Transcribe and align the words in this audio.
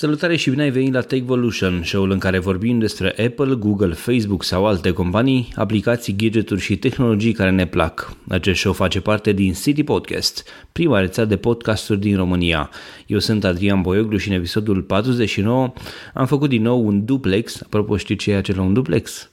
Salutare 0.00 0.36
și 0.36 0.50
bine 0.50 0.62
ai 0.62 0.70
venit 0.70 0.92
la 0.92 1.00
Techvolution, 1.00 1.82
show-ul 1.84 2.10
în 2.10 2.18
care 2.18 2.38
vorbim 2.38 2.78
despre 2.78 3.08
Apple, 3.08 3.54
Google, 3.54 3.92
Facebook 3.92 4.44
sau 4.44 4.66
alte 4.66 4.90
companii, 4.90 5.52
aplicații, 5.54 6.16
gadgeturi 6.16 6.60
și 6.60 6.76
tehnologii 6.76 7.32
care 7.32 7.50
ne 7.50 7.66
plac. 7.66 8.16
Acest 8.28 8.60
show 8.60 8.72
face 8.72 9.00
parte 9.00 9.32
din 9.32 9.52
City 9.52 9.82
Podcast, 9.82 10.48
prima 10.72 11.00
rețea 11.00 11.24
de 11.24 11.36
podcasturi 11.36 12.00
din 12.00 12.16
România. 12.16 12.70
Eu 13.06 13.18
sunt 13.18 13.44
Adrian 13.44 13.80
Boioglu 13.80 14.16
și 14.16 14.28
în 14.28 14.34
episodul 14.34 14.82
49 14.82 15.72
am 16.14 16.26
făcut 16.26 16.48
din 16.48 16.62
nou 16.62 16.86
un 16.86 17.04
duplex. 17.04 17.62
Apropo, 17.62 17.96
știi 17.96 18.16
ce 18.16 18.30
e 18.30 18.36
acela 18.36 18.62
un 18.62 18.72
duplex? 18.72 19.30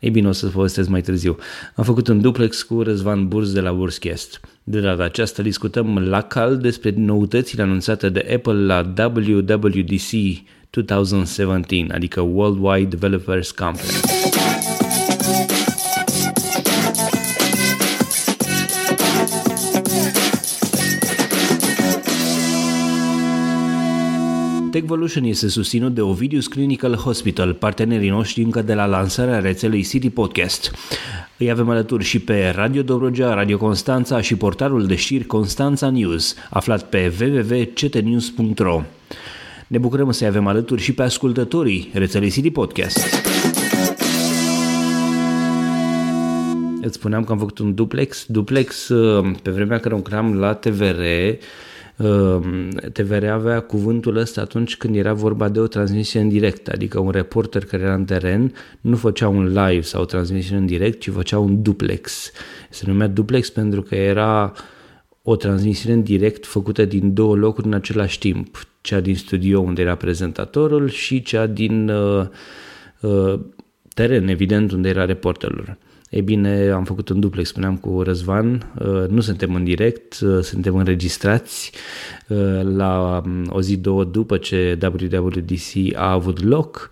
Ei 0.00 0.10
bine, 0.10 0.28
o 0.28 0.32
să 0.32 0.46
povestesc 0.46 0.88
mai 0.88 1.00
târziu. 1.00 1.36
Am 1.74 1.84
făcut 1.84 2.08
un 2.08 2.20
duplex 2.20 2.62
cu 2.62 2.82
Răzvan 2.82 3.28
Burz 3.28 3.52
de 3.52 3.60
la 3.60 3.72
Burzcast. 3.72 4.40
De 4.70 4.80
data 4.80 5.02
aceasta 5.02 5.42
discutăm 5.42 5.98
la 5.98 6.20
cal 6.20 6.56
despre 6.56 6.92
noutățile 6.96 7.62
anunțate 7.62 8.08
de 8.08 8.30
Apple 8.34 8.52
la 8.52 8.92
WWDC 8.96 10.10
2017, 10.70 11.92
adică 11.94 12.20
Worldwide 12.20 12.96
Developers 12.96 13.50
Conference. 13.50 14.37
Techvolution 24.70 25.24
este 25.24 25.48
susținut 25.48 25.94
de 25.94 26.00
Ovidius 26.00 26.46
Clinical 26.46 26.94
Hospital, 26.94 27.54
partenerii 27.54 28.08
noștri 28.08 28.42
încă 28.42 28.62
de 28.62 28.74
la 28.74 28.86
lansarea 28.86 29.38
rețelei 29.38 29.82
City 29.82 30.10
Podcast. 30.10 30.72
Îi 31.38 31.50
avem 31.50 31.68
alături 31.68 32.04
și 32.04 32.18
pe 32.18 32.52
Radio 32.54 32.82
Dobrogea, 32.82 33.34
Radio 33.34 33.56
Constanța 33.58 34.20
și 34.20 34.36
portalul 34.36 34.86
de 34.86 34.94
știri 34.94 35.24
Constanța 35.24 35.90
News, 35.90 36.34
aflat 36.50 36.88
pe 36.88 37.12
www.ctnews.ro. 37.20 38.82
Ne 39.66 39.78
bucurăm 39.78 40.10
să 40.10 40.24
avem 40.24 40.46
alături 40.46 40.82
și 40.82 40.92
pe 40.92 41.02
ascultătorii 41.02 41.90
rețelei 41.92 42.30
City 42.30 42.50
Podcast. 42.50 43.26
Îți 46.82 46.94
spuneam 46.94 47.24
că 47.24 47.32
am 47.32 47.38
făcut 47.38 47.58
un 47.58 47.74
duplex. 47.74 48.24
Duplex, 48.28 48.88
uh, 48.88 49.30
pe 49.42 49.50
vremea 49.50 49.78
când 49.78 49.94
lucram 49.94 50.38
la 50.38 50.54
TVR, 50.54 51.00
Ehm, 51.00 51.38
TVR 52.92 53.24
avea 53.24 53.60
cuvântul 53.60 54.16
ăsta 54.16 54.40
atunci 54.40 54.76
când 54.76 54.96
era 54.96 55.12
vorba 55.12 55.48
de 55.48 55.60
o 55.60 55.66
transmisie 55.66 56.20
în 56.20 56.28
direct, 56.28 56.68
adică 56.68 57.00
un 57.00 57.10
reporter 57.10 57.64
care 57.64 57.82
era 57.82 57.94
în 57.94 58.04
teren 58.04 58.52
nu 58.80 58.96
făcea 58.96 59.28
un 59.28 59.46
live 59.46 59.80
sau 59.80 60.02
o 60.02 60.04
transmisie 60.04 60.56
în 60.56 60.66
direct, 60.66 61.00
ci 61.00 61.10
făcea 61.10 61.38
un 61.38 61.62
duplex. 61.62 62.32
Se 62.70 62.84
numea 62.86 63.06
duplex 63.06 63.50
pentru 63.50 63.82
că 63.82 63.94
era 63.94 64.52
o 65.22 65.36
transmisiune 65.36 65.94
în 65.94 66.02
direct 66.02 66.46
făcută 66.46 66.84
din 66.84 67.14
două 67.14 67.36
locuri 67.36 67.66
în 67.66 67.72
același 67.72 68.18
timp, 68.18 68.66
cea 68.80 69.00
din 69.00 69.14
studio 69.14 69.60
unde 69.60 69.82
era 69.82 69.94
prezentatorul 69.94 70.88
și 70.88 71.22
cea 71.22 71.46
din 71.46 71.88
uh, 71.88 72.26
uh, 73.00 73.40
teren, 73.94 74.28
evident, 74.28 74.72
unde 74.72 74.88
era 74.88 75.04
reporterul. 75.04 75.76
Ei 76.08 76.22
bine, 76.22 76.70
am 76.70 76.84
făcut 76.84 77.08
un 77.08 77.20
duplex, 77.20 77.48
spuneam 77.48 77.76
cu 77.76 78.02
Răzvan, 78.02 78.72
uh, 78.78 79.08
nu 79.08 79.20
suntem 79.20 79.54
în 79.54 79.64
direct, 79.64 80.20
uh, 80.20 80.42
suntem 80.42 80.76
înregistrați. 80.76 81.72
Uh, 82.28 82.60
la 82.62 83.22
um, 83.24 83.46
o 83.48 83.60
zi, 83.60 83.76
două 83.76 84.04
după 84.04 84.36
ce 84.36 84.78
WWDC 84.82 85.94
a 85.94 86.12
avut 86.12 86.44
loc. 86.44 86.90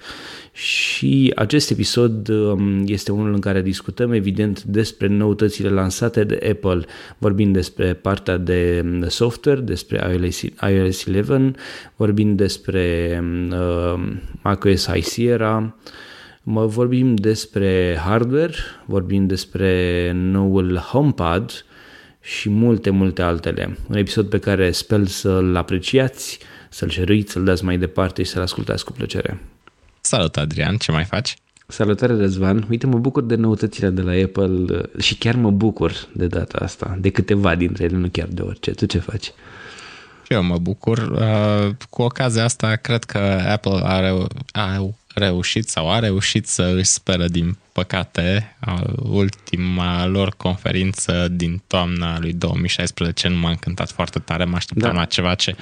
Și 0.52 1.32
acest 1.34 1.70
episod 1.70 2.28
um, 2.28 2.84
este 2.86 3.12
unul 3.12 3.32
în 3.32 3.40
care 3.40 3.62
discutăm 3.62 4.12
evident 4.12 4.62
despre 4.62 5.06
noutățile 5.06 5.68
lansate 5.68 6.24
de 6.24 6.48
Apple, 6.50 6.84
vorbind 7.18 7.52
despre 7.52 7.94
partea 7.94 8.36
de 8.36 8.82
um, 8.84 9.08
software, 9.08 9.60
despre 9.60 10.18
iOS, 10.20 10.40
iOS 10.42 11.04
11, 11.04 11.52
vorbind 11.96 12.36
despre 12.36 13.18
uh, 13.50 14.02
macOS 14.42 14.86
High 14.86 15.04
Sierra, 15.04 15.76
Mă 16.48 16.66
vorbim 16.66 17.14
despre 17.14 17.98
hardware, 18.04 18.54
vorbim 18.84 19.26
despre 19.26 20.10
noul 20.14 20.76
HomePod 20.76 21.64
și 22.20 22.48
multe, 22.48 22.90
multe 22.90 23.22
altele. 23.22 23.78
Un 23.88 23.96
episod 23.96 24.28
pe 24.28 24.38
care 24.38 24.70
sper 24.70 25.06
să-l 25.06 25.56
apreciați, 25.56 26.38
să-l 26.70 26.88
șeruiți, 26.88 27.32
să-l 27.32 27.44
dați 27.44 27.64
mai 27.64 27.78
departe 27.78 28.22
și 28.22 28.30
să-l 28.30 28.42
ascultați 28.42 28.84
cu 28.84 28.92
plăcere. 28.92 29.40
Salut, 30.00 30.36
Adrian, 30.36 30.76
ce 30.76 30.92
mai 30.92 31.04
faci? 31.04 31.36
Salutare, 31.66 32.16
Răzvan. 32.16 32.66
Uite, 32.70 32.86
mă 32.86 32.98
bucur 32.98 33.22
de 33.22 33.34
noutățile 33.34 33.90
de 33.90 34.02
la 34.02 34.12
Apple 34.24 34.80
și 34.98 35.16
chiar 35.16 35.34
mă 35.34 35.50
bucur 35.50 35.92
de 36.12 36.26
data 36.26 36.58
asta, 36.58 36.96
de 37.00 37.10
câteva 37.10 37.54
dintre 37.54 37.84
ele, 37.84 37.96
nu 37.96 38.08
chiar 38.12 38.28
de 38.28 38.42
orice. 38.42 38.70
Tu 38.70 38.86
ce 38.86 38.98
faci? 38.98 39.32
Eu 40.28 40.42
mă 40.42 40.58
bucur. 40.58 40.98
Uh, 40.98 41.74
cu 41.90 42.02
ocazia 42.02 42.44
asta, 42.44 42.76
cred 42.76 43.04
că 43.04 43.18
Apple 43.48 43.80
are, 43.82 44.14
are 44.52 44.94
reușit 45.18 45.68
sau 45.68 45.90
a 45.90 45.98
reușit 45.98 46.46
să 46.46 46.72
își 46.76 46.84
speră 46.84 47.28
din 47.28 47.56
păcate 47.72 48.56
ultima 48.96 50.06
lor 50.06 50.34
conferință 50.36 51.28
din 51.30 51.62
toamna 51.66 52.18
lui 52.18 52.32
2016 52.32 53.28
nu 53.28 53.36
m-a 53.36 53.50
încântat 53.50 53.90
foarte 53.90 54.18
tare, 54.18 54.44
mă 54.44 54.56
așteptam 54.56 54.92
da. 54.92 54.98
la 54.98 55.04
ceva 55.04 55.34
ce 55.34 55.56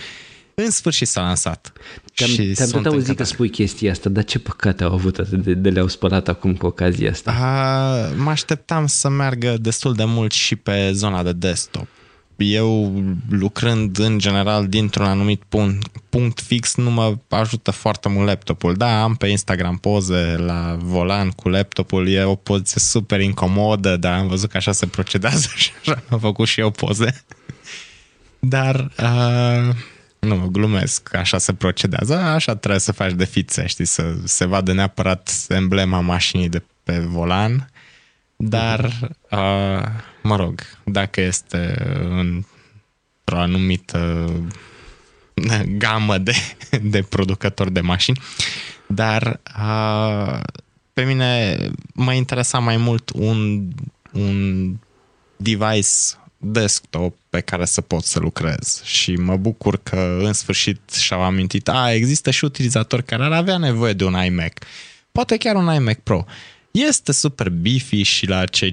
în 0.55 0.71
sfârșit 0.71 1.09
s-a 1.09 1.21
lansat. 1.21 1.73
Te-am, 2.15 2.31
și 2.31 2.43
te-am 2.43 2.69
tot 2.69 2.87
auzit 2.87 3.17
că 3.17 3.25
spui 3.25 3.51
chestia 3.51 3.91
asta, 3.91 4.09
dar 4.09 4.25
ce 4.25 4.39
păcate 4.39 4.85
au 4.85 4.93
avut 4.93 5.19
atât 5.19 5.43
de, 5.43 5.55
de 5.55 5.69
le-au 5.69 5.89
spălat 5.89 6.29
acum 6.29 6.55
cu 6.55 6.67
ocazia 6.67 7.11
asta? 7.11 7.31
A, 7.31 8.15
mă 8.17 8.31
așteptam 8.31 8.87
să 8.87 9.09
meargă 9.09 9.57
destul 9.61 9.95
de 9.95 10.05
mult 10.05 10.33
și 10.33 10.57
pe 10.57 10.91
zona 10.93 11.23
de 11.23 11.33
desktop 11.33 11.87
eu 12.37 13.03
lucrând 13.29 13.99
în 13.99 14.19
general 14.19 14.67
dintr-un 14.67 15.07
anumit 15.07 15.43
punct, 15.49 15.87
punct 16.09 16.41
fix 16.41 16.75
nu 16.75 16.91
mă 16.91 17.17
ajută 17.29 17.71
foarte 17.71 18.09
mult 18.09 18.27
laptopul. 18.27 18.75
Da, 18.75 19.03
am 19.03 19.15
pe 19.15 19.27
Instagram 19.27 19.77
poze 19.77 20.37
la 20.37 20.77
volan 20.81 21.31
cu 21.31 21.49
laptopul, 21.49 22.09
e 22.09 22.23
o 22.23 22.35
poziție 22.35 22.81
super 22.81 23.21
incomodă, 23.21 23.97
dar 23.97 24.19
am 24.19 24.29
văzut 24.29 24.51
că 24.51 24.57
așa 24.57 24.73
se 24.73 24.87
procedează 24.87 25.49
și 25.57 25.71
așa 25.81 26.03
am 26.09 26.19
făcut 26.19 26.47
și 26.47 26.61
eu 26.61 26.71
poze. 26.71 27.25
Dar 28.39 28.91
uh, 28.99 29.75
nu, 30.19 30.49
glumesc, 30.53 31.15
așa 31.15 31.39
se 31.39 31.53
procedează, 31.53 32.15
așa 32.15 32.57
trebuie 32.57 32.81
să 32.81 32.93
faci 32.93 33.13
de 33.13 33.25
fițe, 33.25 33.67
știi, 33.67 33.85
să 33.85 34.15
se 34.25 34.45
vadă 34.45 34.73
neapărat 34.73 35.33
emblema 35.49 36.01
mașinii 36.01 36.49
de 36.49 36.63
pe 36.83 36.99
volan 36.99 37.69
dar, 38.49 38.85
uh, 39.31 39.83
mă 40.23 40.37
rog, 40.37 40.61
dacă 40.85 41.21
este 41.21 41.75
într-o 42.11 43.39
anumită 43.39 44.31
gamă 45.79 46.19
de, 46.19 46.35
de 46.83 47.03
producători 47.03 47.73
de 47.73 47.81
mașini, 47.81 48.21
dar 48.87 49.41
uh, 49.59 50.41
pe 50.93 51.03
mine 51.03 51.59
mă 51.95 52.13
interesa 52.13 52.59
mai 52.59 52.77
mult 52.77 53.11
un, 53.15 53.69
un 54.13 54.71
device 55.37 55.89
desktop 56.37 57.17
pe 57.31 57.41
care 57.41 57.65
să 57.65 57.81
pot 57.81 58.05
să 58.05 58.19
lucrez 58.19 58.83
și 58.85 59.15
mă 59.15 59.37
bucur 59.37 59.81
că 59.83 60.19
în 60.23 60.33
sfârșit 60.33 60.91
și-au 60.91 61.23
amintit, 61.23 61.69
a, 61.69 61.93
există 61.93 62.31
și 62.31 62.45
utilizatori 62.45 63.05
care 63.05 63.25
ar 63.25 63.33
avea 63.33 63.57
nevoie 63.57 63.93
de 63.93 64.05
un 64.05 64.25
iMac, 64.25 64.53
poate 65.13 65.37
chiar 65.37 65.55
un 65.55 65.75
iMac 65.75 65.99
Pro. 65.99 66.25
Uh, 66.27 66.33
este 66.81 67.13
super 67.13 67.49
beefy 67.51 68.03
și 68.03 68.27
la 68.27 68.45
cei 68.45 68.73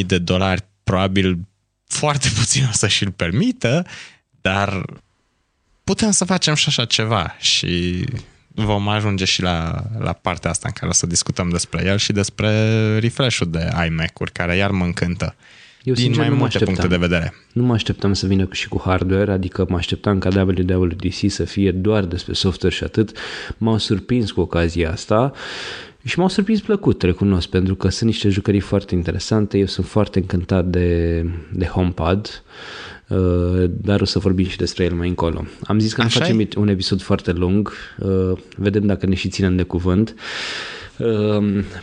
5.000 0.00 0.06
de 0.06 0.18
dolari 0.18 0.64
probabil 0.84 1.38
foarte 1.86 2.28
puțin 2.38 2.66
o 2.68 2.72
să 2.72 2.88
și-l 2.88 3.10
permită, 3.10 3.86
dar 4.40 4.84
putem 5.84 6.10
să 6.10 6.24
facem 6.24 6.54
și 6.54 6.64
așa 6.68 6.84
ceva 6.84 7.36
și 7.38 8.04
vom 8.48 8.88
ajunge 8.88 9.24
și 9.24 9.42
la, 9.42 9.82
la 9.98 10.12
partea 10.12 10.50
asta 10.50 10.68
în 10.68 10.74
care 10.74 10.90
o 10.90 10.94
să 10.94 11.06
discutăm 11.06 11.48
despre 11.48 11.84
el 11.84 11.98
și 11.98 12.12
despre 12.12 12.98
refresh-ul 12.98 13.50
de 13.50 13.70
iMac-uri, 13.86 14.32
care 14.32 14.56
iar 14.56 14.70
mă 14.70 14.84
încântă. 14.84 15.34
Eu, 15.82 15.94
din 15.94 16.02
sincer, 16.02 16.20
mai 16.20 16.28
multe 16.28 16.44
așteptam. 16.44 16.74
puncte 16.74 16.96
de 16.96 17.06
vedere. 17.06 17.34
Nu 17.52 17.62
mă 17.62 17.72
așteptam 17.72 18.12
să 18.12 18.26
vină 18.26 18.48
și 18.52 18.68
cu 18.68 18.82
hardware, 18.84 19.32
adică 19.32 19.66
mă 19.68 19.76
așteptam 19.76 20.18
ca 20.18 20.44
WWDC 20.46 21.30
să 21.30 21.44
fie 21.44 21.72
doar 21.72 22.04
despre 22.04 22.32
software 22.32 22.74
și 22.74 22.84
atât. 22.84 23.16
M-au 23.58 23.78
surprins 23.78 24.30
cu 24.30 24.40
ocazia 24.40 24.90
asta 24.90 25.32
și 26.04 26.18
m-au 26.18 26.28
surprins 26.28 26.60
plăcut, 26.60 27.02
recunosc, 27.02 27.48
pentru 27.48 27.74
că 27.74 27.88
sunt 27.88 28.10
niște 28.10 28.28
jucării 28.28 28.60
foarte 28.60 28.94
interesante. 28.94 29.58
Eu 29.58 29.66
sunt 29.66 29.86
foarte 29.86 30.18
încântat 30.18 30.66
de, 30.66 31.24
de 31.52 31.64
HomePod, 31.64 32.42
uh, 33.08 33.64
dar 33.68 34.00
o 34.00 34.04
să 34.04 34.18
vorbim 34.18 34.46
și 34.46 34.56
despre 34.56 34.84
el 34.84 34.94
mai 34.94 35.08
încolo. 35.08 35.44
Am 35.62 35.78
zis 35.78 35.92
că 35.92 36.02
nu 36.02 36.08
facem 36.08 36.48
un 36.56 36.68
episod 36.68 37.02
foarte 37.02 37.32
lung, 37.32 37.72
uh, 37.98 38.32
vedem 38.56 38.86
dacă 38.86 39.06
ne 39.06 39.14
și 39.14 39.28
ținem 39.28 39.56
de 39.56 39.62
cuvânt. 39.62 40.08
Ehm, 40.08 40.79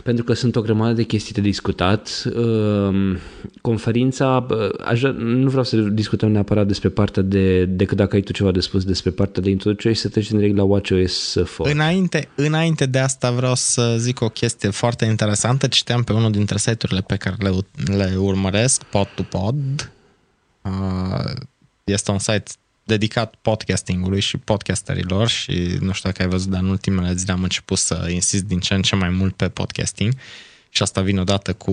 pentru 0.02 0.24
că 0.24 0.32
sunt 0.32 0.56
o 0.56 0.60
grămadă 0.60 0.92
de 0.92 1.02
chestii 1.02 1.34
de 1.34 1.40
discutat. 1.40 2.22
Ehm, 2.36 3.18
conferința, 3.60 4.46
aș, 4.84 5.02
nu 5.16 5.48
vreau 5.48 5.64
să 5.64 5.76
discutăm 5.76 6.30
neapărat 6.30 6.66
despre 6.66 6.88
partea 6.88 7.22
de, 7.22 7.64
decât 7.64 7.96
dacă 7.96 8.16
ai 8.16 8.22
tu 8.22 8.32
ceva 8.32 8.50
de 8.50 8.60
spus 8.60 8.84
despre 8.84 9.10
partea 9.10 9.42
de 9.42 9.50
introducere 9.50 9.94
și 9.94 10.00
să 10.00 10.08
trecem 10.08 10.38
direct 10.38 10.56
la 10.56 10.62
WatchOS 10.62 11.32
4. 11.34 11.72
Înainte, 11.72 12.28
înainte 12.34 12.86
de 12.86 12.98
asta 12.98 13.30
vreau 13.30 13.54
să 13.54 13.94
zic 13.98 14.20
o 14.20 14.28
chestie 14.28 14.70
foarte 14.70 15.04
interesantă. 15.04 15.66
Citeam 15.66 16.02
pe 16.02 16.12
unul 16.12 16.30
dintre 16.30 16.58
site-urile 16.58 17.00
pe 17.06 17.16
care 17.16 17.36
le, 17.38 17.50
le 17.96 18.14
urmăresc, 18.16 18.82
Pod 18.82 19.08
to 19.14 19.22
Pod. 19.22 19.90
Este 21.84 22.10
un 22.10 22.18
site 22.18 22.50
dedicat 22.88 23.34
podcastingului 23.42 24.20
și 24.20 24.36
podcasterilor 24.36 25.28
și 25.28 25.76
nu 25.80 25.92
știu 25.92 26.10
dacă 26.10 26.22
ai 26.22 26.28
văzut, 26.28 26.50
dar 26.50 26.60
în 26.60 26.68
ultimele 26.68 27.14
zile 27.14 27.32
am 27.32 27.42
început 27.42 27.78
să 27.78 28.08
insist 28.10 28.44
din 28.44 28.58
ce 28.58 28.74
în 28.74 28.82
ce 28.82 28.94
mai 28.96 29.08
mult 29.08 29.34
pe 29.36 29.48
podcasting 29.48 30.12
și 30.68 30.82
asta 30.82 31.00
vine 31.00 31.20
odată 31.20 31.52
cu 31.52 31.72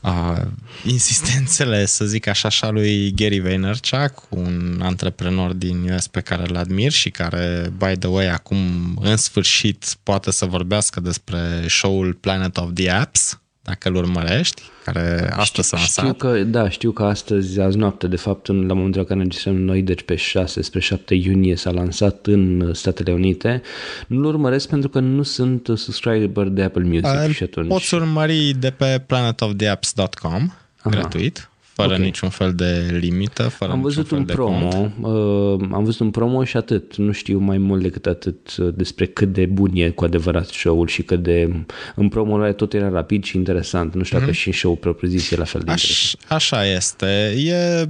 uh, 0.00 0.42
insistențele, 0.84 1.86
să 1.86 2.04
zic 2.04 2.26
așa, 2.26 2.48
așa 2.48 2.70
lui 2.70 3.12
Gary 3.14 3.38
Vaynerchuk, 3.38 4.26
un 4.28 4.80
antreprenor 4.82 5.52
din 5.52 5.92
US 5.92 6.06
pe 6.06 6.20
care 6.20 6.42
îl 6.48 6.56
admir 6.56 6.92
și 6.92 7.10
care, 7.10 7.72
by 7.76 7.96
the 7.98 8.08
way, 8.08 8.28
acum 8.28 8.58
în 9.00 9.16
sfârșit 9.16 9.96
poate 10.02 10.30
să 10.30 10.46
vorbească 10.46 11.00
despre 11.00 11.64
show-ul 11.68 12.14
Planet 12.14 12.56
of 12.56 12.70
the 12.74 12.90
Apps, 12.90 13.40
dacă 13.70 13.88
îl 13.88 13.94
urmărești, 13.94 14.62
care 14.84 15.32
astăzi 15.32 15.68
s-a 15.68 15.76
lansat. 15.76 16.04
Știu 16.04 16.16
că, 16.16 16.42
da, 16.42 16.68
știu 16.68 16.90
că 16.90 17.02
astăzi, 17.02 17.60
azi 17.60 17.76
noapte, 17.76 18.06
de 18.06 18.16
fapt, 18.16 18.48
în, 18.48 18.66
la 18.66 18.74
momentul 18.74 19.00
în 19.00 19.06
care 19.06 19.20
înregistrăm 19.20 19.56
noi, 19.56 19.82
deci 19.82 20.02
pe 20.02 20.16
6 20.16 20.62
spre 20.62 20.80
7 20.80 21.14
iunie 21.14 21.56
s-a 21.56 21.70
lansat 21.70 22.26
în 22.26 22.70
Statele 22.74 23.12
Unite. 23.12 23.62
Nu-l 24.06 24.24
urmăresc 24.24 24.68
pentru 24.68 24.88
că 24.88 25.00
nu 25.00 25.22
sunt 25.22 25.66
subscriber 25.74 26.46
de 26.46 26.62
Apple 26.62 26.82
Music 26.82 27.04
A, 27.04 27.28
și 27.32 27.42
atunci... 27.42 27.68
Poți 27.68 27.94
urmări 27.94 28.54
de 28.58 28.70
pe 28.70 29.02
planetoftheapps.com, 29.06 30.50
Aha. 30.78 30.90
gratuit 30.90 31.49
fără 31.80 31.92
okay. 31.92 32.04
niciun 32.04 32.28
fel 32.28 32.54
de 32.54 32.98
limită, 33.00 33.42
fără 33.42 33.70
Am 33.70 33.80
văzut 33.80 34.10
un 34.10 34.24
promo, 34.24 34.92
uh, 35.00 35.68
am 35.72 35.84
văzut 35.84 36.00
un 36.00 36.10
promo 36.10 36.44
și 36.44 36.56
atât. 36.56 36.96
Nu 36.96 37.12
știu 37.12 37.38
mai 37.38 37.58
mult 37.58 37.82
decât 37.82 38.06
atât 38.06 38.56
uh, 38.56 38.74
despre 38.74 39.06
cât 39.06 39.32
de 39.32 39.46
bun 39.46 39.70
e 39.74 39.88
cu 39.88 40.04
adevărat 40.04 40.46
show-ul 40.46 40.86
și 40.86 41.02
cât 41.02 41.22
de... 41.22 41.64
În 41.94 42.08
promo 42.08 42.52
tot 42.52 42.74
era 42.74 42.88
rapid 42.88 43.24
și 43.24 43.36
interesant. 43.36 43.94
Nu 43.94 44.02
știu 44.02 44.16
mm-hmm. 44.16 44.20
dacă 44.20 44.32
mhm. 44.32 44.40
și 44.40 44.52
show-ul 44.52 44.76
propriu-zis 44.76 45.30
e 45.30 45.36
la 45.36 45.44
fel 45.44 45.60
de 45.64 45.70
Aș, 45.70 45.82
interesant. 45.82 46.32
Așa 46.32 46.66
este. 46.66 47.34
E, 47.46 47.88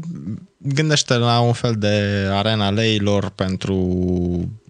gândește 0.57 1.15
la 1.15 1.41
un 1.41 1.53
fel 1.53 1.75
de 1.79 2.27
arena 2.31 2.71
leilor 2.71 3.29
pentru 3.35 3.75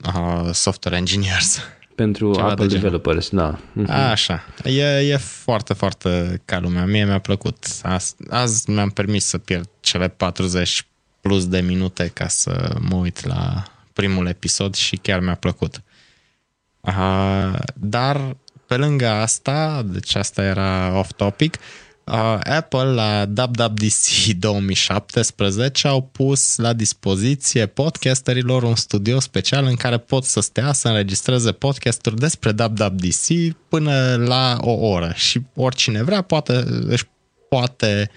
uh, 0.04 0.48
software 0.52 0.96
engineers 0.96 1.60
pentru 2.02 2.34
Ceva 2.34 2.48
Apple 2.48 2.66
de 2.66 2.74
Developers, 2.74 3.28
da. 3.28 3.58
Uh-huh. 3.58 4.10
Așa. 4.10 4.44
E, 4.64 4.82
e 4.82 5.16
foarte, 5.16 5.74
foarte 5.74 6.42
ca 6.44 6.58
lumea. 6.58 6.84
Mie 6.84 7.04
mi-a 7.04 7.18
plăcut. 7.18 7.66
Azi, 7.82 8.14
azi 8.28 8.70
mi-am 8.70 8.90
permis 8.90 9.24
să 9.24 9.38
pierd 9.38 9.68
cele 9.80 10.08
40 10.08 10.86
plus 11.20 11.48
de 11.48 11.60
minute 11.60 12.10
ca 12.14 12.28
să 12.28 12.76
mă 12.88 12.96
uit 12.96 13.24
la 13.24 13.62
primul 13.92 14.26
episod 14.26 14.74
și 14.74 14.96
chiar 14.96 15.20
mi-a 15.20 15.34
plăcut. 15.34 15.82
Uh, 16.80 17.58
dar 17.74 18.36
pe 18.66 18.76
lângă 18.76 19.08
asta, 19.08 19.82
deci 19.86 20.14
asta 20.14 20.42
era 20.42 20.98
off-topic, 20.98 21.54
uh, 21.54 21.60
Uh, 21.60 21.89
Apple 22.42 22.84
la 22.84 23.28
WWDC 23.36 24.26
2017 24.38 25.88
au 25.88 26.02
pus 26.02 26.56
la 26.56 26.72
dispoziție 26.72 27.66
podcasterilor 27.66 28.62
un 28.62 28.74
studio 28.74 29.20
special 29.20 29.64
în 29.64 29.74
care 29.74 29.98
pot 29.98 30.24
să 30.24 30.40
stea 30.40 30.72
să 30.72 30.88
înregistreze 30.88 31.52
podcasturi 31.52 32.16
despre 32.16 32.54
WWDC 32.58 33.54
până 33.68 34.16
la 34.16 34.56
o 34.60 34.70
oră 34.70 35.12
și 35.14 35.40
oricine 35.54 36.02
vrea 36.02 36.22
poate, 36.22 36.64
își 36.86 37.04
poate 37.48 38.10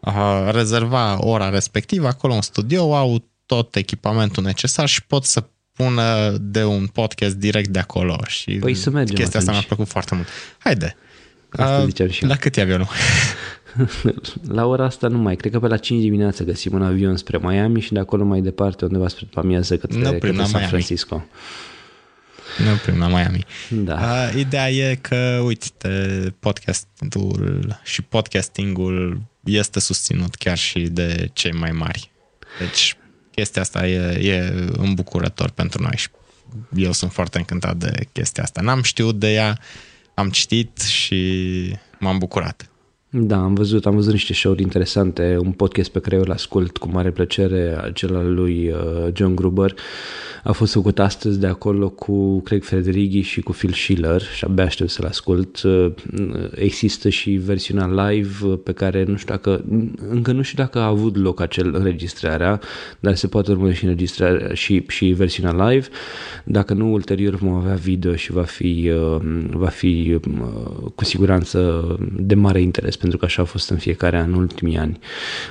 uh, 0.00 0.48
rezerva 0.50 1.26
ora 1.26 1.48
respectivă 1.48 2.06
acolo 2.06 2.34
în 2.34 2.42
studio, 2.42 2.96
au 2.96 3.24
tot 3.46 3.76
echipamentul 3.76 4.42
necesar 4.42 4.88
și 4.88 5.04
pot 5.04 5.24
să 5.24 5.44
pună 5.72 6.36
de 6.40 6.64
un 6.64 6.86
podcast 6.86 7.34
direct 7.34 7.68
de 7.68 7.78
acolo 7.78 8.18
și 8.26 8.50
păi 8.52 8.74
să 8.74 8.90
mergem 8.90 9.16
chestia 9.16 9.38
atunci. 9.38 9.48
asta 9.48 9.52
mi-a 9.52 9.66
plăcut 9.66 9.88
foarte 9.88 10.14
mult. 10.14 10.26
Haide! 10.58 10.96
Asta 11.50 11.78
uh, 11.78 11.84
ziceam 11.84 12.08
și 12.08 12.24
La 12.24 12.36
cât 12.36 12.56
e 12.56 12.60
avionul? 12.60 12.88
la 14.58 14.66
ora 14.66 14.84
asta 14.84 15.08
nu 15.08 15.18
mai, 15.18 15.36
cred 15.36 15.52
că 15.52 15.60
pe 15.60 15.66
la 15.66 15.76
5 15.76 16.02
dimineața 16.02 16.44
găsim 16.44 16.72
un 16.74 16.82
avion 16.82 17.16
spre 17.16 17.38
Miami 17.38 17.80
și 17.80 17.92
de 17.92 17.98
acolo 17.98 18.24
mai 18.24 18.40
departe 18.40 18.84
undeva 18.84 19.08
spre 19.08 19.26
amiază 19.34 19.76
către, 19.76 19.98
no, 19.98 20.10
către 20.10 20.32
San 20.34 20.46
Miami. 20.50 20.66
Francisco. 20.66 21.24
Nu 22.58 22.76
prin 22.84 22.98
la 22.98 23.06
Miami. 23.06 23.44
Da. 23.70 23.94
Uh, 23.94 24.38
ideea 24.38 24.70
e 24.70 24.94
că, 24.94 25.40
uite, 25.44 26.34
podcastul 26.38 27.80
și 27.84 28.02
podcastingul 28.02 29.20
este 29.44 29.80
susținut 29.80 30.34
chiar 30.34 30.58
și 30.58 30.80
de 30.80 31.30
cei 31.32 31.52
mai 31.52 31.70
mari. 31.70 32.10
Deci 32.58 32.96
chestia 33.30 33.62
asta 33.62 33.86
e, 33.86 34.30
e 34.30 34.68
îmbucurător 34.76 35.50
pentru 35.50 35.82
noi 35.82 35.94
și 35.96 36.08
eu 36.76 36.92
sunt 36.92 37.12
foarte 37.12 37.38
încântat 37.38 37.76
de 37.76 38.06
chestia 38.12 38.42
asta. 38.42 38.60
N-am 38.60 38.82
știut 38.82 39.18
de 39.18 39.32
ea, 39.32 39.58
am 40.18 40.30
citit 40.30 40.78
și 40.78 41.76
m-am 41.98 42.18
bucurat. 42.18 42.70
Da, 43.18 43.36
am 43.36 43.54
văzut, 43.54 43.86
am 43.86 43.94
văzut 43.94 44.12
niște 44.12 44.32
show-uri 44.32 44.62
interesante, 44.62 45.36
un 45.40 45.52
podcast 45.52 45.90
pe 45.90 46.00
care 46.00 46.16
eu 46.16 46.22
îl 46.22 46.30
ascult 46.30 46.76
cu 46.76 46.88
mare 46.90 47.10
plăcere, 47.10 47.90
cel 47.94 48.16
al 48.16 48.34
lui 48.34 48.70
uh, 48.70 49.08
John 49.12 49.34
Gruber, 49.34 49.74
a 50.44 50.52
fost 50.52 50.72
făcut 50.72 50.98
astăzi 50.98 51.40
de 51.40 51.46
acolo 51.46 51.88
cu 51.88 52.40
Craig 52.40 52.64
Federighi 52.64 53.20
și 53.20 53.40
cu 53.40 53.52
Phil 53.52 53.72
Schiller 53.72 54.22
și 54.22 54.44
abia 54.44 54.64
aștept 54.64 54.90
să-l 54.90 55.04
ascult. 55.04 55.62
Uh, 55.62 55.92
există 56.54 57.08
și 57.08 57.30
versiunea 57.30 58.08
live 58.08 58.46
pe 58.46 58.72
care 58.72 59.04
nu 59.04 59.16
știu 59.16 59.34
dacă, 59.34 59.64
încă 60.08 60.32
nu 60.32 60.42
știu 60.42 60.62
dacă 60.62 60.78
a 60.78 60.86
avut 60.86 61.16
loc 61.16 61.40
acel 61.40 61.74
înregistrarea, 61.74 62.60
dar 63.00 63.14
se 63.14 63.26
poate 63.26 63.50
urmări 63.50 63.74
și 63.74 63.84
înregistrarea 63.84 64.54
și, 64.54 64.84
și 64.88 65.06
versiunea 65.06 65.68
live. 65.68 65.86
Dacă 66.44 66.74
nu, 66.74 66.92
ulterior 66.92 67.34
vom 67.34 67.52
avea 67.52 67.74
video 67.74 68.14
și 68.14 68.32
va 68.32 68.42
fi, 68.42 68.90
uh, 68.94 69.22
va 69.50 69.68
fi 69.68 70.18
cu 70.94 71.04
siguranță 71.04 71.84
de 72.16 72.34
mare 72.34 72.60
interes 72.60 72.96
pentru 73.08 73.26
că 73.26 73.32
așa 73.32 73.42
a 73.42 73.50
fost 73.52 73.70
în 73.70 73.78
fiecare 73.78 74.18
an 74.18 74.32
în 74.32 74.38
ultimii 74.38 74.78
ani. 74.78 74.98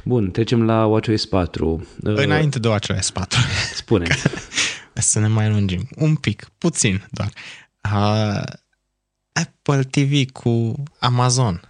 Bun, 0.04 0.32
trecem 0.32 0.66
la 0.66 0.86
WatchOS 0.86 1.26
4. 1.26 1.88
Înainte 2.02 2.60
de 2.60 2.68
WatchOS 2.68 3.10
4. 3.10 3.40
Spune. 3.76 4.08
să 4.94 5.20
ne 5.20 5.28
mai 5.28 5.50
lungim. 5.50 5.88
Un 5.96 6.16
pic, 6.16 6.50
puțin 6.58 7.08
doar. 7.12 7.32
Uh, 7.94 8.44
Apple 9.32 9.84
TV 9.84 10.32
cu 10.32 10.84
Amazon. 11.00 11.62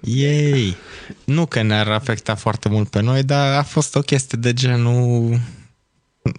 Ei, 0.00 0.76
nu 1.24 1.46
că 1.46 1.62
ne-ar 1.62 1.88
afecta 1.88 2.34
foarte 2.34 2.68
mult 2.68 2.88
pe 2.88 3.00
noi, 3.00 3.22
dar 3.22 3.58
a 3.58 3.62
fost 3.62 3.96
o 3.96 4.00
chestie 4.00 4.38
de 4.40 4.52
genul 4.52 5.38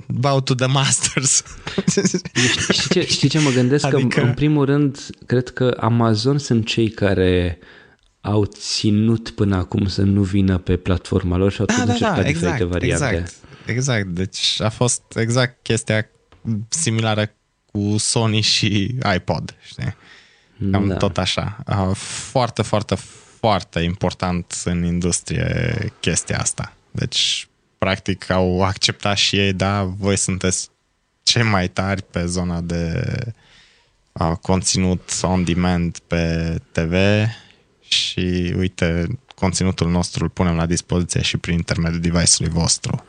bow 0.08 0.42
to 0.42 0.54
the 0.54 0.68
masters. 0.68 1.44
Știi 2.72 2.90
ce, 2.90 3.06
știi 3.06 3.30
ce 3.30 3.40
mă 3.40 3.50
gândesc? 3.50 3.86
Adică... 3.86 4.20
Că, 4.20 4.26
în 4.26 4.34
primul 4.34 4.66
rând, 4.66 5.00
cred 5.26 5.50
că 5.50 5.78
Amazon 5.80 6.38
sunt 6.38 6.66
cei 6.66 6.90
care 6.90 7.60
au 8.22 8.46
ținut 8.46 9.30
până 9.30 9.56
acum 9.56 9.88
să 9.88 10.02
nu 10.02 10.22
vină 10.22 10.58
pe 10.58 10.78
platforma 10.78 11.38
lor 11.38 11.52
și 11.52 11.60
au 11.60 11.66
da, 11.66 11.84
da, 11.86 11.94
da, 12.00 12.28
exact, 12.28 12.62
variante. 12.62 13.06
Exact, 13.06 13.34
exact. 13.66 14.08
Deci 14.08 14.56
a 14.60 14.70
fost 14.70 15.02
exact 15.16 15.64
chestia 15.64 16.10
similară 16.70 17.32
cu 17.72 17.96
Sony 17.98 18.42
și 18.42 18.96
iPod, 19.16 19.56
știi? 19.64 19.96
Cam 20.72 20.88
da. 20.88 20.96
tot 20.96 21.18
așa. 21.18 21.58
Foarte, 21.94 22.62
foarte, 22.62 22.96
foarte 23.40 23.80
important 23.80 24.62
în 24.64 24.84
industrie 24.84 25.76
chestia 26.00 26.40
asta. 26.40 26.74
Deci, 26.92 27.48
practic, 27.78 28.30
au 28.30 28.64
acceptat 28.64 29.18
și 29.18 29.38
ei, 29.38 29.54
da, 29.54 29.84
voi 29.84 30.18
sunteți 30.18 30.70
cei 31.24 31.44
mai 31.44 31.68
tari 31.68 32.04
pe 32.04 32.26
zona 32.26 32.62
de 32.62 33.04
conținut 34.42 35.20
on 35.22 35.44
demand 35.44 35.98
pe 36.08 36.56
TV 36.72 36.94
și 37.92 38.54
uite, 38.58 39.20
conținutul 39.36 39.90
nostru 39.90 40.24
îl 40.24 40.30
punem 40.30 40.56
la 40.56 40.66
dispoziție 40.66 41.22
și 41.22 41.38
prin 41.38 41.54
intermediul 41.54 42.02
device-ului 42.02 42.54
vostru. 42.54 43.06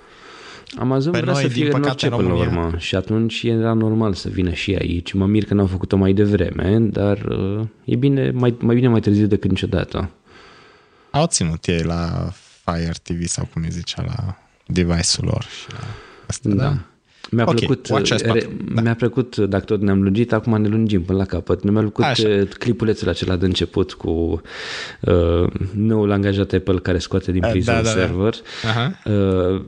Amazon 0.79 1.13
Pe 1.13 1.21
vrea 1.21 1.33
noi, 1.33 1.43
să 1.43 1.49
fie 1.49 1.73
în 1.73 1.83
orice 1.83 2.09
până 2.09 2.29
la 2.29 2.35
urmă 2.35 2.75
și 2.79 2.95
atunci 2.95 3.43
era 3.43 3.73
normal 3.73 4.15
să 4.15 4.29
vină 4.29 4.53
și 4.53 4.75
aici. 4.75 5.13
Mă 5.13 5.27
mir 5.27 5.45
că 5.45 5.55
n-au 5.55 5.67
făcut-o 5.67 5.97
mai 5.97 6.13
devreme, 6.13 6.79
dar 6.79 7.19
uh, 7.19 7.67
e 7.85 7.97
bine, 7.97 8.31
mai, 8.31 8.55
mai 8.61 8.75
bine 8.75 8.89
mai 8.89 9.01
târziu 9.01 9.27
decât 9.27 9.51
niciodată. 9.51 10.11
Au 11.11 11.27
ținut 11.27 11.67
ei 11.67 11.83
la 11.83 12.33
Fire 12.65 12.93
TV 13.03 13.27
sau 13.27 13.49
cum 13.53 13.63
îi 13.63 13.71
zicea, 13.71 14.03
la 14.07 14.39
device-ul 14.67 15.27
lor 15.27 15.43
și 15.43 15.73
la 15.73 15.79
asta, 16.27 16.49
da. 16.49 16.65
da? 16.65 16.79
Mi-a 17.35 17.45
okay, 17.45 17.55
plăcut, 17.55 17.87
re, 18.23 18.49
da. 18.75 18.81
mi-a 18.81 18.95
plăcut, 18.95 19.37
dacă 19.37 19.65
tot 19.65 19.81
ne-am 19.81 20.03
lungit, 20.03 20.33
acum 20.33 20.61
ne 20.61 20.69
lungim 20.69 21.03
până 21.03 21.19
la 21.19 21.25
capăt. 21.25 21.63
Mi-a 21.63 21.81
plăcut 21.81 22.05
Așa. 22.05 22.29
Uh, 22.29 22.49
clipulețul 22.59 23.09
acela 23.09 23.37
de 23.37 23.47
început 23.47 23.93
cu 23.93 24.41
uh, 25.01 25.47
noul 25.75 26.11
angajat 26.11 26.53
Apple 26.53 26.79
care 26.79 26.99
scoate 26.99 27.33
din 27.33 27.45
prison 27.51 27.75
da, 27.75 27.83
da, 27.83 27.89
server. 27.89 28.35
Da. 28.63 29.13
Uh, 29.13 29.63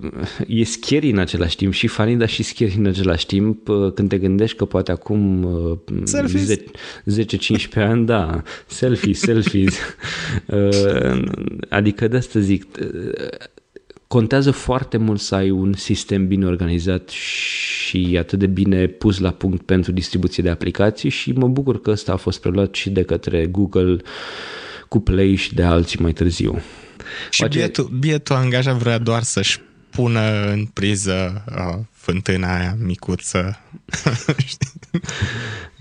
e 0.47 0.65
scary 0.65 1.11
în 1.11 1.19
același 1.19 1.57
timp 1.57 1.73
și 1.73 1.87
funny, 1.87 2.17
dar 2.17 2.29
și 2.29 2.43
scary 2.43 2.75
în 2.79 2.87
același 2.87 3.27
timp 3.27 3.69
uh, 3.69 3.93
când 3.93 4.09
te 4.09 4.19
gândești 4.19 4.57
că 4.57 4.65
poate 4.65 4.93
acum 4.93 5.45
uh, 5.45 5.79
10-15 7.75 7.75
ani, 7.75 8.07
da, 8.07 8.43
selfies, 8.67 9.19
selfies. 9.19 9.79
uh, 10.47 11.23
adică 11.69 12.09
de 12.09 12.17
asta 12.17 12.41
zic, 12.41 12.67
uh, 12.81 13.13
contează 14.15 14.51
foarte 14.51 14.97
mult 14.97 15.21
să 15.21 15.35
ai 15.35 15.51
un 15.51 15.73
sistem 15.73 16.27
bine 16.27 16.47
organizat 16.47 17.09
și 17.09 18.17
atât 18.19 18.39
de 18.39 18.47
bine 18.47 18.87
pus 18.87 19.19
la 19.19 19.31
punct 19.31 19.63
pentru 19.63 19.93
distribuție 19.93 20.43
de 20.43 20.51
aplicații 20.51 21.09
și 21.09 21.33
mă 21.33 21.49
bucur 21.49 21.81
că 21.81 21.91
ăsta 21.91 22.13
a 22.13 22.17
fost 22.17 22.41
preluat 22.41 22.75
și 22.75 22.91
de 22.91 23.03
către 23.03 23.47
Google 23.47 23.97
cu 24.89 25.01
Play 25.01 25.35
și 25.35 25.55
de 25.55 25.63
alții 25.63 25.99
mai 26.03 26.13
târziu. 26.13 26.61
Și 27.31 27.43
Face... 27.43 27.59
bietul, 27.59 27.85
bietul 27.99 28.37
angajat 28.37 28.77
vrea 28.77 28.99
doar 28.99 29.23
să-și 29.23 29.61
pună 29.91 30.51
în 30.51 30.65
priză 30.65 31.45
uh, 31.49 31.79
fântâna 31.93 32.57
aia 32.59 32.77
micuță. 32.79 33.61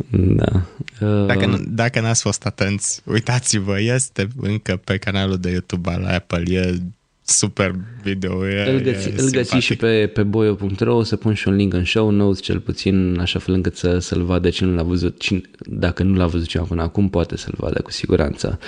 da. 0.40 0.62
Uh... 1.02 1.26
Dacă, 1.26 1.64
dacă 1.68 2.00
n-ați 2.00 2.22
fost 2.22 2.46
atenți, 2.46 3.02
uitați-vă, 3.06 3.80
este 3.80 4.28
încă 4.42 4.82
pe 4.84 4.98
canalul 4.98 5.38
de 5.38 5.50
YouTube 5.50 5.92
al 5.92 6.06
Apple, 6.06 6.44
e 6.56 6.80
super 7.24 7.76
video. 8.04 8.48
E, 8.48 8.72
îl 8.72 8.82
găsi, 8.82 9.10
e 9.10 9.14
îl 9.18 9.30
găsi 9.30 9.56
și 9.56 9.76
pe, 9.76 10.08
pe 10.14 10.24
boio.ro, 10.24 10.96
o 10.96 11.04
să 11.04 11.16
pun 11.16 11.34
și 11.34 11.48
un 11.48 11.56
link 11.56 11.74
în 11.74 11.86
show 11.86 12.10
notes, 12.10 12.42
cel 12.42 12.60
puțin 12.60 13.18
așa 13.20 13.40
fel 13.40 13.54
încât 13.54 13.76
să, 13.76 13.98
să-l 14.00 14.24
vadă 14.24 14.50
cine 14.50 14.70
nu 14.70 14.76
l-a 14.76 14.84
văzut. 14.84 15.20
Cine, 15.20 15.42
dacă 15.60 16.04
nu 16.04 16.16
l-a 16.16 16.26
văzut 16.26 16.48
cineva 16.48 16.68
până 16.70 16.82
acum, 16.82 17.10
poate 17.10 17.38
să-l 17.38 17.54
vadă 17.58 17.82
cu 17.82 17.92
siguranță. 17.92 18.60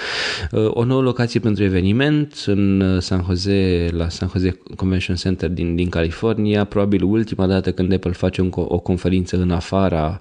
Uh, 0.52 0.68
o 0.70 0.84
nouă 0.84 1.02
locație 1.02 1.40
pentru 1.40 1.64
eveniment 1.64 2.44
în 2.46 2.82
uh, 2.82 3.02
San 3.02 3.24
Jose, 3.28 3.88
la 3.92 4.10
San 4.10 4.30
Jose 4.34 4.60
Convention 4.76 5.16
Center 5.16 5.50
din, 5.50 5.76
din 5.76 5.90
California, 5.90 6.64
probabil 6.64 7.04
ultima 7.04 7.48
dată 7.48 7.72
când 7.72 7.94
Apple 7.94 8.12
face 8.12 8.42
un, 8.42 8.50
o 8.54 8.80
conferință 8.80 9.38
în 9.38 9.52
afara 9.52 10.20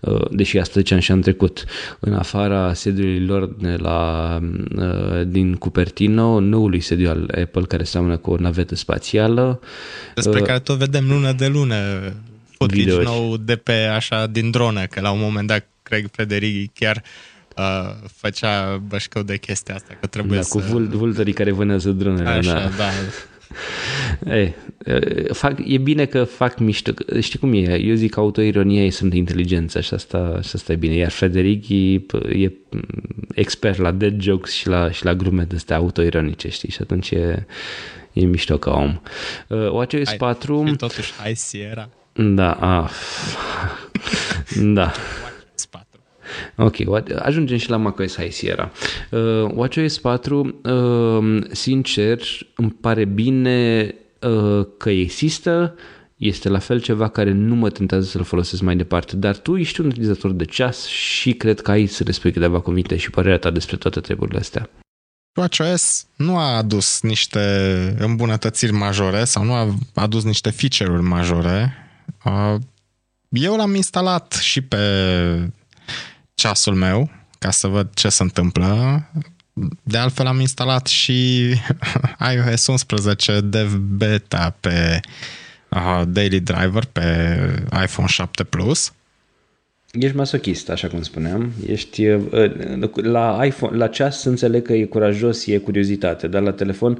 Uh, 0.00 0.24
deși 0.30 0.58
asta 0.58 0.80
ziceam 0.80 0.98
și 0.98 1.12
am 1.12 1.20
trecut, 1.20 1.64
în 2.00 2.12
afara 2.12 2.72
sediului 2.72 3.24
lor 3.26 3.54
de 3.60 3.76
la, 3.78 4.40
uh, 4.76 5.26
din 5.26 5.54
Cupertino, 5.54 6.40
noului 6.40 6.80
sediu 6.80 7.08
al 7.08 7.30
Apple 7.42 7.62
care 7.62 7.82
seamănă 7.82 8.16
cu 8.16 8.35
o 8.36 8.42
navetă 8.42 8.74
spațială. 8.74 9.60
Despre 10.14 10.40
uh, 10.40 10.46
care 10.46 10.58
tot 10.58 10.78
vedem 10.78 11.08
lună 11.08 11.32
de 11.32 11.46
lună 11.46 11.76
footage 12.58 13.02
nou 13.02 13.36
de 13.36 13.56
pe 13.56 13.72
așa 13.72 14.26
din 14.26 14.50
dronă, 14.50 14.86
că 14.86 15.00
la 15.00 15.10
un 15.10 15.20
moment 15.20 15.46
dat 15.46 15.66
Craig 15.82 16.06
Frederic 16.12 16.72
chiar 16.74 17.02
uh, 17.56 18.08
făcea 18.16 18.82
bășcău 18.88 19.22
de 19.22 19.36
chestia 19.36 19.74
asta, 19.74 19.96
că 20.00 20.06
trebuie 20.06 20.38
da, 20.38 20.44
să... 20.44 20.58
cu 20.58 20.78
vultării 20.96 21.32
care 21.32 21.50
vânează 21.50 21.90
dronele. 21.90 22.28
Așa, 22.28 22.52
da. 22.52 22.70
da. 22.76 22.90
Ei, 24.36 24.54
fac, 25.32 25.58
e 25.64 25.78
bine 25.78 26.04
că 26.04 26.24
fac 26.24 26.58
mișto. 26.58 26.92
Știi 27.20 27.38
cum 27.38 27.52
e? 27.52 27.80
Eu 27.80 27.94
zic 27.94 28.10
că 28.10 28.20
autoironia 28.20 28.84
e 28.84 28.90
sunt 28.90 29.14
inteligență 29.14 29.80
și 29.80 29.94
asta, 29.94 30.38
și 30.42 30.50
asta 30.52 30.72
e 30.72 30.76
bine. 30.76 30.94
Iar 30.94 31.10
Frederic 31.10 31.68
e, 31.68 31.74
e 32.42 32.52
expert 33.34 33.78
la 33.78 33.90
dead 33.90 34.20
jokes 34.20 34.52
și 34.52 34.68
la, 34.68 34.90
și 34.90 35.04
la 35.04 35.14
glume 35.14 35.42
de 35.42 35.54
astea 35.54 35.76
autoironice, 35.76 36.48
știi? 36.48 36.70
Și 36.70 36.78
atunci 36.80 37.10
e, 37.10 37.46
e 38.16 38.24
mișto 38.24 38.58
ca 38.58 38.70
om. 38.70 39.00
Uh, 39.48 39.70
WatchOS 39.70 40.12
4... 40.12 40.64
Și 40.66 40.76
totuși 40.76 41.12
High 41.12 41.36
Sierra. 41.36 41.88
Da, 42.12 42.52
ah. 42.52 42.90
da. 44.78 44.92
Ok, 46.56 46.74
ajungem 47.18 47.56
și 47.56 47.70
la 47.70 47.76
macOS 47.76 48.16
High 48.16 48.30
Sierra. 48.30 48.72
Uh, 49.10 49.50
WatchOS 49.54 49.98
4, 49.98 50.60
uh, 50.64 51.42
sincer, 51.50 52.20
îmi 52.56 52.76
pare 52.80 53.04
bine 53.04 53.94
uh, 54.20 54.66
că 54.76 54.90
există, 54.90 55.74
este 56.16 56.48
la 56.48 56.58
fel 56.58 56.80
ceva 56.80 57.08
care 57.08 57.32
nu 57.32 57.54
mă 57.54 57.70
tentează 57.70 58.06
să-l 58.06 58.22
folosesc 58.22 58.62
mai 58.62 58.76
departe, 58.76 59.16
dar 59.16 59.36
tu 59.36 59.56
ești 59.56 59.80
un 59.80 59.86
utilizator 59.86 60.30
de 60.30 60.44
ceas 60.44 60.86
și 60.86 61.32
cred 61.32 61.60
că 61.60 61.70
ai 61.70 61.86
să 61.86 62.02
le 62.06 62.12
spui 62.12 62.32
câteva 62.32 62.60
cuvinte 62.60 62.96
și 62.96 63.10
părerea 63.10 63.38
ta 63.38 63.50
despre 63.50 63.76
toate 63.76 64.00
treburile 64.00 64.38
astea. 64.38 64.70
WatchOS 65.36 66.06
nu 66.16 66.38
a 66.38 66.56
adus 66.56 67.00
niște 67.00 67.40
îmbunătățiri 67.98 68.72
majore 68.72 69.24
sau 69.24 69.44
nu 69.44 69.52
a 69.52 69.74
adus 69.94 70.24
niște 70.24 70.50
feature-uri 70.50 71.02
majore. 71.02 71.74
Uh, 72.24 72.54
eu 73.28 73.56
l-am 73.56 73.74
instalat 73.74 74.32
și 74.32 74.60
pe 74.60 75.52
ceasul 76.34 76.74
meu 76.74 77.10
ca 77.38 77.50
să 77.50 77.66
văd 77.66 77.94
ce 77.94 78.08
se 78.08 78.22
întâmplă. 78.22 79.02
De 79.82 79.98
altfel 79.98 80.26
am 80.26 80.40
instalat 80.40 80.86
și 80.86 81.48
iOS 82.34 82.66
11 82.66 83.40
Dev 83.40 83.74
Beta 83.74 84.56
pe 84.60 85.00
uh, 85.68 86.02
Daily 86.06 86.40
Driver 86.40 86.84
pe 86.84 87.38
iPhone 87.82 88.08
7 88.08 88.44
Plus. 88.44 88.92
Ești 89.98 90.16
masochist, 90.16 90.70
așa 90.70 90.88
cum 90.88 91.02
spuneam. 91.02 91.52
Ești, 91.66 92.06
uh, 92.06 92.20
la, 92.94 93.40
iPhone, 93.44 93.76
la 93.76 93.86
ceas 93.86 94.24
înțeleg 94.24 94.62
că 94.62 94.72
e 94.72 94.84
curajos, 94.84 95.46
e 95.46 95.58
curiozitate, 95.58 96.28
dar 96.28 96.42
la 96.42 96.52
telefon 96.52 96.98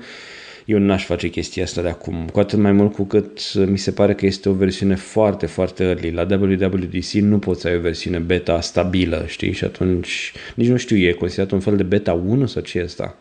eu 0.67 0.79
n-aș 0.79 1.05
face 1.05 1.29
chestia 1.29 1.63
asta 1.63 1.83
de 1.83 1.89
acum, 1.89 2.29
cu 2.33 2.41
atât 2.41 2.59
mai 2.59 2.73
mult 2.73 2.93
cu 2.93 3.05
cât 3.05 3.55
mi 3.55 3.79
se 3.79 3.91
pare 3.91 4.15
că 4.15 4.27
este 4.27 4.49
o 4.49 4.53
versiune 4.53 4.95
foarte, 4.95 5.47
foarte 5.47 5.85
early. 5.85 6.11
La 6.11 6.27
WWDC 6.31 7.13
nu 7.13 7.39
poți 7.39 7.61
să 7.61 7.69
ai 7.69 7.77
o 7.77 7.81
versiune 7.81 8.19
beta 8.19 8.61
stabilă, 8.61 9.25
știi? 9.29 9.53
Și 9.53 9.65
atunci, 9.65 10.33
nici 10.55 10.69
nu 10.69 10.77
știu, 10.77 10.97
e 10.97 11.13
considerat 11.13 11.51
un 11.51 11.61
fel 11.61 11.77
de 11.77 11.83
beta 11.83 12.13
1 12.13 12.47
sau 12.47 12.63
ce 12.63 12.79
e 12.79 12.83
asta? 12.83 13.17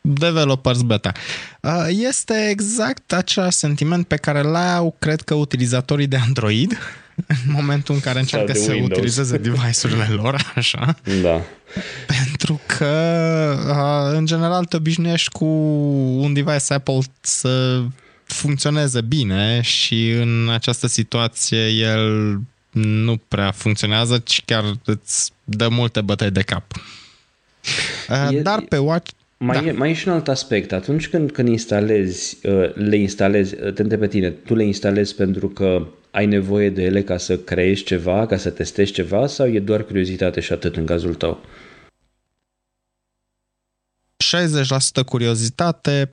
Developers 0.00 0.82
beta. 0.82 1.12
Este 1.88 2.48
exact 2.50 3.12
același 3.12 3.56
sentiment 3.56 4.06
pe 4.06 4.16
care 4.16 4.42
l-au, 4.42 4.96
cred 4.98 5.20
că, 5.20 5.34
utilizatorii 5.34 6.06
de 6.06 6.16
Android 6.16 6.78
în 7.46 7.52
momentul 7.52 7.94
în 7.94 8.00
care 8.00 8.18
încearcă 8.18 8.52
să 8.52 8.70
Windows. 8.70 8.90
utilizeze 8.90 9.36
device-urile 9.48 10.08
lor, 10.14 10.52
așa. 10.54 10.96
Da. 11.22 11.42
Pentru 12.06 12.60
că, 12.66 14.12
în 14.12 14.26
general, 14.26 14.64
te 14.64 14.76
obișnuiești 14.76 15.30
cu 15.30 15.44
un 16.20 16.32
device 16.32 16.74
Apple 16.74 16.98
să 17.20 17.82
funcționeze 18.24 19.00
bine 19.00 19.60
și 19.60 20.10
în 20.10 20.48
această 20.52 20.86
situație 20.86 21.68
el 21.68 22.38
nu 22.70 23.16
prea 23.28 23.50
funcționează, 23.50 24.18
ci 24.18 24.42
chiar 24.44 24.64
îți 24.84 25.32
dă 25.44 25.68
multe 25.68 26.00
bătăi 26.00 26.30
de 26.30 26.42
cap. 26.42 26.64
E, 28.30 28.40
Dar 28.40 28.60
pe 28.60 28.76
Watch... 28.76 29.10
Mai, 29.36 29.60
da. 29.60 29.68
e, 29.68 29.72
mai 29.72 29.90
e 29.90 29.92
și 29.92 30.08
un 30.08 30.14
alt 30.14 30.28
aspect. 30.28 30.72
Atunci 30.72 31.08
când, 31.08 31.30
când 31.30 31.48
instalezi, 31.48 32.38
le 32.74 32.96
instalezi, 32.96 33.54
te 33.74 33.82
întreb 33.82 34.00
pe 34.00 34.06
tine, 34.06 34.30
tu 34.30 34.54
le 34.54 34.64
instalezi 34.64 35.14
pentru 35.14 35.48
că 35.48 35.86
ai 36.10 36.26
nevoie 36.26 36.70
de 36.70 36.82
ele 36.82 37.02
ca 37.02 37.16
să 37.16 37.38
creezi 37.38 37.82
ceva, 37.82 38.26
ca 38.26 38.36
să 38.36 38.50
testezi 38.50 38.92
ceva 38.92 39.26
sau 39.26 39.46
e 39.46 39.60
doar 39.60 39.84
curiozitate 39.84 40.40
și 40.40 40.52
atât 40.52 40.76
în 40.76 40.86
cazul 40.86 41.14
tău? 41.14 41.40
60% 45.00 45.04
curiozitate, 45.06 46.12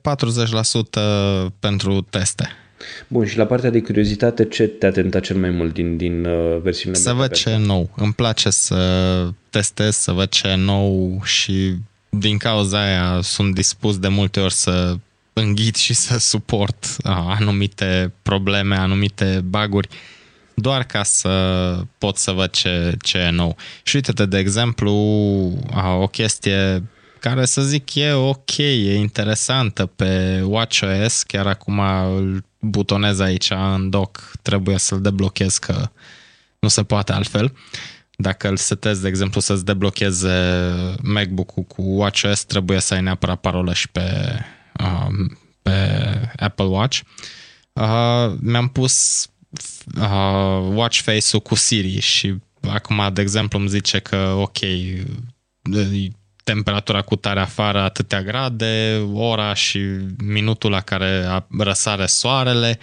pentru 1.60 2.00
teste. 2.10 2.48
Bun, 3.08 3.26
și 3.26 3.36
la 3.36 3.46
partea 3.46 3.70
de 3.70 3.80
curiozitate, 3.80 4.44
ce 4.44 4.66
te-a 4.66 4.90
tentat 4.90 5.22
cel 5.22 5.36
mai 5.36 5.50
mult 5.50 5.74
din, 5.74 5.96
din 5.96 6.24
uh, 6.24 6.60
versiunea 6.62 7.00
Să 7.00 7.12
văd 7.12 7.30
ce 7.30 7.50
e 7.50 7.56
nou. 7.56 7.90
Îmi 7.96 8.12
place 8.12 8.50
să 8.50 9.30
testez, 9.50 9.96
să 9.96 10.12
văd 10.12 10.28
ce 10.28 10.48
e 10.48 10.54
nou 10.54 11.20
și 11.24 11.74
din 12.08 12.38
cauza 12.38 12.82
aia 12.82 13.20
sunt 13.22 13.54
dispus 13.54 13.98
de 13.98 14.08
multe 14.08 14.40
ori 14.40 14.54
să 14.54 14.96
înghit 15.38 15.76
și 15.76 15.94
să 15.94 16.18
suport 16.18 16.84
uh, 16.84 17.12
anumite 17.12 18.12
probleme, 18.22 18.76
anumite 18.76 19.40
baguri, 19.44 19.88
doar 20.54 20.84
ca 20.84 21.02
să 21.02 21.80
pot 21.98 22.16
să 22.16 22.30
văd 22.30 22.50
ce, 22.50 22.96
ce 23.02 23.18
e 23.18 23.30
nou. 23.30 23.56
Și 23.82 23.96
uite-te, 23.96 24.26
de 24.26 24.38
exemplu, 24.38 24.92
uh, 25.74 26.00
o 26.00 26.06
chestie 26.06 26.82
care 27.20 27.44
să 27.44 27.62
zic 27.62 27.94
e 27.94 28.12
ok, 28.12 28.56
e 28.56 28.94
interesantă 28.94 29.86
pe 29.86 30.42
WatchOS, 30.44 31.22
chiar 31.22 31.46
acum 31.46 31.78
îl 32.16 32.44
butonez 32.60 33.20
aici 33.20 33.50
în 33.50 33.90
doc, 33.90 34.32
trebuie 34.42 34.78
să-l 34.78 35.00
deblochez 35.00 35.58
că 35.58 35.88
nu 36.58 36.68
se 36.68 36.82
poate 36.82 37.12
altfel. 37.12 37.52
Dacă 38.16 38.48
îl 38.48 38.56
setezi, 38.56 39.02
de 39.02 39.08
exemplu, 39.08 39.40
să-ți 39.40 39.64
deblocheze 39.64 40.64
MacBook-ul 41.02 41.62
cu 41.62 41.82
WatchOS, 41.82 42.44
trebuie 42.44 42.80
să 42.80 42.94
ai 42.94 43.02
neapărat 43.02 43.40
parolă 43.40 43.72
și 43.72 43.88
pe 43.88 44.00
uh, 44.00 44.57
pe 45.62 45.72
Apple 46.36 46.64
Watch. 46.64 47.00
Uh, 47.72 48.34
mi-am 48.40 48.68
pus 48.68 49.26
uh, 50.00 50.68
watch 50.72 51.00
face-ul 51.00 51.40
cu 51.42 51.54
Siri 51.54 52.00
și 52.00 52.34
acum, 52.68 53.10
de 53.12 53.20
exemplu, 53.20 53.58
îmi 53.58 53.68
zice 53.68 53.98
că 53.98 54.34
ok, 54.36 54.58
temperatura 56.44 57.02
cu 57.02 57.16
tare 57.16 57.40
afară 57.40 57.80
atâtea 57.80 58.22
grade, 58.22 59.02
ora 59.12 59.54
și 59.54 59.78
minutul 60.24 60.70
la 60.70 60.80
care 60.80 61.42
răsare 61.58 62.06
soarele. 62.06 62.78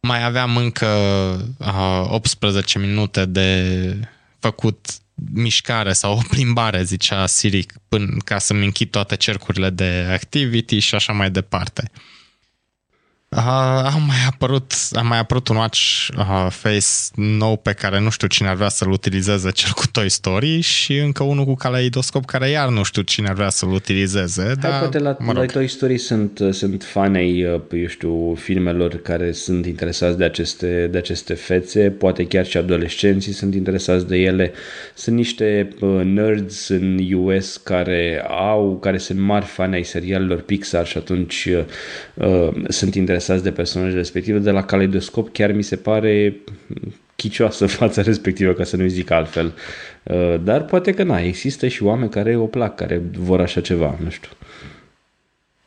Mai 0.00 0.24
aveam 0.24 0.56
încă 0.56 0.86
uh, 1.58 2.06
18 2.08 2.78
minute 2.78 3.24
de 3.24 3.96
făcut 4.38 4.88
mișcare 5.32 5.92
sau 5.92 6.16
o 6.16 6.20
plimbare, 6.28 6.82
zicea 6.82 7.26
Siri, 7.26 7.66
până, 7.88 8.16
ca 8.24 8.38
să-mi 8.38 8.64
închid 8.64 8.90
toate 8.90 9.16
cercurile 9.16 9.70
de 9.70 10.08
activity 10.12 10.78
și 10.78 10.94
așa 10.94 11.12
mai 11.12 11.30
departe. 11.30 11.90
Uh, 11.94 12.00
a 13.34 13.96
mai 14.06 14.16
apărut, 14.28 14.72
a 14.92 15.00
mai 15.00 15.18
apărut 15.18 15.48
un 15.48 15.56
watch 15.56 16.08
uh, 16.18 16.46
face 16.50 16.86
nou 17.14 17.56
pe 17.56 17.72
care 17.72 18.00
nu 18.00 18.10
știu 18.10 18.26
cine 18.26 18.48
ar 18.48 18.54
vrea 18.54 18.68
să-l 18.68 18.90
utilizeze, 18.90 19.50
cel 19.50 19.70
cu 19.70 19.82
Toy 19.92 20.08
Story 20.08 20.60
și 20.60 20.96
încă 20.96 21.22
unul 21.22 21.44
cu 21.44 21.54
caleidoscop 21.54 22.24
care 22.24 22.48
iar 22.48 22.68
nu 22.68 22.82
știu 22.82 23.02
cine 23.02 23.28
ar 23.28 23.34
vrea 23.34 23.48
să-l 23.48 23.72
utilizeze. 23.72 24.42
Hai, 24.42 24.54
dar, 24.54 24.78
poate 24.78 24.98
la, 24.98 25.16
mă 25.18 25.32
rog. 25.32 25.36
la 25.36 25.52
Toy 25.52 25.68
Story 25.68 25.98
sunt, 25.98 26.40
sunt 26.50 26.84
fanei, 26.84 27.44
uh, 27.44 27.60
eu 27.72 27.86
știu, 27.86 28.34
filmelor 28.34 28.96
care 28.96 29.32
sunt 29.32 29.66
interesați 29.66 30.18
de 30.18 30.24
aceste, 30.24 30.88
de 30.90 30.98
aceste 30.98 31.34
fețe, 31.34 31.80
poate 31.80 32.26
chiar 32.26 32.46
și 32.46 32.56
adolescenții 32.56 33.32
sunt 33.32 33.54
interesați 33.54 34.06
de 34.06 34.16
ele. 34.16 34.52
Sunt 34.94 35.16
niște 35.16 35.68
uh, 35.80 36.00
nerds 36.04 36.68
în 36.68 37.12
US 37.12 37.56
care 37.56 38.24
au, 38.28 38.78
care 38.80 38.98
sunt 38.98 39.18
mari 39.18 39.44
fani 39.44 39.74
ai 39.74 39.84
serialelor 39.84 40.40
Pixar 40.40 40.86
și 40.86 40.96
atunci 40.96 41.48
uh, 42.14 42.48
sunt 42.68 42.94
interesați 42.94 43.21
interesați 43.22 43.42
de 43.42 43.62
personajele 43.62 43.98
respective, 43.98 44.38
de 44.38 44.50
la 44.50 44.64
caleidoscop 44.64 45.32
chiar 45.32 45.52
mi 45.52 45.62
se 45.62 45.76
pare 45.76 46.36
chicioasă 47.16 47.66
fața 47.80 48.02
respectivă, 48.02 48.52
ca 48.52 48.64
să 48.64 48.76
nu 48.76 48.86
zic 48.86 49.10
altfel. 49.10 49.54
Uh, 50.02 50.34
dar 50.40 50.64
poate 50.64 50.92
că 50.92 51.02
na, 51.02 51.20
există 51.20 51.68
și 51.68 51.82
oameni 51.82 52.10
care 52.10 52.36
o 52.36 52.46
plac, 52.46 52.74
care 52.74 53.02
vor 53.18 53.40
așa 53.40 53.60
ceva, 53.60 53.98
nu 54.02 54.10
știu. 54.10 54.30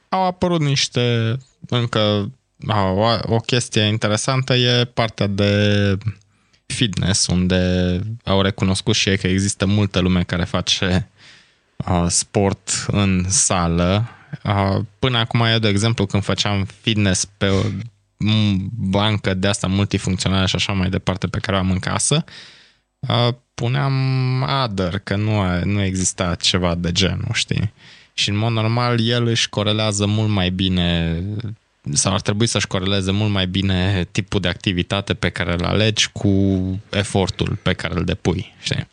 Au 0.09 0.23
apărut 0.23 0.61
niște, 0.61 1.37
încă 1.69 2.31
o, 2.67 3.33
o 3.33 3.37
chestie 3.37 3.81
interesantă 3.81 4.53
e 4.53 4.85
partea 4.93 5.27
de 5.27 5.97
fitness, 6.65 7.27
unde 7.27 7.99
au 8.23 8.41
recunoscut 8.41 8.95
și 8.95 9.09
ei 9.09 9.17
că 9.17 9.27
există 9.27 9.65
multă 9.65 9.99
lume 9.99 10.23
care 10.23 10.43
face 10.43 11.09
uh, 11.77 12.05
sport 12.07 12.85
în 12.87 13.25
sală. 13.27 14.09
Uh, 14.43 14.77
până 14.99 15.17
acum 15.17 15.41
eu, 15.41 15.59
de 15.59 15.67
exemplu, 15.67 16.05
când 16.05 16.23
făceam 16.23 16.67
fitness 16.81 17.25
pe 17.37 17.47
o 17.47 17.61
bancă 18.75 19.33
de 19.33 19.47
asta 19.47 19.67
multifuncțională 19.67 20.45
și 20.45 20.55
așa 20.55 20.73
mai 20.73 20.89
departe 20.89 21.27
pe 21.27 21.39
care 21.39 21.57
o 21.57 21.59
am 21.59 21.71
în 21.71 21.79
casă, 21.79 22.23
uh, 22.99 23.33
puneam 23.53 23.93
other, 24.63 24.99
că 24.99 25.15
nu, 25.15 25.63
nu 25.63 25.81
exista 25.81 26.35
ceva 26.35 26.75
de 26.75 26.91
genul, 26.91 27.31
știi? 27.33 27.73
Și 28.13 28.29
în 28.29 28.35
mod 28.35 28.51
normal 28.51 29.07
el 29.07 29.27
își 29.27 29.49
corelează 29.49 30.05
mult 30.05 30.29
mai 30.29 30.49
bine 30.49 31.21
sau 31.93 32.13
ar 32.13 32.21
trebui 32.21 32.47
să-și 32.47 32.67
coreleze 32.67 33.11
mult 33.11 33.31
mai 33.31 33.47
bine 33.47 34.07
tipul 34.11 34.39
de 34.41 34.47
activitate 34.47 35.13
pe 35.13 35.29
care 35.29 35.53
îl 35.53 35.63
alegi 35.63 36.09
cu 36.11 36.29
efortul 36.89 37.57
pe 37.61 37.73
care 37.73 37.93
îl 37.93 38.03
depui, 38.03 38.53
știi? 38.61 38.87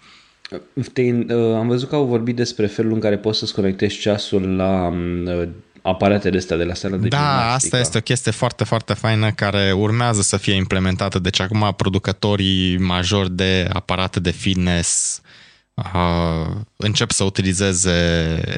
Te, 0.93 1.03
uh, 1.03 1.55
am 1.55 1.69
văzut 1.69 1.89
că 1.89 1.95
au 1.95 2.05
vorbit 2.05 2.37
despre 2.37 2.67
felul 2.67 2.93
în 2.93 3.01
care 3.01 3.19
poți 3.19 3.39
să-ți 3.39 3.55
conectezi 3.55 3.99
ceasul 3.99 4.57
la 4.57 4.89
uh, 4.89 5.49
aparatele 5.83 6.37
astea 6.37 6.57
de 6.57 6.65
la 6.65 6.75
sala 6.75 6.97
de 6.97 7.09
Da, 7.09 7.17
gimnastică. 7.17 7.55
asta 7.55 7.79
este 7.79 7.99
o 7.99 8.01
chestie 8.01 8.33
foarte, 8.33 8.65
foarte 8.65 8.95
faină 8.95 9.31
care 9.31 9.73
urmează 9.73 10.23
să 10.23 10.37
fie 10.37 10.55
implementată. 10.55 11.19
Deci 11.19 11.41
acum 11.41 11.75
producătorii 11.77 12.79
majori 12.79 13.31
de 13.31 13.69
aparate 13.73 14.21
de 14.21 14.31
fitness 14.31 15.21
uh, 15.75 16.51
încep 16.77 17.11
să 17.11 17.25
utilizeze 17.25 17.95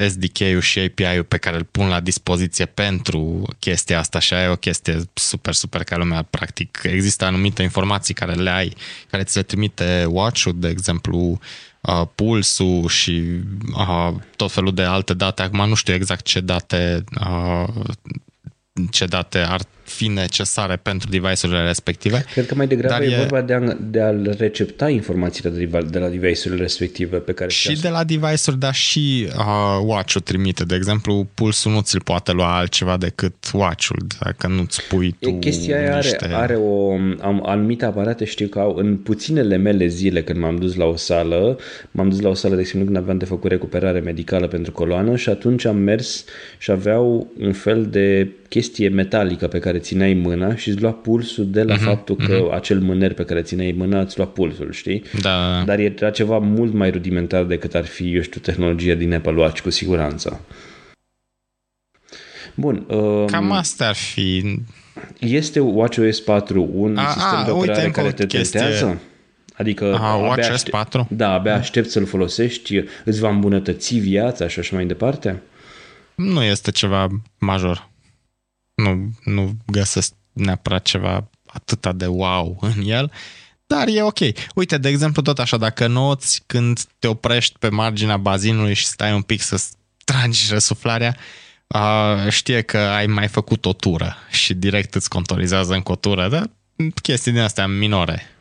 SDK-ul 0.09 0.61
și 0.61 0.79
API-ul 0.79 1.23
pe 1.23 1.37
care 1.37 1.55
îl 1.55 1.63
pun 1.63 1.87
la 1.87 1.99
dispoziție 1.99 2.65
pentru 2.65 3.41
chestia 3.59 3.99
asta 3.99 4.19
și 4.19 4.33
aia 4.33 4.43
e 4.43 4.47
o 4.47 4.55
chestie 4.55 5.01
super, 5.13 5.53
super 5.53 5.83
ca 5.83 5.97
lumea. 5.97 6.21
Practic 6.21 6.79
există 6.83 7.25
anumite 7.25 7.63
informații 7.63 8.13
care 8.13 8.33
le 8.33 8.49
ai, 8.49 8.73
care 9.09 9.23
ți 9.23 9.37
le 9.37 9.43
trimite 9.43 10.05
Watch-ul, 10.09 10.53
de 10.55 10.67
exemplu, 10.67 11.39
uh, 11.87 12.07
pulsul 12.15 12.87
și 12.87 13.39
uh, 13.75 14.13
tot 14.35 14.51
felul 14.51 14.73
de 14.73 14.83
alte 14.83 15.13
date. 15.13 15.41
Acum 15.41 15.67
nu 15.67 15.75
știu 15.75 15.93
exact 15.93 16.25
ce 16.25 16.39
date 16.39 17.03
uh, 17.19 17.67
ce 18.91 19.05
date 19.05 19.37
ar 19.39 19.61
fi 19.85 20.07
necesare 20.07 20.75
pentru 20.75 21.09
device-urile 21.09 21.65
respective. 21.65 22.25
Cred 22.31 22.45
că 22.45 22.55
mai 22.55 22.67
degrabă 22.67 23.03
e, 23.03 23.13
e 23.13 23.17
vorba 23.17 23.41
de 23.41 23.53
a, 23.53 23.59
de 23.79 24.01
a 24.01 24.13
recepta 24.37 24.89
informațiile 24.89 25.49
de 25.89 25.99
la 25.99 26.07
device-urile 26.07 26.61
respective 26.61 27.17
pe 27.17 27.31
care 27.31 27.49
Și 27.49 27.81
de 27.81 27.89
la 27.89 28.03
device-uri, 28.03 28.59
dar 28.59 28.73
și 28.73 29.27
uh, 29.37 29.79
watch-ul 29.83 30.21
trimite. 30.21 30.63
De 30.63 30.75
exemplu, 30.75 31.27
pulsul 31.33 31.71
nu 31.71 31.81
ți-l 31.81 32.01
poate 32.01 32.31
lua 32.31 32.57
altceva 32.57 32.97
decât 32.97 33.35
watch-ul, 33.53 34.05
dacă 34.19 34.47
nu-ți 34.47 34.87
pui 34.87 35.15
tu 35.19 35.33
Chestia 35.33 35.79
aia 35.79 35.95
niște... 35.95 36.25
are, 36.25 36.33
are 36.35 36.55
o, 36.55 36.91
am, 37.21 37.43
anumite 37.45 37.85
aparate, 37.85 38.25
știu 38.25 38.47
că 38.47 38.59
au 38.59 38.75
în 38.75 38.97
puținele 38.97 39.57
mele 39.57 39.87
zile 39.87 40.23
când 40.23 40.39
m-am 40.39 40.55
dus 40.55 40.75
la 40.75 40.85
o 40.85 40.95
sală, 40.95 41.59
m-am 41.91 42.09
dus 42.09 42.19
la 42.19 42.29
o 42.29 42.33
sală, 42.33 42.55
de 42.55 42.61
exemplu, 42.61 42.91
când 42.91 43.03
aveam 43.03 43.17
de 43.17 43.25
făcut 43.25 43.51
recuperare 43.51 43.99
medicală 43.99 44.47
pentru 44.47 44.71
coloană 44.71 45.15
și 45.15 45.29
atunci 45.29 45.65
am 45.65 45.77
mers 45.77 46.25
și 46.57 46.71
aveau 46.71 47.27
un 47.39 47.53
fel 47.53 47.85
de 47.85 48.29
chestie 48.49 48.89
metalică 48.89 49.47
pe 49.47 49.59
care 49.59 49.74
țineai 49.79 50.13
mâna 50.13 50.55
și 50.55 50.69
îți 50.69 50.81
lua 50.81 50.91
pulsul 50.91 51.49
de 51.49 51.63
la 51.63 51.75
uh-huh, 51.75 51.81
faptul 51.81 52.15
că 52.15 52.47
uh-huh. 52.47 52.53
acel 52.53 52.79
mâner 52.79 53.13
pe 53.13 53.23
care 53.23 53.41
țineai 53.41 53.71
mâna 53.77 53.99
îți 53.99 54.17
lua 54.17 54.27
pulsul, 54.27 54.71
știi? 54.71 55.03
Da. 55.21 55.63
Dar 55.65 55.79
era 55.79 56.09
ceva 56.09 56.37
mult 56.37 56.73
mai 56.73 56.89
rudimentar 56.89 57.43
decât 57.43 57.75
ar 57.75 57.85
fi, 57.85 58.15
eu 58.15 58.21
știu, 58.21 58.41
tehnologia 58.41 58.93
din 58.93 59.13
Apple 59.13 59.35
Watch, 59.35 59.61
cu 59.61 59.69
siguranță. 59.69 60.41
Bun. 62.55 62.85
Um, 62.89 63.25
Cam 63.25 63.51
asta 63.51 63.87
ar 63.87 63.95
fi. 63.95 64.59
Este 65.19 65.59
WatchOS 65.59 66.19
4 66.19 66.69
un 66.73 66.97
a, 66.97 67.07
sistem 67.07 67.37
a, 67.37 67.43
de 67.43 67.51
operare 67.51 67.85
uite, 67.85 67.91
care 67.91 68.11
te 68.11 68.25
chestie. 68.25 68.59
tentează? 68.59 69.01
Adică 69.53 69.93
Aha, 69.93 70.15
WatchOS 70.15 70.63
4? 70.63 71.07
Da, 71.09 71.33
abia 71.33 71.55
aștept 71.55 71.89
să-l 71.89 72.05
folosești, 72.05 72.83
îți 73.05 73.19
va 73.19 73.29
îmbunătăți 73.29 73.95
viața 73.95 74.47
și 74.47 74.59
așa 74.59 74.75
mai 74.75 74.85
departe? 74.85 75.41
Nu 76.15 76.43
este 76.43 76.71
ceva 76.71 77.07
major. 77.37 77.89
Nu, 78.75 79.11
nu 79.23 79.55
găsesc 79.65 80.13
neapărat 80.33 80.83
ceva 80.83 81.29
atâta 81.45 81.91
de 81.91 82.05
wow 82.05 82.57
în 82.61 82.81
el, 82.85 83.11
dar 83.67 83.87
e 83.87 84.01
ok. 84.01 84.19
Uite, 84.55 84.77
de 84.77 84.89
exemplu, 84.89 85.21
tot 85.21 85.39
așa, 85.39 85.57
dacă 85.57 85.87
noți 85.87 86.43
când 86.45 86.81
te 86.99 87.07
oprești 87.07 87.57
pe 87.59 87.69
marginea 87.69 88.17
bazinului 88.17 88.73
și 88.73 88.85
stai 88.85 89.13
un 89.13 89.21
pic 89.21 89.41
să 89.41 89.63
tragi 90.03 90.45
răsuflarea, 90.49 91.17
uh, 91.67 92.29
știe 92.29 92.61
că 92.61 92.77
ai 92.77 93.07
mai 93.07 93.27
făcut 93.27 93.65
o 93.65 93.73
tură 93.73 94.15
și 94.29 94.53
direct 94.53 94.95
îți 94.95 95.09
contorizează 95.09 95.73
în 95.73 95.81
o 95.83 95.95
tură, 95.95 96.29
dar 96.29 96.49
chestii 97.01 97.31
din 97.31 97.41
astea 97.41 97.67
minore. 97.67 98.34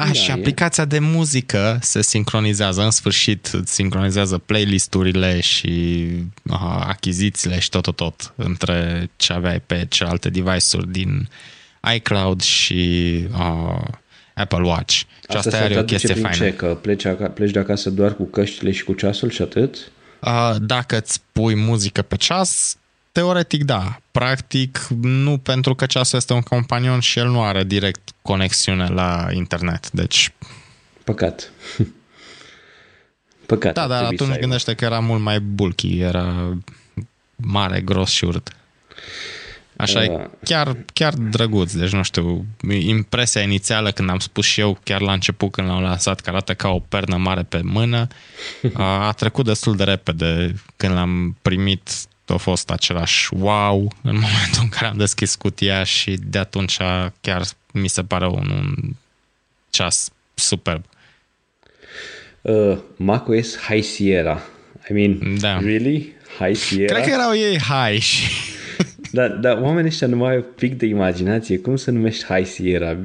A, 0.00 0.06
da, 0.06 0.12
și 0.12 0.30
aplicația 0.30 0.82
e. 0.82 0.86
de 0.86 0.98
muzică 0.98 1.78
se 1.82 2.02
sincronizează, 2.02 2.82
în 2.82 2.90
sfârșit 2.90 3.50
sincronizează 3.64 4.38
playlisturile 4.38 5.40
și 5.40 6.06
uh, 6.50 6.84
achizițiile 6.86 7.58
și 7.58 7.68
tot, 7.68 7.82
tot, 7.82 7.96
tot 7.96 8.32
între 8.36 9.10
ce 9.16 9.32
aveai 9.32 9.60
pe 9.60 9.86
celelalte 9.88 10.30
device-uri 10.30 10.90
din 10.90 11.28
iCloud 11.94 12.40
și 12.40 13.10
uh, 13.32 13.82
Apple 14.34 14.66
Watch. 14.66 14.92
Și 14.94 15.06
asta, 15.36 15.50
asta 15.50 15.64
are 15.64 15.78
o 15.78 15.84
chestie 15.84 16.14
faină. 16.14 16.44
Ce? 16.44 16.54
Că 16.54 16.78
pleci, 16.80 17.06
aca- 17.06 17.32
pleci 17.34 17.50
de 17.50 17.58
acasă 17.58 17.90
doar 17.90 18.14
cu 18.14 18.24
căștile 18.24 18.70
și 18.70 18.84
cu 18.84 18.92
ceasul 18.92 19.30
și 19.30 19.42
atât? 19.42 19.90
Uh, 20.20 20.54
dacă 20.60 20.96
îți 20.96 21.20
pui 21.32 21.54
muzică 21.54 22.02
pe 22.02 22.16
ceas, 22.16 22.76
Teoretic 23.20 23.64
da. 23.64 24.00
Practic 24.10 24.86
nu, 25.00 25.38
pentru 25.38 25.74
că 25.74 25.86
ceasul 25.86 26.18
este 26.18 26.32
un 26.32 26.40
companion 26.40 27.00
și 27.00 27.18
el 27.18 27.28
nu 27.28 27.42
are 27.42 27.64
direct 27.64 28.10
conexiune 28.22 28.86
la 28.86 29.28
internet. 29.32 29.90
Deci... 29.90 30.32
Păcat. 31.04 31.50
Păcat. 33.46 33.74
Da, 33.74 33.86
dar 33.86 34.04
atunci 34.04 34.38
gândește 34.38 34.74
că 34.74 34.84
era 34.84 34.98
mult 34.98 35.20
mai 35.20 35.40
bulky, 35.40 35.98
era 35.98 36.56
mare, 37.36 37.80
gros 37.80 38.10
și 38.10 38.24
urât. 38.24 38.52
Așa 39.76 39.98
uh. 39.98 40.04
e 40.04 40.30
chiar, 40.44 40.76
chiar 40.92 41.14
drăguț, 41.14 41.72
deci 41.72 41.92
nu 41.92 42.02
știu, 42.02 42.44
impresia 42.80 43.42
inițială 43.42 43.90
când 43.90 44.10
am 44.10 44.18
spus 44.18 44.44
și 44.44 44.60
eu 44.60 44.78
chiar 44.84 45.00
la 45.00 45.12
început 45.12 45.50
când 45.50 45.68
l-am 45.68 45.82
lansat 45.82 46.20
că 46.20 46.30
arată 46.30 46.54
ca 46.54 46.68
o 46.68 46.78
pernă 46.78 47.16
mare 47.16 47.42
pe 47.42 47.60
mână, 47.62 48.06
a, 48.72 49.06
a 49.06 49.12
trecut 49.12 49.44
destul 49.44 49.76
de 49.76 49.84
repede 49.84 50.54
când 50.76 50.94
l-am 50.94 51.36
primit 51.42 52.08
a 52.34 52.36
fost 52.36 52.70
același 52.70 53.34
wow 53.34 53.92
în 54.02 54.14
momentul 54.14 54.60
în 54.60 54.68
care 54.68 54.86
am 54.86 54.96
deschis 54.96 55.34
cutia 55.34 55.84
și 55.84 56.16
de 56.24 56.38
atunci 56.38 56.76
chiar 57.20 57.42
mi 57.72 57.88
se 57.88 58.02
pare 58.02 58.26
un, 58.26 58.50
un 58.50 58.74
ceas 59.70 60.10
superb. 60.34 60.84
Uh, 62.40 62.78
macOS 62.96 63.56
High 63.58 63.84
Sierra. 63.84 64.42
I 64.90 64.92
mean, 64.92 65.38
da. 65.38 65.58
really? 65.58 66.14
High 66.38 66.56
Sierra? 66.56 66.94
Cred 66.94 67.06
că 67.06 67.10
erau 67.10 67.34
ei 67.34 67.58
high 67.58 68.00
și... 68.02 68.22
Dar, 69.10 69.30
dar 69.30 69.60
oamenii 69.60 69.88
ăștia 69.88 70.06
nu 70.06 70.16
mai 70.16 70.30
au 70.30 70.36
un 70.36 70.44
pic 70.56 70.78
de 70.78 70.86
imaginație. 70.86 71.58
Cum 71.58 71.76
să 71.76 71.90
numești 71.90 72.24
High 72.24 72.46
Sierra? 72.46 72.96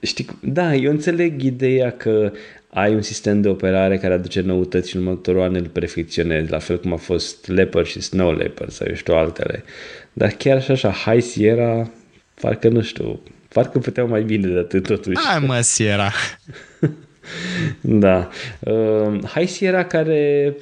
Știi, 0.00 0.26
da, 0.42 0.74
eu 0.74 0.90
înțeleg 0.90 1.42
ideea 1.42 1.90
că 1.90 2.32
ai 2.70 2.94
un 2.94 3.02
sistem 3.02 3.40
de 3.40 3.48
operare 3.48 3.98
care 3.98 4.14
aduce 4.14 4.40
noutăți 4.40 4.88
și 4.88 4.96
în 4.96 5.06
următorul 5.06 5.42
an 5.42 5.54
îl 5.54 5.66
perfecționezi, 5.66 6.50
la 6.50 6.58
fel 6.58 6.80
cum 6.80 6.92
a 6.92 6.96
fost 6.96 7.48
Leopard 7.48 7.86
și 7.86 8.00
Snow 8.00 8.32
Leopard 8.32 8.70
sau 8.70 8.86
eu 8.88 8.94
știu 8.94 9.14
altele. 9.14 9.64
Dar 10.12 10.30
chiar 10.30 10.62
și 10.62 10.70
așa, 10.70 10.90
High 10.90 11.22
Sierra, 11.22 11.90
parcă 12.40 12.68
nu 12.68 12.82
știu, 12.82 13.20
parcă 13.48 13.78
puteau 13.78 14.08
mai 14.08 14.22
bine 14.22 14.52
de 14.52 14.58
atât 14.58 14.82
totuși. 14.86 15.18
Hai 15.18 15.44
mă, 15.46 15.60
Sierra! 15.60 16.12
da. 18.04 18.28
Uh, 18.60 19.24
High 19.24 19.48
Sierra 19.48 19.84
care 19.84 20.54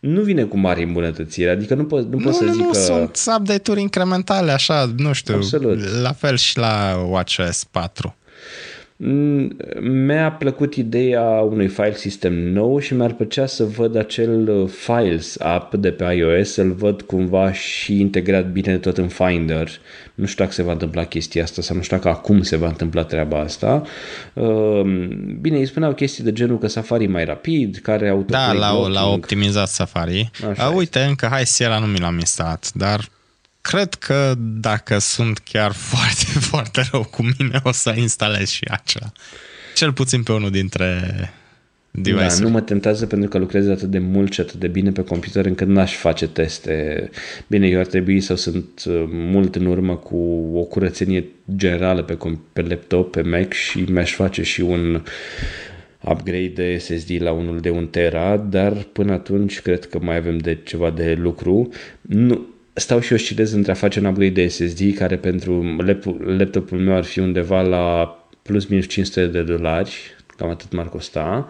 nu 0.00 0.20
vine 0.20 0.42
cu 0.44 0.58
mari 0.58 0.82
îmbunătățiri, 0.82 1.50
adică 1.50 1.74
nu 1.74 1.84
pot, 1.84 2.02
nu, 2.04 2.18
nu 2.18 2.24
pot 2.24 2.34
să 2.34 2.44
nu, 2.44 2.52
zic 2.52 2.62
nu, 2.62 2.70
că... 2.70 2.78
sunt 2.78 3.20
update-uri 3.38 3.80
incrementale, 3.80 4.52
așa, 4.52 4.90
nu 4.96 5.12
știu, 5.12 5.34
Absolut. 5.34 6.00
la 6.02 6.12
fel 6.12 6.36
și 6.36 6.58
la 6.58 7.06
WatchOS 7.08 7.64
4. 7.64 8.14
Mm, 9.02 9.56
mi-a 9.80 10.32
plăcut 10.32 10.74
ideea 10.74 11.22
unui 11.22 11.68
file 11.68 11.94
system 11.94 12.34
nou 12.34 12.78
și 12.78 12.94
mi-ar 12.94 13.12
plăcea 13.12 13.46
să 13.46 13.64
văd 13.64 13.96
acel 13.96 14.48
uh, 14.48 14.68
Files 14.68 15.36
app 15.38 15.74
de 15.74 15.90
pe 15.90 16.04
iOS, 16.04 16.52
să-l 16.52 16.72
văd 16.72 17.02
cumva 17.02 17.52
și 17.52 18.00
integrat 18.00 18.50
bine 18.52 18.78
tot 18.78 18.98
în 18.98 19.08
Finder. 19.08 19.68
Nu 20.14 20.26
știu 20.26 20.44
dacă 20.44 20.56
se 20.56 20.62
va 20.62 20.72
întâmpla 20.72 21.04
chestia 21.04 21.42
asta 21.42 21.62
sau 21.62 21.76
nu 21.76 21.82
știu 21.82 21.96
dacă 21.96 22.08
acum 22.08 22.42
se 22.42 22.56
va 22.56 22.66
întâmpla 22.66 23.04
treaba 23.04 23.38
asta. 23.40 23.82
Uh, 24.32 24.82
bine, 25.40 25.58
îi 25.58 25.66
spuneau 25.66 25.92
chestii 25.92 26.24
de 26.24 26.32
genul 26.32 26.58
că 26.58 26.66
Safari 26.66 27.06
mai 27.06 27.24
rapid, 27.24 27.76
care 27.82 28.08
auto 28.08 28.32
Da, 28.32 28.52
l-au, 28.52 28.86
l-au 28.86 29.12
optimizat 29.12 29.68
Safari. 29.68 30.30
Așa 30.50 30.68
Uite, 30.68 30.98
este. 30.98 31.08
încă 31.08 31.26
hai 31.30 31.46
Sierra 31.46 31.78
nu 31.78 31.86
mi 31.86 31.98
l-am 31.98 32.18
instalat, 32.18 32.70
dar 32.74 33.08
cred 33.60 33.94
că 33.94 34.34
dacă 34.38 34.98
sunt 34.98 35.38
chiar 35.38 35.72
foarte, 35.92 36.24
foarte 36.24 36.88
rău 36.92 37.04
cu 37.04 37.22
mine, 37.22 37.60
o 37.62 37.72
să 37.72 37.94
instalez 37.96 38.48
și 38.48 38.64
acela. 38.70 39.12
Cel 39.74 39.92
puțin 39.92 40.22
pe 40.22 40.32
unul 40.32 40.50
dintre 40.50 41.00
device 41.90 42.26
Da, 42.26 42.38
nu 42.38 42.48
mă 42.48 42.60
tentează 42.60 43.06
pentru 43.06 43.28
că 43.28 43.38
lucrez 43.38 43.68
atât 43.68 43.90
de 43.90 43.98
mult 43.98 44.32
și 44.32 44.40
atât 44.40 44.54
de 44.54 44.68
bine 44.68 44.90
pe 44.90 45.04
computer 45.04 45.44
încât 45.44 45.66
n-aș 45.66 45.96
face 45.96 46.28
teste. 46.28 47.10
Bine, 47.46 47.68
eu 47.68 47.78
ar 47.78 47.86
trebui 47.86 48.20
să 48.20 48.34
sunt 48.34 48.84
uh, 48.86 49.04
mult 49.08 49.56
în 49.56 49.66
urmă 49.66 49.96
cu 49.96 50.16
o 50.54 50.62
curățenie 50.62 51.24
generală 51.56 52.02
pe, 52.02 52.14
com- 52.14 52.52
pe 52.52 52.62
laptop, 52.62 53.10
pe 53.10 53.22
Mac 53.22 53.52
și 53.52 53.78
mi-aș 53.78 54.12
face 54.12 54.42
și 54.42 54.60
un 54.60 55.02
upgrade 56.00 56.52
de 56.54 56.78
SSD 56.78 57.22
la 57.22 57.32
unul 57.32 57.60
de 57.60 57.70
1 57.70 57.86
tera, 57.86 58.36
dar 58.36 58.72
până 58.72 59.12
atunci 59.12 59.60
cred 59.60 59.84
că 59.84 59.98
mai 60.02 60.16
avem 60.16 60.38
de 60.38 60.58
ceva 60.64 60.90
de 60.90 61.14
lucru. 61.20 61.68
Nu, 62.00 62.46
stau 62.72 63.00
și 63.00 63.12
oscilez 63.12 63.52
între 63.52 63.72
a 63.72 63.74
face 63.74 63.98
un 63.98 64.04
upgrade 64.04 64.30
de 64.30 64.48
SSD 64.48 64.94
care 64.94 65.16
pentru 65.16 65.76
laptopul 66.38 66.78
meu 66.78 66.94
ar 66.94 67.04
fi 67.04 67.18
undeva 67.18 67.62
la 67.62 68.14
plus 68.42 68.66
minus 68.66 68.86
500 68.86 69.26
de 69.26 69.42
dolari, 69.42 69.96
cam 70.36 70.50
atât 70.50 70.72
m-ar 70.72 70.88
costa, 70.88 71.48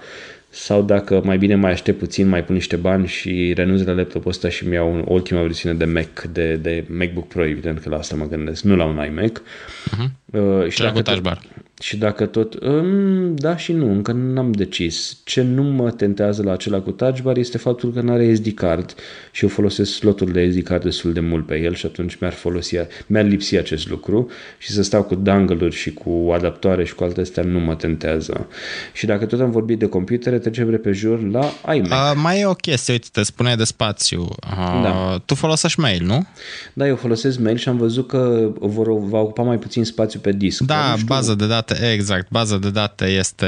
sau 0.49 0.83
dacă 0.83 1.21
mai 1.25 1.39
bine 1.39 1.55
mai 1.55 1.71
aștept 1.71 1.99
puțin, 1.99 2.29
mai 2.29 2.45
pun 2.45 2.55
niște 2.55 2.77
bani 2.77 3.07
și 3.07 3.53
renunț 3.57 3.83
la 3.83 3.93
laptopul 3.93 4.31
ăsta 4.31 4.49
și 4.49 4.69
mi-au 4.69 5.05
ultima 5.09 5.41
versiune 5.41 5.75
de 5.75 5.85
Mac, 5.85 6.23
de, 6.23 6.55
de 6.55 6.85
MacBook 6.89 7.29
Pro, 7.29 7.45
evident 7.45 7.79
că 7.79 7.89
la 7.89 7.97
asta 7.97 8.17
mă 8.17 8.27
gândesc, 8.27 8.63
nu 8.63 8.77
la 8.77 8.85
un 8.85 9.05
iMac. 9.11 9.43
Uh-huh. 9.43 10.11
Uh, 10.25 10.69
și 10.69 10.81
dacă 10.81 10.93
cu 10.93 11.03
touch 11.03 11.21
bar. 11.21 11.41
Și 11.81 11.97
dacă 11.97 12.27
tot... 12.27 12.55
Um, 12.63 13.35
da 13.35 13.57
și 13.57 13.73
nu, 13.73 13.91
încă 13.91 14.13
n-am 14.13 14.53
decis. 14.53 15.17
Ce 15.25 15.43
nu 15.43 15.63
mă 15.63 15.91
tentează 15.91 16.43
la 16.43 16.53
acela 16.53 16.81
cu 16.81 16.91
touch 16.91 17.21
bar 17.21 17.37
este 17.37 17.59
faptul 17.59 17.93
că 17.93 18.01
nu 18.01 18.13
are 18.13 18.35
SD 18.35 18.55
card 18.55 18.95
și 19.33 19.43
eu 19.43 19.49
folosesc 19.49 19.93
slotul 19.93 20.33
de 20.33 20.51
SD 20.51 20.63
card 20.63 20.83
destul 20.83 21.13
de 21.13 21.21
mult 21.21 21.47
pe 21.47 21.61
el 21.61 21.75
și 21.75 21.87
atunci 21.87 22.17
mi-ar 22.21 22.33
folosi, 22.33 22.77
mi-ar 23.07 23.25
lipsi 23.25 23.57
acest 23.57 23.89
lucru 23.89 24.31
și 24.59 24.71
să 24.71 24.83
stau 24.83 25.03
cu 25.03 25.15
dangle-uri 25.15 25.75
și 25.75 25.93
cu 25.93 26.31
adaptoare 26.35 26.85
și 26.85 26.95
cu 26.95 27.05
alte 27.05 27.21
astea 27.21 27.43
nu 27.43 27.59
mă 27.59 27.75
tentează. 27.75 28.47
Și 28.93 29.07
dacă 29.07 29.27
tot 29.27 29.41
am 29.41 29.51
vorbit 29.51 29.79
de 29.79 29.87
computere, 29.87 30.39
trecem 30.39 30.71
repejur 30.71 31.31
la 31.31 31.73
iMac. 31.75 31.91
Uh, 31.91 32.21
mai 32.23 32.41
e 32.41 32.47
o 32.47 32.55
chestie, 32.55 32.93
uite, 32.93 33.09
te 33.13 33.23
spuneai 33.23 33.57
de 33.57 33.65
spațiu. 33.65 34.21
Uh, 34.21 34.81
da. 34.83 35.23
Tu 35.25 35.35
folosești 35.35 35.81
mail, 35.81 36.05
nu? 36.05 36.27
Da, 36.73 36.87
eu 36.87 36.97
folosesc 36.97 37.39
mail 37.39 37.57
și 37.57 37.69
am 37.69 37.77
văzut 37.77 38.09
că 38.09 38.51
vor, 38.59 38.99
va 38.99 39.19
ocupa 39.19 39.43
mai 39.43 39.59
puțin 39.59 39.85
spațiu 39.85 40.21
pe 40.21 40.33
disc. 40.33 40.63
Da, 40.63 40.95
bază 41.07 41.35
de 41.35 41.47
date 41.47 41.70
date, 41.75 41.93
exact. 41.93 42.31
Baza 42.31 42.59
de 42.59 42.71
date 42.71 43.05
este 43.05 43.47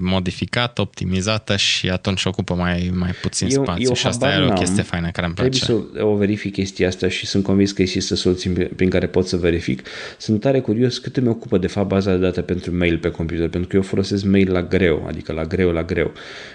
modificată, 0.00 0.80
optimizată 0.80 1.56
și 1.56 1.88
atunci 1.88 2.24
ocupă 2.24 2.54
mai, 2.54 2.90
mai 2.94 3.10
puțin 3.22 3.48
eu, 3.50 3.62
spațiu 3.62 3.88
eu 3.88 3.94
și 3.94 4.06
asta 4.06 4.34
e 4.34 4.50
o 4.50 4.52
chestie 4.52 4.82
faină 4.82 5.10
care 5.10 5.26
îmi 5.26 5.34
place. 5.34 5.64
Trebuie 5.64 5.90
să 5.94 6.04
o 6.04 6.14
verific 6.14 6.52
chestia 6.52 6.88
asta 6.88 7.08
și 7.08 7.26
sunt 7.26 7.44
convins 7.44 7.72
că 7.72 7.82
există 7.82 8.14
soluții 8.14 8.50
prin 8.50 8.90
care 8.90 9.06
pot 9.06 9.26
să 9.26 9.36
verific. 9.36 9.82
Sunt 10.18 10.40
tare 10.40 10.60
curios 10.60 10.98
cât 10.98 11.16
îmi 11.16 11.28
ocupă 11.28 11.58
de 11.58 11.66
fapt 11.66 11.88
baza 11.88 12.10
de 12.10 12.18
date 12.18 12.42
pentru 12.42 12.76
mail 12.76 12.98
pe 12.98 13.10
computer, 13.10 13.48
pentru 13.48 13.68
că 13.68 13.76
eu 13.76 13.82
folosesc 13.82 14.24
mail 14.24 14.52
la 14.52 14.62
greu, 14.62 15.04
adică 15.08 15.32
la 15.32 15.44
greu, 15.44 15.70
la 15.70 15.82
greu. 15.82 16.12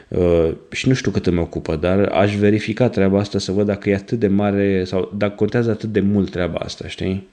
Uh, 0.07 0.51
și 0.71 0.87
nu 0.87 0.93
știu 0.93 1.11
cât 1.11 1.25
îmi 1.25 1.39
ocupă, 1.39 1.75
dar 1.75 1.99
aș 1.99 2.35
verifica 2.35 2.89
treaba 2.89 3.19
asta 3.19 3.39
să 3.39 3.51
văd 3.51 3.65
dacă 3.65 3.89
e 3.89 3.95
atât 3.95 4.19
de 4.19 4.27
mare 4.27 4.83
sau 4.83 5.13
dacă 5.17 5.33
contează 5.35 5.69
atât 5.71 5.91
de 5.91 5.99
mult 5.99 6.29
treaba 6.29 6.57
asta, 6.59 6.87
știi? 6.87 7.27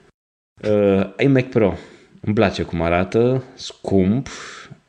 Uh, 0.62 1.10
iMac 1.18 1.44
Pro 1.48 1.76
îmi 2.20 2.34
place 2.34 2.62
cum 2.62 2.82
arată, 2.82 3.44
scump, 3.54 4.28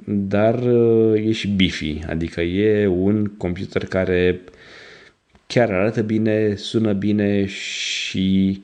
dar 0.06 0.60
uh, 0.64 1.26
e 1.26 1.32
și 1.32 1.48
beefy, 1.48 2.00
adică 2.08 2.42
e 2.42 2.88
un 2.88 3.26
computer 3.26 3.86
care 3.86 4.42
chiar 5.48 5.72
arată 5.72 6.02
bine, 6.02 6.56
sună 6.56 6.94
bine 6.94 7.46
și 7.46 8.62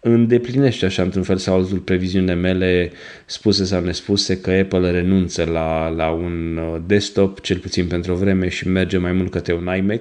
îndeplinește 0.00 0.84
așa 0.86 1.02
într-un 1.02 1.22
fel 1.22 1.36
sau 1.36 1.54
altul 1.54 1.78
previziunile 1.78 2.34
mele 2.34 2.92
spuse 3.26 3.64
sau 3.64 3.82
nespuse 3.82 4.40
că 4.40 4.50
Apple 4.50 4.90
renunță 4.90 5.44
la, 5.44 5.88
la 5.88 6.10
un 6.10 6.56
uh, 6.56 6.80
desktop, 6.86 7.40
cel 7.40 7.58
puțin 7.58 7.86
pentru 7.86 8.12
o 8.12 8.16
vreme 8.16 8.48
și 8.48 8.68
merge 8.68 8.98
mai 8.98 9.12
mult 9.12 9.30
către 9.30 9.54
un 9.54 9.68
iMac 9.76 10.00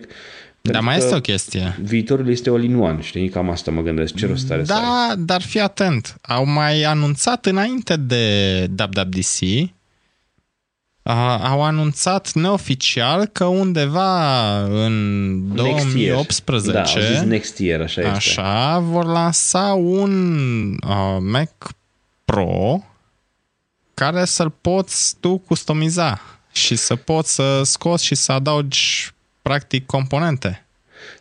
dar 0.61 0.81
mai 0.81 0.97
este 0.97 1.15
o 1.15 1.19
chestie. 1.19 1.77
Viitorul 1.81 2.29
este 2.29 2.49
all 2.49 2.63
in 2.63 2.75
one, 2.75 3.01
știi? 3.01 3.29
Cam 3.29 3.49
asta 3.49 3.71
mă 3.71 3.81
gândesc. 3.81 4.15
Ce 4.15 4.25
rost 4.25 4.51
are 4.51 4.61
Da, 4.61 5.13
dar 5.17 5.41
fii 5.41 5.59
atent. 5.59 6.17
Au 6.21 6.45
mai 6.45 6.83
anunțat 6.83 7.45
înainte 7.45 7.95
de 7.95 8.69
WWDC, 8.79 9.69
au 11.43 11.63
anunțat 11.63 12.33
neoficial 12.33 13.25
că 13.25 13.45
undeva 13.45 14.59
în 14.63 14.93
next 15.47 15.93
2018 15.93 16.71
year. 16.71 16.85
Da, 16.85 16.91
au 16.91 17.13
zis 17.13 17.21
next 17.21 17.59
year, 17.59 17.81
așa 17.81 18.01
este. 18.01 18.13
Așa, 18.13 18.79
vor 18.79 19.05
lansa 19.05 19.73
un 19.73 20.67
uh, 20.87 21.17
Mac 21.19 21.51
Pro 22.25 22.83
care 23.93 24.25
să-l 24.25 24.49
poți 24.49 25.15
tu 25.19 25.37
customiza 25.37 26.21
și 26.51 26.75
să 26.75 26.95
poți 26.95 27.33
să 27.33 27.61
scoți 27.63 28.05
și 28.05 28.15
să 28.15 28.31
adaugi 28.31 29.13
practic 29.41 29.85
componente. 29.85 30.63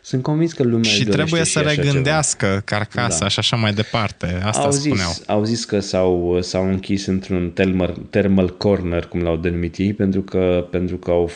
Sunt 0.01 0.23
convins 0.23 0.53
că 0.53 0.63
lumea 0.63 0.89
Și 0.89 1.05
trebuie 1.05 1.43
să 1.43 1.59
regândească 1.59 2.45
ceva. 2.45 2.59
carcasa 2.59 3.19
da. 3.19 3.27
și 3.27 3.39
așa 3.39 3.55
mai 3.55 3.73
departe. 3.73 4.41
Asta 4.43 4.61
au 4.61 4.71
spuneau. 4.71 5.11
Zis, 5.11 5.23
au 5.27 5.43
zis 5.43 5.65
că 5.65 5.79
s-au, 5.79 6.41
s-au 6.41 6.67
închis 6.67 7.05
într-un 7.05 7.51
thermal, 7.51 7.97
thermal 8.09 8.57
corner, 8.57 9.05
cum 9.05 9.21
l-au 9.21 9.37
denumit 9.37 9.77
ei, 9.77 9.93
pentru 9.93 10.21
că, 10.21 10.67
pentru 10.71 10.97
că 10.97 11.11
au 11.11 11.31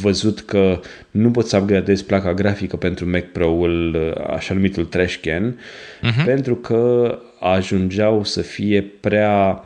văzut 0.00 0.40
că 0.40 0.80
nu 1.10 1.30
poți 1.30 1.48
să 1.48 1.56
upgradezi 1.56 2.04
placa 2.04 2.34
grafică 2.34 2.76
pentru 2.76 3.10
Mac 3.10 3.24
Pro-ul, 3.24 4.12
așa 4.30 4.54
numitul 4.54 4.84
trash 4.84 5.16
can, 5.20 5.58
uh-huh. 5.58 6.24
pentru 6.24 6.56
că 6.56 7.18
ajungeau 7.40 8.24
să 8.24 8.40
fie 8.40 8.82
prea 9.00 9.64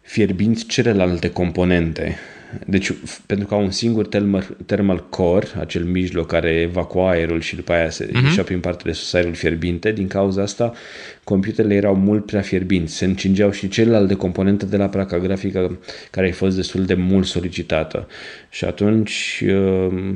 fierbinți 0.00 0.66
celelalte 0.66 1.30
componente. 1.30 2.18
Deci, 2.66 2.92
pentru 3.26 3.46
că 3.46 3.54
au 3.54 3.62
un 3.62 3.70
singur 3.70 4.06
thermal, 4.06 4.56
thermal 4.66 5.08
core, 5.08 5.46
acel 5.58 5.84
mijloc 5.84 6.26
care 6.26 6.50
evacua 6.50 7.10
aerul 7.10 7.40
și 7.40 7.54
după 7.56 7.72
aia 7.72 7.90
se 7.90 8.06
uh-huh. 8.06 8.22
ieșea 8.22 8.42
prin 8.42 8.60
partea 8.60 8.84
de 8.84 8.92
sus 8.92 9.12
aerul 9.12 9.34
fierbinte, 9.34 9.92
din 9.92 10.06
cauza 10.06 10.42
asta 10.42 10.72
computerele 11.24 11.74
erau 11.74 11.94
mult 11.94 12.26
prea 12.26 12.40
fierbinți. 12.40 12.96
Se 12.96 13.04
încingeau 13.04 13.50
și 13.50 13.68
celelalte 13.68 14.14
componente 14.14 14.66
de 14.66 14.76
la 14.76 14.88
placa 14.88 15.18
grafică 15.18 15.78
care 16.10 16.28
a 16.28 16.32
fost 16.32 16.56
destul 16.56 16.84
de 16.84 16.94
mult 16.94 17.26
solicitată. 17.26 18.06
Și 18.50 18.64
atunci, 18.64 19.44
uh, 19.46 20.14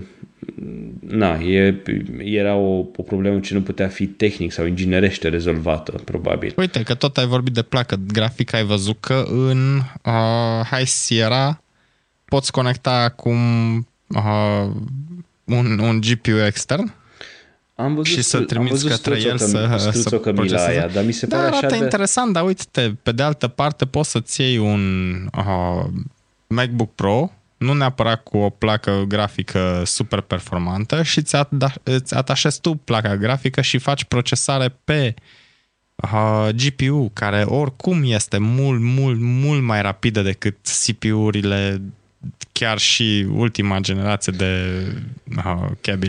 na, 1.01 1.39
e, 1.41 1.83
era 2.19 2.55
o, 2.55 2.79
o 2.97 3.03
problemă 3.03 3.41
ce 3.41 3.55
nu 3.55 3.63
putea 3.63 3.89
fi 3.89 4.07
tehnic 4.07 4.53
sau 4.53 4.67
inginerește 4.67 5.29
rezolvată, 5.29 5.93
probabil. 6.05 6.53
Uite, 6.57 6.83
că 6.83 6.95
tot 6.95 7.17
ai 7.17 7.27
vorbit 7.27 7.53
de 7.53 7.63
placă 7.63 8.01
grafică, 8.13 8.57
ai 8.57 8.65
văzut 8.65 8.97
că 9.01 9.25
în 9.29 9.77
uh, 10.05 10.67
High 10.71 10.87
Sierra 10.87 11.62
poți 12.33 12.53
conecta 12.53 12.93
acum 12.93 13.39
uh, 14.07 14.71
un, 15.45 15.79
un 15.79 16.01
GPU 16.01 16.45
extern 16.47 16.95
am 17.75 17.95
văzut, 17.95 18.13
și 18.13 18.23
să 18.23 18.41
trimiți 18.41 18.87
către 18.87 19.21
el 19.21 19.39
să, 19.39 19.91
să 19.93 20.17
proceseze. 20.17 20.69
Aia, 20.69 20.89
dar 20.89 21.05
mi 21.05 21.13
se 21.13 21.27
pare 21.27 21.51
da, 21.51 21.57
așa 21.57 21.67
de... 21.67 21.77
interesant, 21.77 22.33
dar 22.33 22.45
uite 22.45 22.99
pe 23.03 23.13
de 23.13 23.23
altă 23.23 23.49
parte 23.49 23.87
poți 23.87 24.11
să-ți 24.11 24.41
iei 24.41 24.59
un 24.59 25.15
uh, 25.39 25.85
MacBook 26.47 26.95
Pro, 26.95 27.33
nu 27.57 27.73
neapărat 27.73 28.23
cu 28.23 28.37
o 28.39 28.51
placă 28.51 29.05
grafică 29.09 29.83
super 29.85 30.21
performantă 30.21 31.03
și 31.03 31.19
îți, 31.19 31.37
at- 31.37 31.83
îți 31.83 32.15
atașezi 32.15 32.61
tu 32.61 32.75
placa 32.75 33.17
grafică 33.17 33.61
și 33.61 33.79
faci 33.79 34.05
procesare 34.05 34.77
pe 34.85 35.15
uh, 35.95 36.49
GPU, 36.55 37.11
care 37.13 37.43
oricum 37.43 38.03
este 38.05 38.39
mult, 38.39 38.81
mult, 38.81 39.19
mult 39.21 39.63
mai 39.63 39.83
rapidă 39.83 40.23
decât 40.23 40.57
CPU-urile 40.87 41.83
chiar 42.53 42.79
și 42.79 43.27
ultima 43.35 43.79
generație 43.79 44.33
de 44.37 44.83
uh, 45.37 45.71
Kaby 45.81 46.09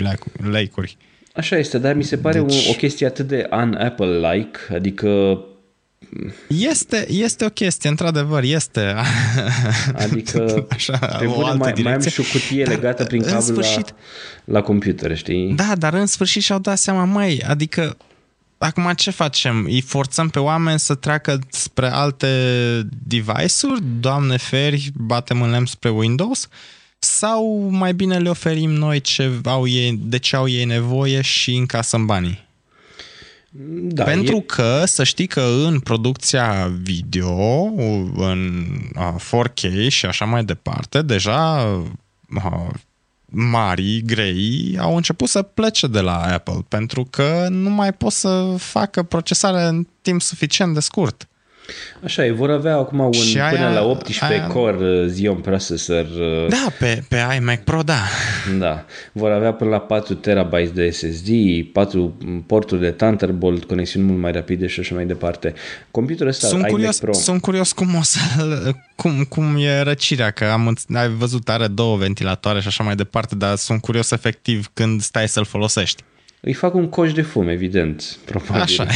Lake-uri. 0.51 0.97
Așa 1.35 1.57
este, 1.57 1.77
dar 1.77 1.95
mi 1.95 2.03
se 2.03 2.17
pare 2.17 2.39
deci... 2.39 2.65
o, 2.67 2.69
o 2.69 2.73
chestie 2.73 3.05
atât 3.05 3.27
de 3.27 3.47
un-Apple-like, 3.51 4.59
adică 4.73 5.39
este, 6.47 7.05
este 7.09 7.45
o 7.45 7.49
chestie, 7.49 7.89
într-adevăr, 7.89 8.43
este. 8.43 8.95
Adică 9.93 10.67
Așa, 10.69 10.97
pe 10.97 11.25
o 11.25 11.45
altă 11.45 11.57
mai, 11.57 11.73
mai 11.83 11.93
am 11.93 12.01
și 12.01 12.19
o 12.19 12.23
cutie 12.31 12.63
dar 12.63 12.73
legată 12.73 13.03
prin 13.03 13.21
cablu 13.21 13.39
sfârșit, 13.39 13.93
la, 14.45 14.53
la 14.53 14.61
computer, 14.61 15.17
știi? 15.17 15.53
Da, 15.53 15.75
dar 15.77 15.93
în 15.93 16.05
sfârșit 16.05 16.41
și-au 16.41 16.59
dat 16.59 16.77
seama, 16.77 17.03
mai, 17.03 17.43
adică 17.47 17.97
acum 18.63 18.93
ce 18.95 19.11
facem? 19.11 19.65
Îi 19.65 19.81
forțăm 19.81 20.29
pe 20.29 20.39
oameni 20.39 20.79
să 20.79 20.95
treacă 20.95 21.39
spre 21.49 21.87
alte 21.87 22.27
device-uri? 23.03 23.83
Doamne 23.99 24.37
feri, 24.37 24.91
batem 24.93 25.41
în 25.41 25.49
lemn 25.49 25.65
spre 25.65 25.89
Windows? 25.89 26.47
Sau 26.99 27.67
mai 27.69 27.93
bine 27.93 28.17
le 28.17 28.29
oferim 28.29 28.69
noi 28.71 29.01
ce 29.01 29.31
au 29.43 29.67
ei, 29.67 29.99
de 30.03 30.17
ce 30.17 30.35
au 30.35 30.47
ei 30.47 30.65
nevoie 30.65 31.21
și 31.21 31.55
încasăm 31.55 32.05
banii? 32.05 32.45
Da, 33.75 34.03
Pentru 34.03 34.35
e... 34.35 34.41
că 34.41 34.83
să 34.85 35.03
știi 35.03 35.27
că 35.27 35.41
în 35.41 35.79
producția 35.79 36.71
video, 36.81 37.63
în 38.15 38.65
4K 39.19 39.87
și 39.87 40.05
așa 40.05 40.25
mai 40.25 40.43
departe, 40.43 41.01
deja 41.01 41.67
mari, 43.35 44.01
grei, 44.01 44.77
au 44.79 44.95
început 44.95 45.27
să 45.27 45.41
plece 45.41 45.87
de 45.87 45.99
la 45.99 46.21
Apple 46.21 46.65
pentru 46.67 47.07
că 47.09 47.47
nu 47.49 47.69
mai 47.69 47.93
pot 47.93 48.11
să 48.11 48.55
facă 48.57 49.03
procesare 49.03 49.63
în 49.63 49.87
timp 50.01 50.21
suficient 50.21 50.73
de 50.73 50.79
scurt. 50.79 51.27
Așa 52.03 52.25
e, 52.25 52.31
vor 52.31 52.49
avea 52.51 52.75
acum 52.75 52.99
un 52.99 53.11
Și 53.11 53.33
până 53.33 53.65
aia- 53.65 53.69
la 53.73 53.83
18 53.83 54.25
aia- 54.25 54.47
core 54.47 55.01
uh, 55.03 55.11
Xeon 55.11 55.35
processor. 55.35 56.05
uh, 56.05 56.47
Da, 56.49 56.67
pe, 56.79 57.03
pe 57.09 57.17
iMac 57.39 57.63
Pro, 57.63 57.81
da. 57.81 57.99
Da, 58.59 58.85
vor 59.11 59.31
avea 59.31 59.53
până 59.53 59.69
la 59.69 59.79
4 59.79 60.13
terabytes 60.13 60.71
de 60.71 60.89
SSD, 60.89 61.29
4 61.73 62.17
porturi 62.47 62.81
de 62.81 62.91
Thunderbolt, 62.91 63.63
conexiuni 63.63 64.05
mult 64.05 64.19
mai 64.19 64.31
rapide 64.31 64.67
și 64.67 64.79
așa 64.79 64.95
mai 64.95 65.05
departe. 65.05 65.53
Computerul 65.91 66.27
ăsta, 66.27 66.47
Sunt 66.47 66.59
iMac 66.59 66.71
curios, 66.71 66.99
Pro, 66.99 67.13
sunt 67.13 67.41
curios 67.41 67.71
cum 67.71 67.95
o 67.95 68.01
să 68.01 68.19
cum, 68.95 69.23
cum 69.29 69.55
e 69.57 69.81
răcirea, 69.81 70.31
că 70.31 70.45
am 70.45 70.75
înț- 70.75 70.95
ai 70.95 71.09
văzut 71.09 71.49
are 71.49 71.67
două 71.67 71.97
ventilatoare 71.97 72.61
și 72.61 72.67
așa 72.67 72.83
mai 72.83 72.95
departe, 72.95 73.35
dar 73.35 73.55
sunt 73.55 73.81
curios 73.81 74.11
efectiv 74.11 74.69
când 74.73 75.01
stai 75.01 75.27
să-l 75.27 75.45
folosești. 75.45 76.03
Îi 76.45 76.53
fac 76.53 76.73
un 76.73 76.89
coș 76.89 77.13
de 77.13 77.21
fum, 77.21 77.47
evident, 77.47 78.17
probabil. 78.25 78.61
Așa. 78.61 78.87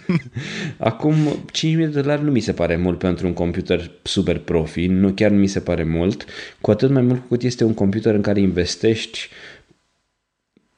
Acum, 0.90 1.14
5.000 1.52 1.76
de 1.76 1.86
dolari 1.86 2.22
nu 2.24 2.30
mi 2.30 2.40
se 2.40 2.52
pare 2.52 2.76
mult 2.76 2.98
pentru 2.98 3.26
un 3.26 3.32
computer 3.32 3.90
super 4.02 4.38
profi, 4.38 4.86
nu 4.86 5.12
chiar 5.12 5.30
nu 5.30 5.38
mi 5.38 5.46
se 5.46 5.60
pare 5.60 5.84
mult, 5.84 6.24
cu 6.60 6.70
atât 6.70 6.90
mai 6.90 7.02
mult 7.02 7.20
cu 7.20 7.26
cât 7.28 7.42
este 7.42 7.64
un 7.64 7.74
computer 7.74 8.14
în 8.14 8.20
care 8.20 8.40
investești, 8.40 9.28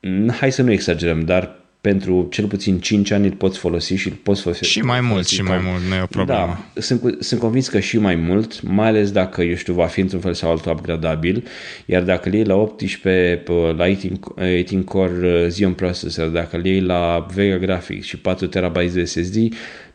n- 0.07 0.35
hai 0.39 0.53
să 0.53 0.63
nu 0.63 0.73
exagerăm, 0.73 1.21
dar 1.21 1.64
pentru 1.91 2.27
cel 2.31 2.47
puțin 2.47 2.79
5 2.79 3.11
ani 3.11 3.27
îl 3.27 3.33
poți 3.33 3.59
folosi 3.59 3.95
și 3.95 4.09
îl 4.09 4.15
poți 4.23 4.41
folosi. 4.43 4.65
și 4.65 4.81
mai 4.81 5.01
mult, 5.01 5.11
folosi 5.13 5.35
și 5.35 5.43
ca- 5.43 5.53
mai 5.53 5.61
mult, 5.71 5.83
nu 5.89 5.95
e 5.95 6.01
o 6.03 6.07
problemă. 6.07 6.39
Da, 6.75 6.81
sunt, 6.81 7.01
cu- 7.01 7.17
sunt 7.21 7.41
convins 7.41 7.69
că 7.69 7.81
și 7.81 7.99
mai 7.99 8.15
mult, 8.15 8.63
mai 8.63 8.87
ales 8.89 9.11
dacă, 9.11 9.43
eu 9.43 9.55
știu, 9.55 9.75
va 9.75 9.87
fi 9.87 10.01
într-un 10.01 10.21
fel 10.21 10.35
sau 10.35 10.51
altul 10.51 10.73
upgradabil, 10.73 11.45
iar 11.87 12.03
dacă 12.03 12.29
îl 12.29 12.35
iei 12.35 12.45
la 12.45 12.55
18, 12.55 13.43
pe- 13.45 13.75
la 13.77 13.85
18, 13.85 14.21
18 14.37 14.83
core 14.85 15.43
uh, 15.45 15.47
Xeon 15.49 15.73
processor, 15.73 16.29
dacă 16.29 16.57
îl 16.57 16.65
iei 16.67 16.81
la 16.81 17.27
Vega 17.35 17.57
Graphics 17.59 18.07
și 18.07 18.19
4 18.19 18.47
TB 18.47 18.79
de 18.93 19.05
SSD, 19.05 19.37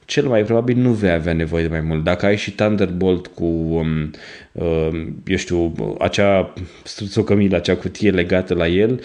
cel 0.05 0.27
mai 0.27 0.43
probabil 0.43 0.77
nu 0.77 0.91
vei 0.91 1.11
avea 1.11 1.33
nevoie 1.33 1.63
de 1.63 1.69
mai 1.69 1.81
mult. 1.81 2.03
Dacă 2.03 2.25
ai 2.25 2.37
și 2.37 2.51
Thunderbolt 2.51 3.27
cu, 3.27 3.43
um, 3.45 4.11
um, 4.51 5.21
eu 5.27 5.37
știu, 5.37 5.73
acea 5.99 6.53
struțocămilă, 6.83 7.55
acea 7.55 7.75
cutie 7.75 8.09
legată 8.11 8.53
la 8.53 8.67
el, 8.67 9.01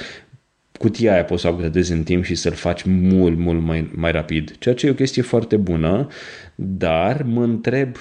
cutia 0.85 1.13
aia 1.13 1.25
poți 1.25 1.41
să 1.41 1.49
o 1.49 1.51
upgradezi 1.51 1.93
în 1.93 2.03
timp 2.03 2.25
și 2.25 2.35
să-l 2.35 2.53
faci 2.53 2.83
mult, 2.83 3.39
mult 3.39 3.63
mai, 3.63 3.91
mai 3.95 4.13
rapid. 4.13 4.59
Ceea 4.59 4.75
ce 4.75 4.87
e 4.87 4.91
o 4.91 4.95
chestie 4.95 5.23
foarte 5.23 5.57
bună, 5.57 6.09
dar 6.55 7.23
mă 7.23 7.43
întreb, 7.43 7.97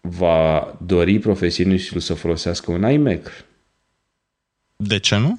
va 0.00 0.76
dori 0.86 1.18
profesionistul 1.18 2.00
să 2.00 2.14
folosească 2.14 2.70
un 2.70 2.90
iMac? 2.90 3.44
De 4.76 4.98
ce 4.98 5.16
nu? 5.16 5.36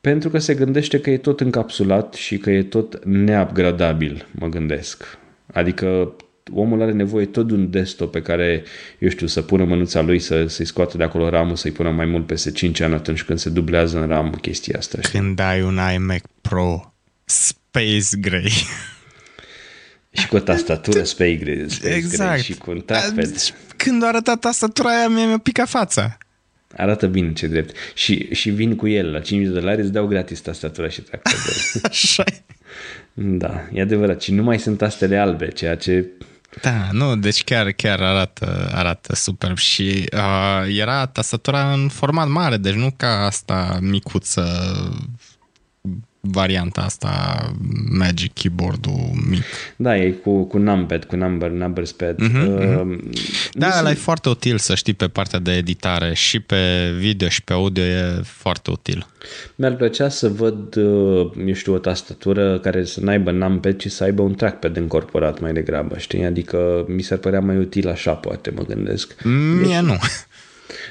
Pentru 0.00 0.28
că 0.30 0.38
se 0.38 0.54
gândește 0.54 1.00
că 1.00 1.10
e 1.10 1.18
tot 1.18 1.40
încapsulat 1.40 2.14
și 2.14 2.38
că 2.38 2.50
e 2.50 2.62
tot 2.62 3.04
neupgradabil, 3.04 4.26
mă 4.32 4.46
gândesc. 4.46 5.18
Adică 5.52 6.16
omul 6.52 6.82
are 6.82 6.92
nevoie 6.92 7.26
tot 7.26 7.46
de 7.46 7.54
un 7.54 7.70
desktop 7.70 8.10
pe 8.12 8.22
care, 8.22 8.64
eu 8.98 9.08
știu, 9.08 9.26
să 9.26 9.42
pună 9.42 9.64
mânuța 9.64 10.00
lui, 10.00 10.18
să, 10.18 10.46
să-i 10.46 10.64
scoată 10.64 10.96
de 10.96 11.04
acolo 11.04 11.28
RAM 11.28 11.54
să-i 11.54 11.70
pună 11.70 11.90
mai 11.90 12.06
mult 12.06 12.26
peste 12.26 12.50
5 12.50 12.80
ani 12.80 12.94
atunci 12.94 13.22
când 13.22 13.38
se 13.38 13.50
dublează 13.50 13.98
în 13.98 14.06
RAM 14.06 14.30
chestia 14.30 14.78
asta. 14.78 14.98
știi? 15.02 15.18
Când 15.18 15.38
ai 15.38 15.62
un 15.62 15.78
iMac 15.94 16.22
Pro 16.40 16.94
Space 17.24 18.16
Gray. 18.20 18.52
Și 20.18 20.28
cu 20.28 20.36
o 20.36 20.38
tastatură 20.38 21.04
Space 21.14 21.34
Gray, 21.34 21.64
Space 21.68 21.94
exact. 21.94 22.30
Gray 22.30 22.42
și 22.42 22.54
cu 22.54 22.70
un 22.70 22.82
trackpad. 22.84 23.32
Când 23.76 24.02
a 24.02 24.06
arătat 24.06 24.40
tastatura 24.40 24.88
aia, 24.88 25.08
mi-a, 25.08 25.26
mi-a 25.26 25.38
picat 25.38 25.68
fața. 25.68 26.18
Arată 26.76 27.06
bine, 27.06 27.32
ce 27.32 27.46
drept. 27.46 27.76
Și, 27.94 28.34
și 28.34 28.50
vin 28.50 28.76
cu 28.76 28.88
el 28.88 29.10
la 29.12 29.20
5.000 29.20 29.26
de 29.26 29.48
dolari, 29.48 29.80
îți 29.80 29.92
dau 29.92 30.06
gratis 30.06 30.40
tastatura 30.40 30.88
și 30.88 31.00
trackpad 31.00 31.34
Așa 31.90 32.24
Da, 33.12 33.68
e 33.72 33.80
adevărat. 33.80 34.22
Și 34.22 34.32
nu 34.32 34.42
mai 34.42 34.58
sunt 34.58 34.78
tastele 34.78 35.16
albe, 35.16 35.48
ceea 35.48 35.76
ce... 35.76 36.06
Da, 36.62 36.88
nu, 36.92 37.16
deci 37.16 37.44
chiar, 37.44 37.72
chiar 37.72 38.00
arată, 38.02 38.70
arată 38.74 39.14
superb 39.14 39.56
și 39.56 40.08
uh, 40.12 40.78
era 40.78 41.06
tastatura 41.06 41.72
în 41.72 41.88
format 41.88 42.28
mare, 42.28 42.56
deci 42.56 42.74
nu 42.74 42.94
ca 42.96 43.24
asta 43.24 43.78
micuță, 43.80 44.44
varianta 46.30 46.80
asta 46.80 47.36
Magic 47.90 48.32
Keyboard-ul 48.34 49.10
mic. 49.28 49.42
Da, 49.76 49.96
e 49.96 50.10
cu, 50.10 50.44
cu 50.44 50.58
numpad, 50.58 51.04
cu 51.04 51.16
number, 51.16 51.50
numbers 51.50 51.92
pad. 51.92 52.18
Mhm, 52.20 52.34
Uh, 52.46 52.98
Da, 53.52 53.66
nu 53.66 53.72
ăla 53.78 53.88
e 53.88 53.92
sunt- 53.92 53.98
foarte 54.04 54.28
util 54.28 54.58
să 54.58 54.74
știi 54.74 54.94
pe 54.94 55.08
partea 55.08 55.38
de 55.38 55.52
editare 55.52 56.14
și 56.14 56.40
pe 56.40 56.90
video 56.98 57.28
și 57.28 57.42
pe 57.42 57.52
audio 57.52 57.82
e 57.82 58.20
foarte 58.24 58.70
util. 58.70 59.06
Mi-ar 59.54 59.74
plăcea 59.76 60.08
să 60.08 60.28
văd, 60.28 60.76
uh, 60.76 61.30
eu 61.46 61.52
știu, 61.54 61.72
o 61.74 61.78
tastatură 61.78 62.58
care 62.58 62.84
să 62.84 63.00
n-aibă 63.00 63.30
numpad, 63.30 63.76
ci 63.76 63.90
să 63.90 64.04
aibă 64.04 64.22
un 64.22 64.34
trackpad 64.34 64.76
încorporat 64.76 65.40
mai 65.40 65.52
degrabă, 65.52 65.98
știi? 65.98 66.24
Adică 66.24 66.84
mi 66.88 67.02
s-ar 67.02 67.18
părea 67.18 67.40
mai 67.40 67.56
util 67.58 67.88
așa, 67.88 68.12
poate, 68.12 68.50
mă 68.50 68.62
gândesc. 68.62 69.22
Mie 69.62 69.80
nu. 69.80 69.96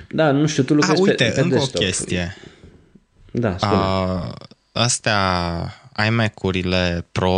Da, 0.09 0.31
nu 0.31 0.47
știu, 0.47 0.63
tu 0.63 0.73
A, 0.73 0.75
lucrezi 0.75 1.01
uite, 1.01 1.23
pe, 1.23 1.29
pe 1.35 1.39
încă 1.41 1.55
o 1.55 1.57
desktop. 1.57 1.81
chestie. 1.83 2.37
Da, 3.31 3.55
spune. 3.57 3.73
Uh, 3.73 4.31
astea 4.75 5.73
iMac-urile 6.07 7.05
Pro 7.11 7.31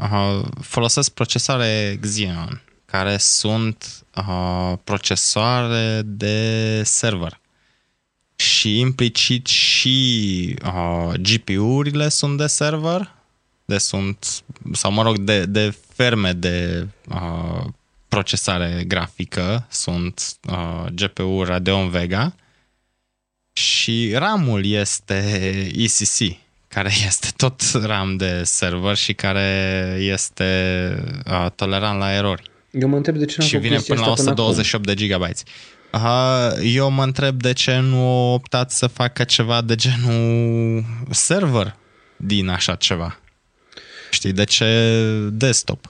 uh, 0.00 0.42
folosesc 0.60 1.10
procesoare 1.10 1.98
Xeon, 2.00 2.62
care 2.84 3.16
sunt 3.16 4.04
uh, 4.14 4.72
procesoare 4.84 6.02
de 6.04 6.82
server. 6.84 7.40
Și 8.36 8.78
implicit 8.78 9.46
și 9.46 10.56
uh, 10.64 11.12
GPU-urile 11.14 12.08
sunt 12.08 12.38
de 12.38 12.46
server, 12.46 13.14
de 13.64 13.78
sunt, 13.78 14.42
sau 14.72 14.92
mă 14.92 15.02
rog, 15.02 15.18
de, 15.18 15.44
de 15.44 15.74
ferme 15.94 16.32
de 16.32 16.86
uh, 17.08 17.64
procesare 18.08 18.84
grafică, 18.86 19.66
sunt 19.68 20.36
uh, 20.48 20.86
GPU 20.94 21.42
Radeon 21.42 21.90
Vega, 21.90 22.34
și 23.52 24.12
RAM-ul 24.14 24.66
este 24.66 25.14
ECC, 25.76 26.38
care 26.74 26.90
este 27.06 27.28
tot 27.36 27.62
RAM 27.82 28.16
de 28.16 28.42
server 28.44 28.96
și 28.96 29.14
care 29.14 29.96
este 30.00 30.44
uh, 31.26 31.46
tolerant 31.54 31.98
la 31.98 32.12
erori. 32.12 32.50
Eu 32.70 32.88
mă 32.88 32.96
întreb 32.96 33.16
de 33.16 33.24
ce 33.24 33.34
n-am 33.38 33.46
și 33.46 33.52
făcut 33.52 33.66
vine 33.66 33.76
chestia 33.76 33.94
până 33.94 34.06
la 34.06 34.12
asta 34.12 34.30
acum. 34.30 34.44
128 34.44 34.86
de 34.86 35.06
GB. 35.06 35.22
Uh, 35.92 36.74
eu 36.74 36.90
mă 36.90 37.02
întreb 37.02 37.40
de 37.40 37.52
ce 37.52 37.78
nu 37.78 38.32
optați 38.32 38.78
să 38.78 38.86
facă 38.86 39.24
ceva 39.24 39.60
de 39.60 39.74
genul 39.74 40.84
server 41.10 41.76
din 42.16 42.48
așa 42.48 42.74
ceva. 42.74 43.18
Știi, 44.10 44.32
de 44.32 44.44
ce 44.44 44.98
desktop? 45.32 45.89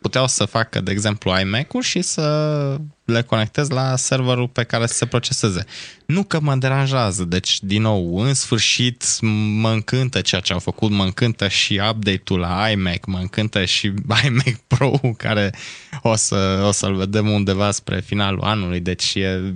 Puteau 0.00 0.26
să 0.26 0.44
facă, 0.44 0.80
de 0.80 0.90
exemplu, 0.90 1.38
iMac-uri 1.40 1.86
și 1.86 2.02
să 2.02 2.76
le 3.04 3.22
conectez 3.22 3.68
la 3.68 3.96
serverul 3.96 4.48
pe 4.48 4.62
care 4.62 4.86
să 4.86 4.94
se 4.94 5.06
proceseze. 5.06 5.64
Nu 6.06 6.22
că 6.22 6.40
mă 6.40 6.54
deranjează, 6.56 7.24
deci, 7.24 7.62
din 7.62 7.82
nou, 7.82 8.16
în 8.16 8.34
sfârșit 8.34 9.20
mă 9.60 9.70
încântă 9.70 10.20
ceea 10.20 10.40
ce 10.40 10.52
au 10.52 10.58
făcut, 10.58 10.90
mă 10.90 11.04
încântă 11.04 11.48
și 11.48 11.80
update-ul 11.90 12.38
la 12.38 12.68
iMac, 12.70 13.06
mă 13.06 13.18
încântă 13.18 13.64
și 13.64 13.86
iMac 14.26 14.56
Pro, 14.66 15.00
care 15.16 15.54
o, 16.02 16.14
să, 16.14 16.64
o 16.66 16.70
să-l 16.70 16.94
vedem 16.94 17.30
undeva 17.30 17.70
spre 17.70 18.00
finalul 18.00 18.42
anului, 18.42 18.80
deci 18.80 19.14
e 19.14 19.54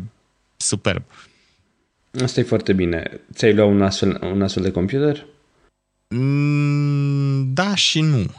superb. 0.56 1.02
Asta 2.22 2.40
e 2.40 2.42
foarte 2.42 2.72
bine. 2.72 3.20
Ți-ai 3.34 3.54
luat 3.54 3.68
un 3.68 3.82
astfel, 3.82 4.18
un 4.22 4.42
astfel 4.42 4.62
de 4.62 4.70
computer? 4.70 5.26
Mm, 6.08 7.52
da 7.54 7.74
și 7.74 8.00
nu. 8.00 8.30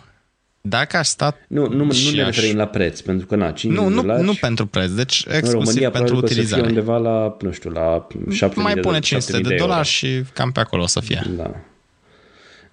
Dacă 0.68 0.98
aș 0.98 1.08
sta 1.08 1.38
Nu, 1.48 1.68
nu, 1.68 1.84
nu 1.84 1.92
și 1.92 2.16
ne 2.16 2.22
aș- 2.24 2.36
referim 2.36 2.58
la 2.58 2.66
preț, 2.68 3.00
pentru 3.00 3.26
că 3.28 3.36
na, 3.36 3.52
5 3.52 3.74
Nu, 3.74 3.88
nu, 3.88 4.02
dolari, 4.02 4.24
nu 4.24 4.34
pentru 4.34 4.66
preț, 4.66 4.90
deci 4.92 5.24
în 5.28 5.36
exclusiv 5.36 5.66
România 5.68 5.90
pentru 5.90 6.14
probabil 6.14 6.20
că 6.20 6.26
o 6.26 6.28
să 6.28 6.34
fie 6.34 6.62
utilizare. 6.62 6.68
undeva 6.68 6.98
la, 6.98 7.38
nu 7.42 7.52
știu, 7.52 7.70
la 7.70 8.08
7 8.32 8.60
Mai 8.62 8.74
de, 8.74 8.80
pune 8.80 8.98
7.000 8.98 9.02
500 9.02 9.40
de, 9.40 9.54
euro. 9.54 9.66
dolari 9.66 9.88
și 9.88 10.22
cam 10.34 10.52
pe 10.52 10.60
acolo 10.60 10.84
o 10.84 10.88
să 10.88 11.00
fie. 11.00 11.24
Da. 11.38 11.52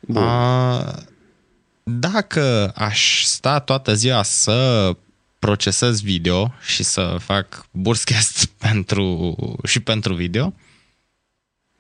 Bun. 0.01 0.23
A, 0.23 0.95
dacă 1.83 2.73
aș 2.75 3.23
sta 3.25 3.59
toată 3.59 3.95
ziua 3.95 4.23
să 4.23 4.91
procesez 5.39 6.01
video 6.01 6.55
și 6.67 6.83
să 6.83 7.17
fac 7.19 7.67
burscast 7.71 8.45
pentru, 8.69 9.37
și 9.65 9.81
pentru 9.81 10.15
video 10.15 10.55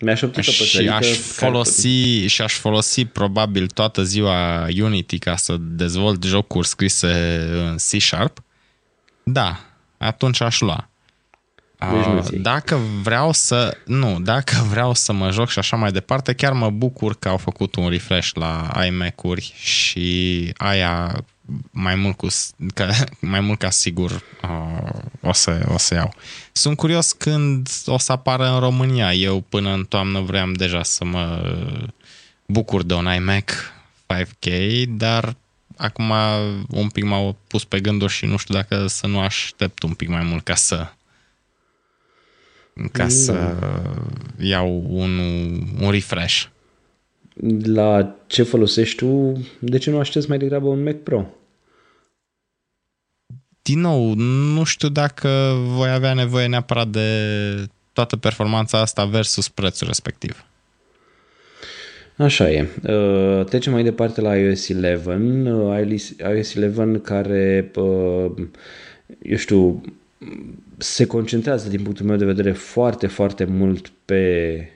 Mi-aș 0.02 0.22
opti 0.22 0.38
o 0.38 0.42
și 0.42 0.58
păsărică 0.58 0.92
aș 0.92 1.00
care- 1.06 1.12
folosi 1.12 2.26
și 2.26 2.42
aș 2.42 2.52
folosi 2.54 3.04
probabil 3.04 3.66
toată 3.66 4.02
ziua 4.02 4.66
Unity 4.80 5.18
ca 5.18 5.36
să 5.36 5.56
dezvolt 5.60 6.24
jocuri 6.24 6.66
scrise 6.66 7.08
în 7.52 7.76
C 7.76 8.00
Sharp, 8.02 8.38
da, 9.22 9.60
atunci 9.98 10.40
aș 10.40 10.60
lua. 10.60 10.86
Deci 11.78 12.04
nu 12.04 12.16
Uh, 12.16 12.22
ți-ai. 12.22 12.40
dacă 12.40 12.78
vreau 13.02 13.32
să 13.32 13.76
nu, 13.86 14.20
dacă 14.20 14.66
vreau 14.70 14.94
să 14.94 15.12
mă 15.12 15.30
joc 15.30 15.48
și 15.50 15.58
așa 15.58 15.76
mai 15.76 15.92
departe, 15.92 16.32
chiar 16.32 16.52
mă 16.52 16.70
bucur 16.70 17.14
că 17.18 17.28
au 17.28 17.36
făcut 17.36 17.74
un 17.74 17.88
refresh 17.88 18.30
la 18.32 18.70
iMac-uri 18.86 19.52
și 19.56 20.50
aia 20.56 21.24
mai 21.70 21.94
mult, 21.94 22.16
cu, 22.16 22.26
ca, 22.74 22.90
mai 23.20 23.40
mult 23.40 23.58
ca 23.58 23.70
sigur 23.70 24.22
uh, 24.42 25.00
o, 25.20 25.32
să, 25.32 25.66
o 25.68 25.78
să 25.78 25.94
iau. 25.94 26.14
Sunt 26.52 26.76
curios 26.76 27.12
când 27.12 27.68
o 27.86 27.98
să 27.98 28.12
apară 28.12 28.52
în 28.52 28.58
România. 28.58 29.12
Eu 29.12 29.40
până 29.40 29.72
în 29.72 29.84
toamnă 29.84 30.20
vreau 30.20 30.50
deja 30.50 30.82
să 30.82 31.04
mă 31.04 31.54
bucur 32.46 32.82
de 32.82 32.94
un 32.94 33.14
iMac 33.14 33.72
5K, 34.14 34.48
dar 34.88 35.36
acum 35.76 36.12
un 36.68 36.88
pic 36.88 37.04
m-au 37.04 37.36
pus 37.46 37.64
pe 37.64 37.80
gânduri 37.80 38.12
și 38.12 38.26
nu 38.26 38.36
știu 38.36 38.54
dacă 38.54 38.86
să 38.86 39.06
nu 39.06 39.20
aștept 39.20 39.82
un 39.82 39.94
pic 39.94 40.08
mai 40.08 40.22
mult 40.22 40.44
ca 40.44 40.54
să 40.54 40.92
ca 42.92 43.08
să 43.08 43.56
iau 44.38 44.84
un, 44.88 45.18
un 45.78 45.90
refresh. 45.90 46.44
La 47.64 48.16
ce 48.26 48.42
folosești 48.42 48.96
tu? 48.96 49.32
De 49.58 49.78
ce 49.78 49.90
nu 49.90 49.98
aștepți 49.98 50.28
mai 50.28 50.38
degrabă 50.38 50.68
un 50.68 50.82
Mac 50.82 50.96
Pro? 50.96 51.26
Din 53.62 53.80
nou, 53.80 54.14
nu 54.54 54.64
știu 54.64 54.88
dacă 54.88 55.28
voi 55.66 55.90
avea 55.90 56.14
nevoie 56.14 56.46
neapărat 56.46 56.88
de 56.88 57.08
toată 57.92 58.16
performanța 58.16 58.78
asta 58.78 59.04
versus 59.04 59.48
prețul 59.48 59.86
respectiv. 59.86 60.44
Așa 62.16 62.50
e. 62.50 62.68
Uh, 62.82 63.44
trecem 63.44 63.72
mai 63.72 63.82
departe 63.82 64.20
la 64.20 64.36
iOS 64.36 64.68
11. 64.68 65.20
Uh, 65.50 66.34
iOS 66.34 66.54
11 66.54 66.98
care, 66.98 67.70
uh, 67.74 68.30
eu 69.22 69.36
știu, 69.36 69.80
se 70.76 71.06
concentrează 71.06 71.68
din 71.68 71.82
punctul 71.82 72.06
meu 72.06 72.16
de 72.16 72.24
vedere 72.24 72.52
foarte, 72.52 73.06
foarte 73.06 73.44
mult 73.44 73.92
pe 74.04 74.68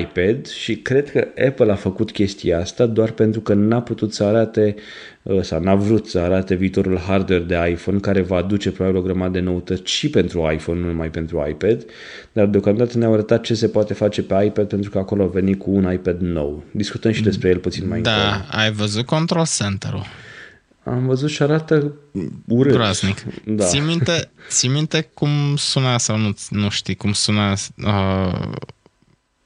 iPad 0.00 0.46
și 0.46 0.76
cred 0.76 1.10
că 1.10 1.26
Apple 1.46 1.72
a 1.72 1.74
făcut 1.74 2.10
chestia 2.10 2.58
asta 2.58 2.86
doar 2.86 3.10
pentru 3.10 3.40
că 3.40 3.54
n-a 3.54 3.82
putut 3.82 4.14
să 4.14 4.24
arate 4.24 4.74
uh, 5.22 5.42
sau 5.42 5.60
n-a 5.60 5.74
vrut 5.74 6.06
să 6.06 6.18
arate 6.18 6.54
viitorul 6.54 6.98
hardware 6.98 7.42
de 7.42 7.70
iPhone 7.70 7.98
care 7.98 8.20
va 8.20 8.36
aduce 8.36 8.70
probabil 8.70 8.98
o 8.98 9.02
grămadă 9.02 9.30
de 9.30 9.40
noutăți 9.40 9.92
și 9.92 10.10
pentru 10.10 10.50
iPhone, 10.52 10.80
nu 10.80 10.86
numai 10.86 11.10
pentru 11.10 11.46
iPad, 11.48 11.84
dar 12.32 12.46
deocamdată 12.46 12.98
ne-au 12.98 13.12
arătat 13.12 13.42
ce 13.42 13.54
se 13.54 13.68
poate 13.68 13.94
face 13.94 14.22
pe 14.22 14.44
iPad 14.44 14.68
pentru 14.68 14.90
că 14.90 14.98
acolo 14.98 15.22
a 15.22 15.26
venit 15.26 15.58
cu 15.58 15.70
un 15.70 15.92
iPad 15.92 16.20
nou. 16.20 16.64
Discutăm 16.70 17.12
și 17.12 17.22
despre 17.22 17.48
el 17.48 17.58
puțin 17.58 17.88
mai 17.88 18.00
da, 18.00 18.10
încolo. 18.10 18.44
Da, 18.50 18.58
ai 18.58 18.72
văzut 18.72 19.06
Control 19.06 19.46
Center-ul. 19.58 20.04
Am 20.84 21.06
văzut 21.06 21.30
și 21.30 21.42
arată 21.42 21.92
urât. 22.46 22.72
Groaznic. 22.72 23.24
Da. 23.44 23.64
Ții 23.64 23.80
minte, 23.80 24.30
ții 24.48 24.68
minte 24.68 25.10
cum 25.14 25.28
suna 25.56 25.98
sau 25.98 26.16
nu, 26.16 26.34
nu 26.48 26.68
știi 26.68 26.94
cum 26.94 27.12
suna 27.12 27.52
uh, 27.84 28.52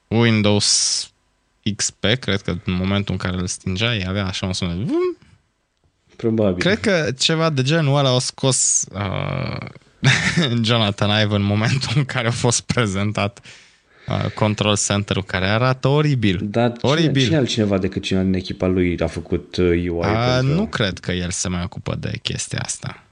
Windows 0.09 1.09
XP, 1.75 2.05
cred 2.19 2.41
că 2.41 2.55
în 2.65 2.73
momentul 2.73 3.13
în 3.13 3.17
care 3.19 3.37
îl 3.37 3.47
stingeai 3.47 4.05
avea 4.07 4.25
așa 4.25 4.45
un 4.45 4.53
sunet. 4.53 4.87
Probabil. 6.15 6.57
Cred 6.57 6.79
că 6.79 7.11
ceva 7.17 7.49
de 7.49 7.61
genul 7.61 7.97
ăla 7.97 8.15
a 8.15 8.19
scos 8.19 8.85
uh, 8.93 9.57
Jonathan 10.67 11.21
Ive 11.21 11.35
în 11.35 11.41
momentul 11.41 11.91
în 11.95 12.05
care 12.05 12.27
a 12.27 12.31
fost 12.31 12.61
prezentat 12.61 13.39
uh, 14.07 14.31
Control 14.31 14.77
Center-ul, 14.77 15.23
care 15.23 15.45
arată 15.45 15.87
oribil. 15.87 16.39
Dar 16.41 16.71
cine, 16.71 16.91
oribil. 16.91 17.23
cine 17.23 17.37
altcineva 17.37 17.77
decât 17.77 18.01
cineva 18.01 18.25
din 18.25 18.33
echipa 18.33 18.67
lui 18.67 18.99
a 18.99 19.07
făcut 19.07 19.55
UI? 19.57 19.89
Uh, 19.89 20.35
pentru... 20.35 20.53
Nu 20.53 20.65
cred 20.65 20.99
că 20.99 21.11
el 21.11 21.29
se 21.29 21.47
mai 21.47 21.63
ocupă 21.63 21.95
de 21.99 22.11
chestia 22.21 22.59
asta. 22.63 23.03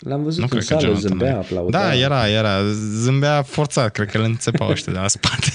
L-am 0.00 0.22
văzut 0.22 0.40
nu 0.40 0.48
în 0.50 0.60
sală, 0.60 0.94
zâmbea, 0.94 1.36
aplauda. 1.36 1.78
Da, 1.78 1.96
era, 1.96 2.28
era. 2.28 2.64
Zâmbea 3.02 3.42
forțat, 3.42 3.92
cred 3.92 4.10
că 4.10 4.18
îl 4.18 4.24
înțepau 4.24 4.70
ăștia 4.74 4.92
de 4.92 4.98
la 4.98 5.08
spate. 5.08 5.52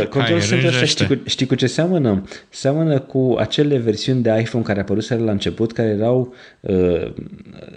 uh, 0.00 0.06
Control 0.06 0.40
Center 0.40 0.72
ăsta 0.72 0.84
știi 0.84 1.06
cu, 1.06 1.20
știi 1.24 1.46
cu 1.46 1.54
ce 1.54 1.66
seamănă? 1.66 2.24
Seamănă 2.48 2.98
cu 2.98 3.36
acele 3.38 3.78
versiuni 3.78 4.22
de 4.22 4.38
iPhone 4.40 4.64
care 4.64 4.80
apăruseră 4.80 5.22
la 5.22 5.30
început, 5.30 5.72
care 5.72 5.88
erau 5.88 6.34
uh, 6.60 7.12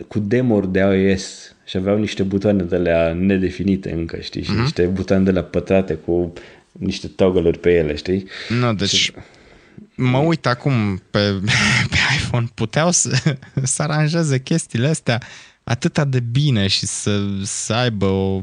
cu 0.07 0.19
demo 0.19 0.59
de 0.59 0.79
iOS 0.79 1.55
și 1.65 1.77
aveau 1.77 1.97
niște 1.97 2.23
butoane 2.23 2.63
de 2.63 2.77
la 2.77 3.13
nedefinite 3.13 3.91
încă, 3.91 4.17
știi? 4.19 4.43
Și 4.43 4.51
uh-huh. 4.51 4.61
niște 4.61 4.85
butoane 4.85 5.23
de 5.23 5.31
la 5.31 5.41
pătrate 5.41 5.93
cu 5.93 6.33
niște 6.71 7.07
toggle 7.07 7.51
pe 7.51 7.73
ele, 7.73 7.95
știi? 7.95 8.27
Nu, 8.59 8.73
deci 8.73 8.89
și... 8.89 9.11
mă 9.95 10.17
uit 10.17 10.45
acum 10.45 11.01
pe, 11.11 11.19
pe 11.91 11.97
iPhone, 12.17 12.47
puteau 12.53 12.91
să, 12.91 13.35
să 13.63 13.81
aranjeze 13.81 14.39
chestiile 14.39 14.87
astea 14.87 15.21
atâta 15.65 16.03
de 16.03 16.19
bine 16.19 16.67
și 16.67 16.85
să, 16.85 17.21
să 17.43 17.73
aibă 17.73 18.05
o 18.05 18.41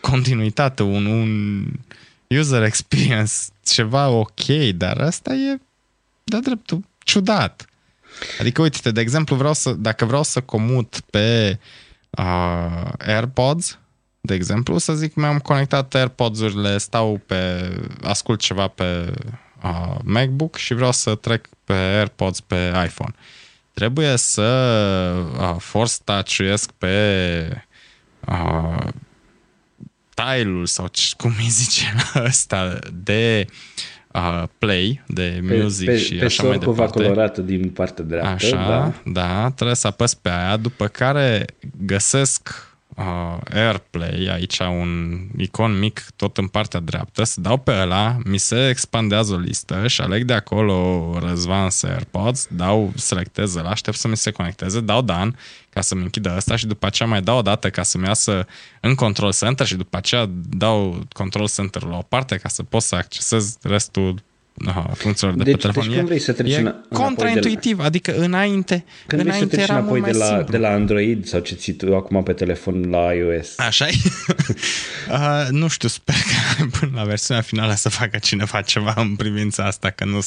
continuitate, 0.00 0.82
un, 0.82 1.06
un 1.06 1.64
user 2.28 2.62
experience, 2.62 3.32
ceva 3.64 4.08
ok, 4.08 4.46
dar 4.74 4.98
asta 5.00 5.34
e 5.34 5.60
de 6.24 6.38
dreptul 6.38 6.84
ciudat. 6.98 7.66
Adică, 8.40 8.62
uite 8.62 8.90
de 8.90 9.00
exemplu, 9.00 9.36
vreau 9.36 9.52
să, 9.52 9.72
dacă 9.72 10.04
vreau 10.04 10.22
să 10.22 10.40
comut 10.40 11.00
pe 11.10 11.58
uh, 12.10 12.90
AirPods, 12.98 13.78
de 14.20 14.34
exemplu, 14.34 14.78
să 14.78 14.94
zic, 14.94 15.14
mi-am 15.14 15.38
conectat 15.38 15.94
AirPods-urile, 15.94 16.78
stau 16.78 17.20
pe, 17.26 17.72
ascult 18.02 18.40
ceva 18.40 18.68
pe 18.68 19.14
uh, 19.62 19.96
MacBook 20.04 20.56
și 20.56 20.74
vreau 20.74 20.92
să 20.92 21.14
trec 21.14 21.48
pe 21.64 21.72
AirPods 21.72 22.40
pe 22.40 22.72
iPhone. 22.84 23.14
Trebuie 23.78 24.16
să 24.16 24.42
uh, 25.40 25.54
force 25.58 25.94
touch 26.04 26.64
pe 26.78 27.64
uh, 28.28 28.86
style-ul 30.08 30.66
sau 30.66 30.90
cum 31.16 31.32
îi 31.38 31.48
zice 31.48 31.94
ăsta 32.28 32.78
de 32.92 33.46
uh, 34.12 34.42
play, 34.58 35.02
de 35.06 35.40
music 35.42 35.86
pe, 35.86 35.92
pe, 35.92 35.98
și 35.98 36.14
pe 36.14 36.24
așa 36.24 36.42
mai 36.42 36.58
departe. 36.58 37.02
colorată 37.02 37.40
din 37.40 37.70
partea 37.70 38.04
dreaptă. 38.04 38.28
Așa, 38.28 38.56
da. 38.56 38.92
da, 39.12 39.50
trebuie 39.50 39.76
să 39.76 39.86
apăs 39.86 40.14
pe 40.14 40.28
aia, 40.30 40.56
după 40.56 40.86
care 40.86 41.44
găsesc 41.86 42.67
uh, 42.98 43.38
AirPlay, 43.54 44.28
aici 44.32 44.58
un 44.58 45.20
icon 45.36 45.78
mic 45.78 46.06
tot 46.16 46.36
în 46.36 46.46
partea 46.46 46.80
dreaptă, 46.80 47.24
să 47.24 47.40
dau 47.40 47.56
pe 47.56 47.72
ăla, 47.72 48.16
mi 48.24 48.38
se 48.38 48.68
expandează 48.68 49.34
o 49.34 49.36
listă 49.36 49.86
și 49.86 50.00
aleg 50.00 50.24
de 50.24 50.32
acolo 50.32 51.18
Răzvan 51.18 51.68
AirPods, 51.82 52.46
dau, 52.50 52.92
selectez 52.94 53.54
ăla, 53.54 53.70
aștept 53.70 53.96
să 53.96 54.08
mi 54.08 54.16
se 54.16 54.30
conecteze, 54.30 54.80
dau 54.80 55.02
Dan 55.02 55.36
ca 55.70 55.80
să-mi 55.80 56.02
închidă 56.02 56.34
ăsta 56.36 56.56
și 56.56 56.66
după 56.66 56.86
aceea 56.86 57.08
mai 57.08 57.22
dau 57.22 57.38
o 57.38 57.42
dată 57.42 57.70
ca 57.70 57.82
să-mi 57.82 58.06
iasă 58.06 58.46
în 58.80 58.94
Control 58.94 59.32
Center 59.32 59.66
și 59.66 59.76
după 59.76 59.96
aceea 59.96 60.30
dau 60.48 61.02
Control 61.12 61.48
Center 61.48 61.82
la 61.82 61.96
o 61.96 62.02
parte 62.02 62.36
ca 62.36 62.48
să 62.48 62.62
pot 62.62 62.82
să 62.82 62.94
accesez 62.94 63.58
restul 63.62 64.22
Aha, 64.66 64.90
funcțiilor 64.94 65.36
de 65.36 65.42
deci, 65.42 65.52
pe 65.54 65.60
telefon. 65.60 65.88
Deci 65.88 65.96
cum 65.96 66.06
vrei 66.06 66.18
să 66.18 66.32
treci 66.32 66.52
e 66.52 66.74
contraintuitiv, 66.92 67.76
de 67.76 67.80
la... 67.80 67.86
adică 67.88 68.14
înainte 68.16 68.84
Când 69.06 69.22
înainte 69.22 69.46
vrei 69.46 69.60
să 69.60 69.66
treci 69.66 69.78
înapoi 69.78 70.00
de 70.00 70.18
la, 70.18 70.42
de 70.50 70.56
la 70.56 70.68
Android 70.68 71.26
sau 71.26 71.40
ce 71.40 71.54
ții 71.54 71.72
tu 71.72 71.96
acum 71.96 72.22
pe 72.22 72.32
telefon 72.32 72.90
la 72.90 73.12
iOS? 73.12 73.58
așa 73.58 73.86
uh, 75.10 75.46
Nu 75.50 75.68
știu, 75.68 75.88
sper 75.88 76.14
că 76.14 76.64
până 76.78 76.92
la 76.94 77.04
versiunea 77.04 77.42
finală 77.42 77.74
să 77.74 77.88
facă 77.88 78.18
cineva 78.18 78.60
ceva 78.60 78.94
în 78.96 79.16
privința 79.16 79.64
asta, 79.64 79.90
că 79.90 80.04
nu 80.04 80.20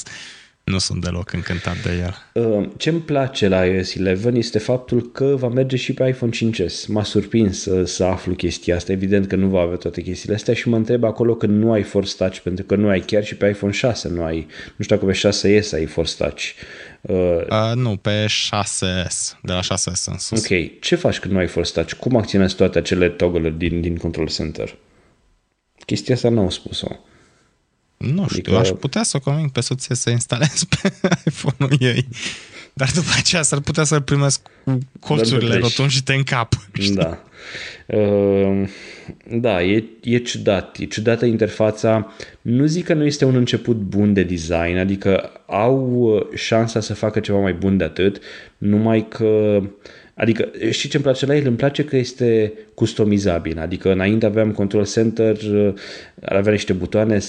nu 0.63 0.77
sunt 0.77 1.03
deloc 1.03 1.33
încântat 1.33 1.81
de 1.83 1.89
el. 1.91 2.43
Uh, 2.43 2.69
Ce 2.77 2.89
îmi 2.89 2.99
place 2.99 3.47
la 3.47 3.65
iOS 3.65 3.93
11 3.95 4.37
este 4.37 4.59
faptul 4.59 5.11
că 5.11 5.25
va 5.25 5.47
merge 5.47 5.75
și 5.75 5.93
pe 5.93 6.07
iPhone 6.07 6.31
5S. 6.35 6.85
M-a 6.87 7.03
surprins 7.03 7.61
să, 7.61 7.85
să 7.85 8.03
aflu 8.03 8.33
chestia 8.33 8.75
asta. 8.75 8.91
Evident 8.91 9.27
că 9.27 9.35
nu 9.35 9.47
va 9.47 9.59
avea 9.59 9.75
toate 9.75 10.01
chestiile 10.01 10.35
astea 10.35 10.53
și 10.53 10.69
mă 10.69 10.75
întreb 10.75 11.03
acolo 11.03 11.35
că 11.35 11.45
nu 11.45 11.71
ai 11.71 11.83
Force 11.83 12.15
Touch, 12.15 12.37
pentru 12.37 12.63
că 12.63 12.75
nu 12.75 12.87
ai 12.87 12.99
chiar 12.99 13.23
și 13.23 13.35
pe 13.35 13.47
iPhone 13.47 13.71
6 13.71 14.09
nu 14.09 14.23
ai. 14.23 14.47
Nu 14.75 14.83
știu 14.83 14.95
dacă 14.95 15.05
pe 15.05 15.29
6S 15.29 15.69
ai 15.73 15.85
Force 15.85 16.15
Touch. 16.17 16.43
Uh, 17.01 17.45
uh, 17.49 17.75
nu, 17.75 17.95
pe 17.95 18.25
6S, 18.25 19.39
de 19.41 19.51
la 19.51 19.59
6S 19.61 20.03
în 20.05 20.17
sus. 20.17 20.39
Ok, 20.39 20.79
ce 20.79 20.95
faci 20.95 21.19
când 21.19 21.33
nu 21.33 21.39
ai 21.39 21.47
Force 21.47 21.71
Touch? 21.71 21.93
Cum 21.93 22.15
acționezi 22.15 22.55
toate 22.55 22.77
acele 22.77 23.09
toggle 23.09 23.53
din, 23.57 23.81
din 23.81 23.97
Control 23.97 24.27
Center? 24.27 24.75
Chestia 25.85 26.15
asta 26.15 26.29
n-au 26.29 26.49
spus-o. 26.49 26.87
Nu 28.01 28.27
știu, 28.27 28.55
adică... 28.55 28.57
aș 28.57 28.69
putea 28.79 29.03
să 29.03 29.17
o 29.17 29.19
conving 29.19 29.51
pe 29.51 29.61
soție 29.61 29.95
să 29.95 30.09
instalez 30.09 30.63
pe 30.63 30.93
iPhone-ul 31.25 31.77
ei. 31.79 32.07
Dar 32.73 32.91
după 32.93 33.09
aceea 33.17 33.41
s-ar 33.41 33.59
putea 33.59 33.83
să-l 33.83 34.01
primesc 34.01 34.41
cu 34.63 34.77
colțurile 34.99 35.57
rotunjite 35.57 36.13
în 36.13 36.23
cap. 36.23 36.53
Da. 36.93 37.23
Uh, 37.85 38.69
da, 39.31 39.63
e, 39.63 39.83
e 40.03 40.17
ciudat. 40.17 40.77
E 40.77 40.85
ciudată 40.85 41.25
interfața. 41.25 42.13
Nu 42.41 42.65
zic 42.65 42.85
că 42.85 42.93
nu 42.93 43.05
este 43.05 43.25
un 43.25 43.35
început 43.35 43.75
bun 43.75 44.13
de 44.13 44.23
design, 44.23 44.77
adică 44.77 45.31
au 45.45 46.29
șansa 46.35 46.79
să 46.79 46.93
facă 46.93 47.19
ceva 47.19 47.39
mai 47.39 47.53
bun 47.53 47.77
de 47.77 47.83
atât, 47.83 48.21
numai 48.57 49.07
că 49.07 49.25
uh, 49.61 49.69
Adică, 50.13 50.51
știi 50.69 50.89
ce 50.89 50.95
îmi 50.95 51.05
place 51.05 51.25
la 51.25 51.35
el? 51.35 51.47
Îmi 51.47 51.55
place 51.55 51.83
că 51.85 51.97
este 51.97 52.53
customizabil. 52.73 53.59
Adică 53.59 53.91
înainte 53.91 54.25
aveam 54.25 54.51
control 54.51 54.85
center, 54.85 55.37
avea 56.21 56.51
niște 56.51 56.73
butoane 56.73 57.19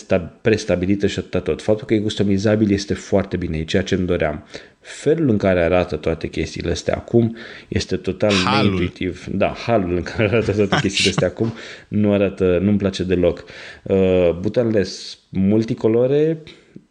prestabilite 0.41 1.07
și 1.07 1.19
atât 1.19 1.45
tot. 1.45 1.63
Faptul 1.63 1.87
că 1.87 1.95
e 1.95 1.99
customizabil 1.99 2.73
este 2.73 2.95
foarte 2.95 3.37
bine, 3.37 3.59
e 3.59 3.65
ceea 3.65 3.83
ce 3.83 3.95
îmi 3.95 4.07
doream. 4.07 4.47
Felul 4.81 5.29
în 5.29 5.37
care 5.37 5.63
arată 5.63 5.97
toate 5.97 6.29
chestiile 6.29 6.71
astea 6.71 6.95
acum 6.95 7.37
este 7.69 7.97
total 7.97 8.33
neintuitiv. 8.45 9.27
Da, 9.31 9.55
halul 9.67 9.97
în 9.97 10.03
care 10.03 10.29
arată 10.29 10.53
toate 10.53 10.77
chestiile 10.81 11.11
astea 11.11 11.27
acum 11.29 11.53
nu 11.89 12.13
arată, 12.13 12.59
nu-mi 12.63 12.79
place 12.79 13.03
deloc. 13.03 13.45
Uh, 13.83 14.31
butoanele 14.41 14.85
multicolore, 15.29 16.43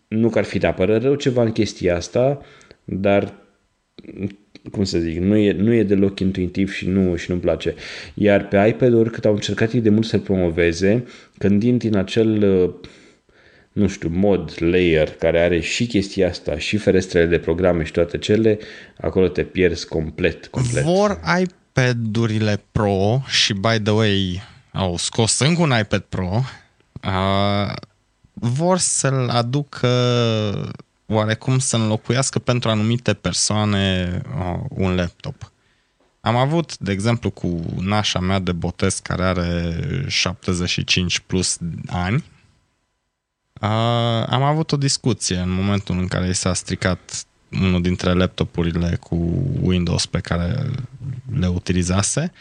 nu 0.08 0.30
că 0.30 0.38
ar 0.38 0.44
fi 0.44 0.58
neapărat 0.58 1.02
rău 1.02 1.16
ceva 1.16 1.44
în 1.44 1.52
chestia 1.52 1.96
asta, 1.96 2.42
dar 2.84 3.34
cum 4.72 4.84
să 4.84 4.98
zic, 4.98 5.18
nu 5.18 5.36
e, 5.36 5.52
nu 5.52 5.74
e 5.74 5.84
deloc 5.84 6.20
intuitiv 6.20 6.74
și 6.74 6.88
nu 6.88 7.16
și 7.16 7.30
nu-mi 7.30 7.42
place. 7.42 7.76
Iar 8.14 8.48
pe 8.48 8.68
iPad-uri, 8.68 9.12
cât 9.12 9.26
au 9.26 9.34
încercat 9.34 9.74
ei 9.74 9.82
de 9.82 9.90
mult 9.90 10.06
să-l 10.06 10.20
promoveze, 10.20 11.06
când 11.38 11.64
intri 11.64 11.88
în 11.88 11.96
acel 11.96 12.44
nu 13.72 13.88
știu, 13.88 14.10
mod, 14.14 14.54
layer, 14.60 15.10
care 15.10 15.40
are 15.40 15.60
și 15.60 15.86
chestia 15.86 16.30
asta, 16.30 16.58
și 16.58 16.78
ferestrele 16.78 17.26
de 17.26 17.40
programe 17.40 17.84
și 17.84 17.92
toate 17.92 18.18
cele, 18.18 18.60
acolo 18.98 19.28
te 19.28 19.44
pierzi 19.44 19.88
complet, 19.88 20.48
complet. 20.48 20.84
Vor 20.84 21.20
iPad-urile 21.40 22.64
Pro 22.72 23.22
și, 23.28 23.54
by 23.54 23.80
the 23.84 23.92
way, 23.92 24.42
au 24.72 24.98
scos 24.98 25.40
încă 25.40 25.62
un 25.62 25.74
iPad 25.80 26.02
Pro, 26.10 26.44
uh, 27.04 27.74
vor 28.34 28.78
să-l 28.78 29.30
aducă 29.30 29.88
oarecum 31.12 31.60
să 31.60 31.76
înlocuiască 31.76 32.40
pentru 32.40 32.70
anumite 32.70 33.14
persoane 33.14 34.22
uh, 34.38 34.60
un 34.70 34.96
laptop. 34.96 35.52
Am 36.22 36.36
avut, 36.36 36.78
de 36.78 36.92
exemplu, 36.92 37.30
cu 37.30 37.64
nașa 37.80 38.20
mea 38.20 38.40
de 38.40 38.52
botez 38.52 39.00
care 39.00 39.24
are 39.24 39.76
75 40.08 41.20
plus 41.20 41.58
ani, 41.88 42.16
uh, 43.62 44.28
am 44.28 44.44
avut 44.44 44.72
o 44.72 44.78
discuție 44.78 45.38
în 45.38 45.50
momentul 45.50 45.98
în 45.98 46.08
care 46.08 46.28
i 46.28 46.34
s-a 46.34 46.54
stricat 46.54 47.26
unul 47.52 47.82
dintre 47.82 48.14
laptopurile 48.14 48.96
cu 48.96 49.16
Windows 49.62 50.06
pe 50.06 50.20
care 50.20 50.70
le 51.34 51.48
utilizase. 51.48 52.32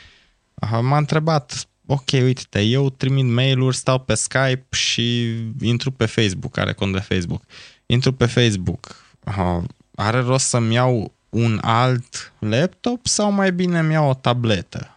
Uh, 0.55 0.79
m-a 0.83 0.97
întrebat, 0.97 1.69
ok, 1.87 2.11
uite-te, 2.13 2.61
eu 2.61 2.91
trimit 2.91 3.25
mail-uri, 3.25 3.77
stau 3.77 3.99
pe 3.99 4.15
Skype 4.15 4.67
și 4.71 5.35
intru 5.61 5.91
pe 5.91 6.07
Facebook, 6.07 6.57
are 6.57 6.73
cont 6.73 6.93
de 6.93 6.99
Facebook. 6.99 7.43
Intru 7.91 8.13
pe 8.13 8.27
Facebook, 8.27 8.97
uh, 9.25 9.63
are 9.95 10.19
rost 10.21 10.47
să-mi 10.47 10.75
iau 10.75 11.13
un 11.29 11.59
alt 11.63 12.33
laptop 12.39 13.07
sau 13.07 13.33
mai 13.33 13.53
bine 13.53 13.79
îmi 13.79 13.93
iau 13.93 14.09
o 14.09 14.15
tabletă? 14.15 14.97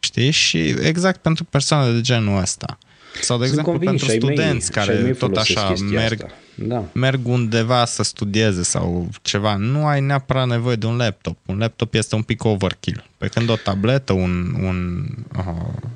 Știi? 0.00 0.30
Și 0.30 0.58
exact 0.68 1.20
pentru 1.20 1.44
persoane 1.44 1.92
de 1.92 2.00
genul 2.00 2.40
ăsta. 2.40 2.78
Sau, 3.20 3.38
de 3.38 3.46
Sunt 3.46 3.58
exemplu, 3.58 3.84
pentru 3.84 4.08
studenți 4.08 4.70
mei, 4.74 4.86
care 4.86 5.12
tot 5.12 5.36
așa 5.36 5.72
merg, 5.90 6.26
da. 6.54 6.84
merg 6.92 7.26
undeva 7.26 7.84
să 7.84 8.02
studieze 8.02 8.62
sau 8.62 9.08
ceva, 9.22 9.56
nu 9.56 9.86
ai 9.86 10.00
neapărat 10.00 10.46
nevoie 10.46 10.76
de 10.76 10.86
un 10.86 10.96
laptop. 10.96 11.36
Un 11.46 11.58
laptop 11.58 11.94
este 11.94 12.14
un 12.14 12.22
pic 12.22 12.44
overkill. 12.44 13.04
Pe 13.18 13.26
când 13.26 13.48
o 13.48 13.56
tabletă, 13.56 14.12
un, 14.12 14.54
un 14.62 15.08
uh, 15.36 15.88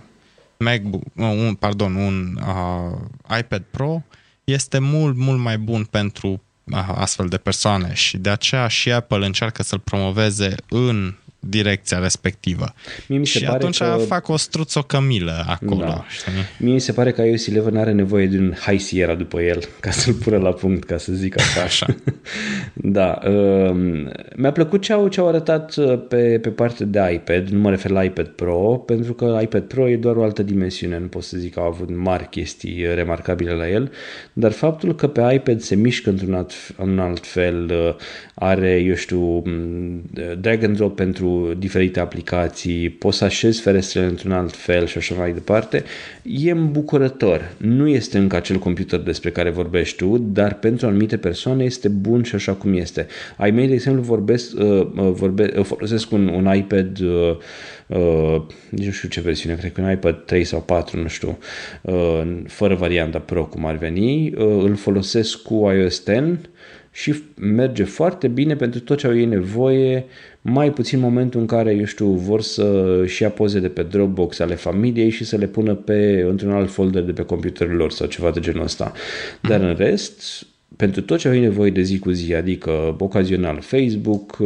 MacBook, 0.57 1.03
un, 1.17 1.55
pardon, 1.55 1.95
un 1.95 2.39
uh, 2.47 3.39
iPad 3.39 3.63
Pro 3.71 4.03
este 4.45 4.79
mult, 4.79 5.17
mult 5.17 5.39
mai 5.39 5.59
bun 5.59 5.85
pentru 5.85 6.43
uh, 6.65 6.89
astfel 6.95 7.29
de 7.29 7.37
persoane 7.37 7.95
și 7.95 8.17
de 8.17 8.31
aceea 8.31 8.69
și 8.69 8.93
Apple 8.93 9.27
încearcă 9.27 9.63
să-l 9.63 9.79
promoveze 9.79 10.55
în 10.69 11.15
direcția 11.49 11.99
respectivă. 11.99 12.75
Mie 13.09 13.19
mi 13.19 13.27
se 13.27 13.39
și 13.39 13.45
pare 13.45 13.57
atunci 13.57 13.79
că... 13.79 14.01
fac 14.07 14.29
o 14.29 14.37
struțocămilă 14.37 15.45
acolo. 15.49 15.85
Da. 15.85 16.05
Știi? 16.09 16.33
Mie 16.59 16.73
mi 16.73 16.81
se 16.81 16.93
pare 16.93 17.13
că 17.13 17.23
iOS 17.23 17.47
11 17.47 17.79
are 17.79 17.93
nevoie 17.93 18.27
de 18.27 18.39
un 18.39 18.55
High 18.67 18.81
Sierra 18.81 19.15
după 19.15 19.41
el, 19.41 19.69
ca 19.81 19.91
să-l 19.91 20.15
pună 20.15 20.37
la 20.37 20.53
punct, 20.53 20.85
ca 20.85 20.97
să 20.97 21.13
zic 21.13 21.39
așa. 21.39 21.63
așa. 21.71 21.87
da. 22.75 23.19
Uh, 23.27 23.75
mi-a 24.37 24.53
plăcut 24.53 24.83
ce 24.83 24.93
au, 24.93 25.09
ce 25.09 25.21
au 25.21 25.29
arătat 25.29 25.77
uh, 25.77 26.01
pe, 26.09 26.39
pe 26.43 26.49
partea 26.49 26.87
de 26.87 27.11
iPad, 27.13 27.49
nu 27.49 27.59
mă 27.59 27.71
refer 27.71 27.91
la 27.91 28.05
iPad 28.05 28.27
Pro, 28.27 28.83
pentru 28.87 29.13
că 29.15 29.39
iPad 29.43 29.63
Pro 29.63 29.89
e 29.89 29.97
doar 29.97 30.17
o 30.17 30.23
altă 30.23 30.43
dimensiune, 30.43 30.99
nu 30.99 31.07
pot 31.07 31.23
să 31.23 31.37
zic 31.37 31.53
că 31.53 31.61
au 31.61 31.67
avut 31.67 31.97
mari 31.97 32.29
chestii 32.29 32.95
remarcabile 32.95 33.53
la 33.53 33.69
el, 33.69 33.93
dar 34.33 34.53
faptul 34.53 34.95
că 34.95 35.07
pe 35.07 35.33
iPad 35.35 35.61
se 35.61 35.75
mișcă 35.75 36.11
într-un 36.11 36.35
alt, 36.35 36.53
în 36.77 36.99
alt 36.99 37.27
fel, 37.27 37.71
uh, 37.71 37.95
are, 38.35 38.83
eu 38.87 38.95
știu, 38.95 39.43
drag 40.41 40.63
and 40.65 40.77
drop 40.77 40.97
pentru 40.97 41.55
diferite 41.59 42.01
aplicații, 42.01 42.89
poți 42.89 43.19
să 43.19 43.25
așezi 43.25 43.61
ferestrele 43.61 44.07
într-un 44.07 44.33
alt 44.33 44.57
fel 44.57 44.87
și 44.87 44.99
așa 44.99 45.15
mai 45.15 45.33
departe, 45.33 45.85
e 46.23 46.51
îmbucurător. 46.51 47.53
Nu 47.57 47.89
este 47.89 48.19
încă 48.19 48.37
acel 48.37 48.59
computer 48.59 49.01
despre 49.01 49.31
care 49.31 49.51
vorbești 49.51 49.97
tu, 49.97 50.19
dar 50.19 50.55
pentru 50.55 50.87
anumite 50.87 51.17
persoane 51.17 51.65
este 51.65 51.89
bun 51.89 52.23
și 52.23 52.35
așa 52.35 52.53
cum 52.53 52.75
este. 52.75 53.07
Ai 53.37 53.51
mei, 53.51 53.67
de 53.67 53.75
exemplu, 53.75 54.03
vorbesc, 54.03 54.59
uh, 54.59 54.65
uh 54.97 55.11
vorbe, 55.13 55.53
uh, 55.57 55.65
folosesc 55.65 56.13
un, 56.13 56.29
un 56.29 56.55
iPad 56.55 57.01
uh, 57.01 57.37
Uh, 57.87 58.43
nici 58.71 58.85
nu 58.85 58.91
știu 58.91 59.09
ce 59.09 59.21
versiune, 59.21 59.55
cred 59.55 59.73
că 59.73 59.81
un 59.81 59.91
iPad 59.91 60.25
3 60.25 60.45
sau 60.45 60.61
4, 60.61 61.01
nu 61.01 61.09
știu, 61.09 61.39
uh, 61.83 62.23
fără 62.47 62.75
varianta 62.75 63.19
Pro 63.19 63.45
cum 63.45 63.67
ar 63.67 63.77
veni, 63.77 64.27
uh, 64.27 64.63
îl 64.63 64.77
folosesc 64.77 65.43
cu 65.43 65.55
iOS 65.55 66.03
10 66.05 66.39
și 66.95 67.15
merge 67.35 67.85
foarte 67.85 68.29
bine 68.29 68.57
pentru 68.57 68.81
tot 68.81 68.99
ce 68.99 69.07
au 69.07 69.17
ei 69.17 69.25
nevoie, 69.25 70.05
mai 70.41 70.73
puțin 70.73 71.01
momentul 71.01 71.41
în 71.41 71.47
care, 71.47 71.75
eu 71.75 71.85
știu, 71.85 72.07
vor 72.07 72.41
să-și 72.43 73.23
ia 73.23 73.31
poze 73.31 73.61
de 73.61 73.69
pe 73.69 73.83
Dropbox 73.83 74.39
ale 74.39 74.55
familiei 74.55 75.11
și 75.11 75.25
să 75.25 75.37
le 75.37 75.47
pună 75.47 75.75
pe, 75.75 76.27
într-un 76.29 76.53
alt 76.53 76.71
folder 76.71 77.03
de 77.03 77.13
pe 77.13 77.23
computerul 77.23 77.77
lor 77.77 77.91
sau 77.91 78.07
ceva 78.07 78.31
de 78.31 78.41
genul 78.41 78.63
ăsta. 78.63 78.93
Dar 79.41 79.61
în 79.61 79.75
rest, 79.75 80.47
pentru 80.77 81.01
tot 81.03 81.19
ce 81.19 81.29
ai 81.29 81.41
nevoie 81.41 81.71
de 81.71 81.83
zi 81.83 81.99
cu 81.99 82.11
zi, 82.11 82.35
adică 82.35 82.97
ocazional 82.99 83.61
Facebook, 83.61 84.37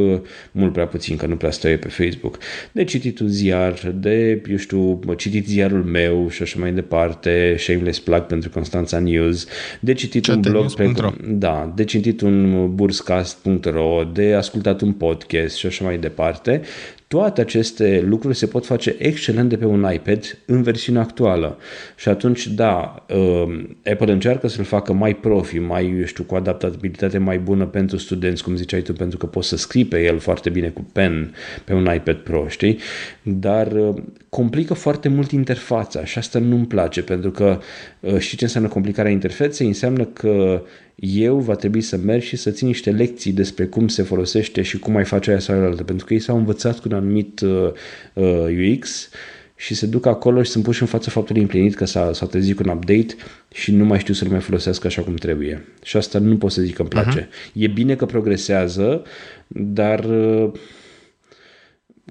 mult 0.52 0.72
prea 0.72 0.86
puțin 0.86 1.16
că 1.16 1.26
nu 1.26 1.36
prea 1.36 1.50
stă 1.50 1.68
pe 1.68 1.88
Facebook, 1.88 2.38
de 2.72 2.84
cititul 2.84 3.26
ziar, 3.26 3.94
de, 3.94 4.42
eu 4.50 4.56
știu, 4.56 5.00
citit 5.16 5.46
ziarul 5.46 5.84
meu 5.84 6.28
și 6.28 6.42
așa 6.42 6.58
mai 6.60 6.72
departe, 6.72 7.54
shameless 7.58 8.00
plug 8.00 8.20
pentru 8.20 8.50
Constanța 8.50 8.98
News, 8.98 9.46
de 9.80 9.92
citit 9.92 10.26
un 10.26 10.40
blog, 10.40 10.74
pe, 10.74 10.92
da, 11.28 11.72
de 11.76 11.84
citit 11.84 12.20
un 12.20 12.68
burscast.ro, 12.74 14.04
de 14.12 14.34
ascultat 14.34 14.80
un 14.80 14.92
podcast 14.92 15.56
și 15.56 15.66
așa 15.66 15.84
mai 15.84 15.98
departe, 15.98 16.60
toate 17.08 17.40
aceste 17.40 18.04
lucruri 18.06 18.36
se 18.36 18.46
pot 18.46 18.66
face 18.66 18.94
excelent 18.98 19.48
de 19.48 19.56
pe 19.56 19.64
un 19.64 19.90
iPad 19.92 20.38
în 20.46 20.62
versiunea 20.62 21.02
actuală. 21.02 21.58
Și 21.96 22.08
atunci, 22.08 22.46
da, 22.46 23.04
um, 23.14 23.76
Apple 23.90 24.12
încearcă 24.12 24.48
să-l 24.48 24.64
facă 24.64 24.92
mai 24.92 25.14
profi, 25.14 25.58
mai, 25.58 25.94
eu 25.98 26.04
știu, 26.04 26.24
cu 26.24 26.34
adaptabilitate 26.34 27.18
mai 27.18 27.38
bună 27.38 27.66
pentru 27.66 27.96
studenți, 27.96 28.42
cum 28.42 28.56
ziceai 28.56 28.80
tu, 28.80 28.92
pentru 28.92 29.18
că 29.18 29.26
poți 29.26 29.48
să 29.48 29.56
scrii 29.56 29.84
pe 29.84 30.04
el 30.04 30.18
foarte 30.18 30.50
bine 30.50 30.68
cu 30.68 30.86
pen 30.92 31.34
pe 31.64 31.72
un 31.72 31.88
iPad 31.94 32.16
Pro, 32.16 32.48
știi? 32.48 32.78
Dar 33.22 33.72
um, 33.72 34.12
complică 34.28 34.74
foarte 34.74 35.08
mult 35.08 35.30
interfața 35.30 36.04
și 36.04 36.18
asta 36.18 36.38
nu-mi 36.38 36.66
place, 36.66 37.02
pentru 37.02 37.30
că 37.30 37.58
uh, 38.00 38.18
știi 38.18 38.36
ce 38.36 38.44
înseamnă 38.44 38.68
complicarea 38.68 39.10
interfeței? 39.10 39.66
Înseamnă 39.66 40.04
că 40.04 40.62
eu 40.96 41.38
va 41.38 41.54
trebui 41.54 41.80
să 41.80 41.96
merg 41.96 42.22
și 42.22 42.36
să 42.36 42.50
țin 42.50 42.66
niște 42.66 42.90
lecții 42.90 43.32
despre 43.32 43.66
cum 43.66 43.88
se 43.88 44.02
folosește 44.02 44.62
și 44.62 44.78
cum 44.78 44.92
mai 44.92 45.04
face 45.04 45.30
aia 45.30 45.38
sau 45.38 45.64
altă, 45.64 45.84
pentru 45.84 46.06
că 46.06 46.12
ei 46.14 46.20
s-au 46.20 46.36
învățat 46.36 46.78
cu 46.78 46.88
un 46.88 46.96
anumit 46.96 47.40
uh, 47.40 47.70
uh 48.12 48.74
UX 48.74 49.08
și 49.56 49.74
se 49.74 49.86
duc 49.86 50.06
acolo 50.06 50.42
și 50.42 50.50
sunt 50.50 50.64
puși 50.64 50.82
în 50.82 50.88
fața 50.88 51.10
faptului 51.10 51.42
împlinit 51.42 51.74
că 51.74 51.84
s-a, 51.84 52.12
s-a 52.12 52.26
trezit 52.26 52.56
cu 52.56 52.62
un 52.66 52.76
update 52.76 53.14
și 53.52 53.72
nu 53.72 53.84
mai 53.84 53.98
știu 53.98 54.14
să-l 54.14 54.28
mai 54.28 54.40
folosesc 54.40 54.84
așa 54.84 55.02
cum 55.02 55.14
trebuie. 55.14 55.64
Și 55.82 55.96
asta 55.96 56.18
nu 56.18 56.36
pot 56.36 56.52
să 56.52 56.62
zic 56.62 56.74
că 56.74 56.80
îmi 56.80 56.90
place. 56.90 57.28
Uh-huh. 57.28 57.52
E 57.52 57.66
bine 57.66 57.94
că 57.94 58.06
progresează, 58.06 59.02
dar 59.46 60.04
uh, 60.04 60.52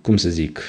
cum 0.02 0.18
să 0.18 0.30
zic, 0.30 0.60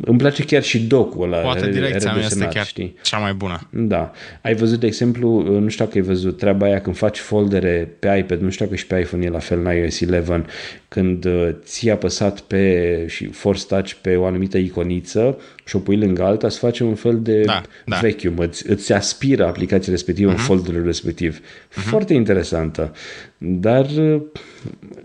îmi 0.00 0.18
place 0.18 0.44
chiar 0.44 0.62
și 0.62 0.82
docul 0.82 1.22
ăla 1.32 1.38
Poate 1.38 1.70
direcția 1.70 2.12
mea 2.12 2.24
este 2.24 2.48
chiar 2.52 2.66
știi? 2.66 2.96
cea 3.02 3.18
mai 3.18 3.32
bună. 3.32 3.60
Da. 3.70 4.10
Ai 4.42 4.54
văzut, 4.54 4.80
de 4.80 4.86
exemplu, 4.86 5.42
nu 5.60 5.68
știu 5.68 5.84
dacă 5.84 5.98
ai 5.98 6.04
văzut 6.04 6.36
treaba 6.36 6.66
aia 6.66 6.80
când 6.80 6.96
faci 6.96 7.18
foldere 7.18 7.96
pe 7.98 8.16
iPad, 8.18 8.40
nu 8.40 8.50
știu 8.50 8.64
dacă 8.64 8.76
și 8.76 8.86
pe 8.86 8.98
iPhone 8.98 9.24
e 9.24 9.28
la 9.28 9.38
fel 9.38 9.58
în 9.58 9.74
iOS 9.74 10.00
11, 10.00 10.44
când 10.88 11.24
uh, 11.24 11.48
ți-ai 11.62 11.94
apăsat 11.94 12.40
pe 12.40 13.04
și 13.08 13.26
force 13.26 13.64
touch 13.66 13.92
pe 13.92 14.16
o 14.16 14.24
anumită 14.24 14.58
iconiță 14.58 15.38
și 15.70 15.76
o 15.76 15.78
pui 15.78 15.96
lângă 15.96 16.24
alta, 16.24 16.46
îți 16.46 16.58
face 16.58 16.84
un 16.84 16.94
fel 16.94 17.22
de 17.22 17.40
da, 17.40 17.62
da. 17.86 17.98
vacuum, 18.00 18.38
îți, 18.38 18.70
îți 18.70 18.92
aspiră 18.92 19.46
aplicația 19.46 19.92
respectivă 19.92 20.30
uh-huh. 20.30 20.34
în 20.34 20.40
mhm. 20.40 20.46
folderul 20.46 20.84
respectiv. 20.84 21.38
Uh-huh. 21.38 21.74
Foarte 21.74 22.14
interesantă. 22.14 22.92
Dar 23.38 23.84
uh, 23.84 24.22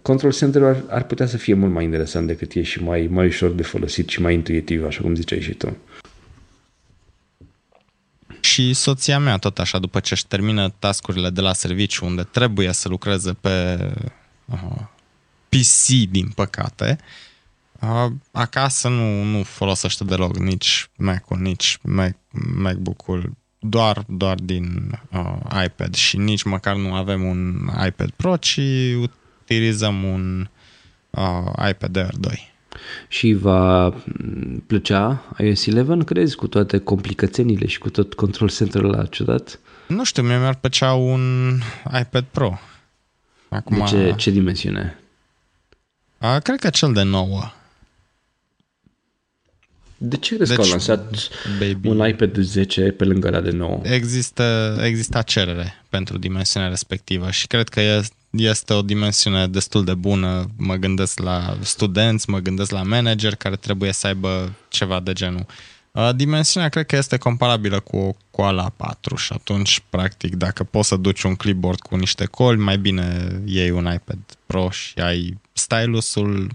Control 0.01 0.33
Center 0.33 0.63
ar, 0.63 0.83
ar 0.87 1.03
putea 1.03 1.25
să 1.25 1.37
fie 1.37 1.53
mult 1.53 1.71
mai 1.71 1.83
interesant 1.83 2.27
decât 2.27 2.53
e 2.53 2.61
și 2.61 2.83
mai, 2.83 3.07
mai 3.11 3.25
ușor 3.25 3.51
de 3.51 3.63
folosit 3.63 4.09
și 4.09 4.21
mai 4.21 4.33
intuitiv, 4.33 4.85
așa 4.85 5.01
cum 5.01 5.15
ziceai 5.15 5.41
și 5.41 5.53
tu. 5.53 5.77
Și 8.39 8.73
soția 8.73 9.19
mea, 9.19 9.37
tot 9.37 9.59
așa, 9.59 9.79
după 9.79 9.99
ce 9.99 10.13
își 10.13 10.27
termină 10.27 10.73
tascurile 10.79 11.29
de 11.29 11.41
la 11.41 11.53
serviciu, 11.53 12.05
unde 12.05 12.23
trebuie 12.31 12.71
să 12.71 12.89
lucreze 12.89 13.33
pe 13.41 13.77
uh, 14.45 14.81
PC, 15.49 16.09
din 16.09 16.31
păcate, 16.35 16.97
uh, 16.99 17.24
acasă 18.31 18.87
nu, 18.87 19.23
nu 19.23 19.43
folosește 19.43 20.03
deloc 20.03 20.37
nici 20.37 20.89
Mac-ul, 20.97 21.37
nici 21.37 21.77
Mac, 21.81 22.15
MacBook-ul, 22.55 23.31
doar, 23.59 24.03
doar 24.07 24.35
din 24.35 24.99
uh, 25.11 25.63
iPad 25.65 25.93
și 25.93 26.17
nici 26.17 26.43
măcar 26.43 26.75
nu 26.75 26.93
avem 26.93 27.23
un 27.23 27.69
iPad 27.87 28.09
Pro, 28.09 28.37
ci 28.37 28.59
utilizăm 29.41 30.03
un 30.03 30.47
uh, 31.09 31.67
iPad 31.69 31.95
Air 31.95 32.15
2. 32.19 32.53
Și 33.07 33.33
va 33.33 33.93
plăcea 34.67 35.23
iOS 35.37 35.65
11, 35.65 36.03
crezi, 36.03 36.35
cu 36.35 36.47
toate 36.47 36.77
complicațiunile 36.77 37.67
și 37.67 37.77
cu 37.77 37.89
tot 37.89 38.13
control 38.13 38.49
center-ul 38.49 38.93
ăla 38.93 39.05
ciudat? 39.05 39.59
Nu 39.87 40.03
știu, 40.03 40.23
mie 40.23 40.37
mi-ar 40.37 40.55
plăcea 40.55 40.93
un 40.93 41.53
iPad 41.99 42.25
Pro. 42.31 42.59
Acum... 43.49 43.77
De 43.77 43.83
ce, 43.83 44.13
ce 44.17 44.31
dimensiune? 44.31 44.99
A, 46.17 46.39
cred 46.39 46.59
că 46.59 46.69
cel 46.69 46.93
de 46.93 47.03
9. 47.03 47.41
De 49.97 50.17
ce 50.17 50.35
crezi 50.35 50.49
deci, 50.49 50.59
că 50.59 50.63
au 50.63 50.69
lansat 50.69 51.13
baby, 51.59 51.87
un 51.87 52.07
iPad 52.07 52.37
10 52.37 52.81
pe 52.81 53.03
lângă 53.03 53.29
la 53.29 53.41
de 53.41 53.49
9? 53.49 53.79
Există, 53.83 54.77
exista 54.83 55.21
cerere 55.21 55.83
pentru 55.89 56.17
dimensiunea 56.17 56.69
respectivă 56.69 57.31
și 57.31 57.47
cred 57.47 57.69
că 57.69 57.81
este 58.31 58.73
o 58.73 58.81
dimensiune 58.81 59.47
destul 59.47 59.83
de 59.83 59.93
bună. 59.93 60.49
Mă 60.57 60.75
gândesc 60.75 61.19
la 61.19 61.57
studenți, 61.61 62.29
mă 62.29 62.39
gândesc 62.39 62.71
la 62.71 62.83
manager 62.83 63.35
care 63.35 63.55
trebuie 63.55 63.91
să 63.91 64.07
aibă 64.07 64.55
ceva 64.69 64.99
de 64.99 65.13
genul. 65.13 65.45
Dimensiunea 66.15 66.69
cred 66.69 66.85
că 66.85 66.95
este 66.95 67.17
comparabilă 67.17 67.79
cu 67.79 67.97
o 67.97 68.15
coala 68.31 68.71
4 68.75 69.15
și 69.15 69.33
atunci, 69.33 69.83
practic, 69.89 70.35
dacă 70.35 70.63
poți 70.63 70.87
să 70.87 70.95
duci 70.95 71.23
un 71.23 71.35
clipboard 71.35 71.79
cu 71.79 71.95
niște 71.95 72.25
coli, 72.25 72.59
mai 72.59 72.77
bine 72.77 73.39
iei 73.45 73.69
un 73.69 73.91
iPad 73.93 74.19
Pro 74.45 74.69
și 74.69 74.99
ai 74.99 75.39
stylusul, 75.53 76.51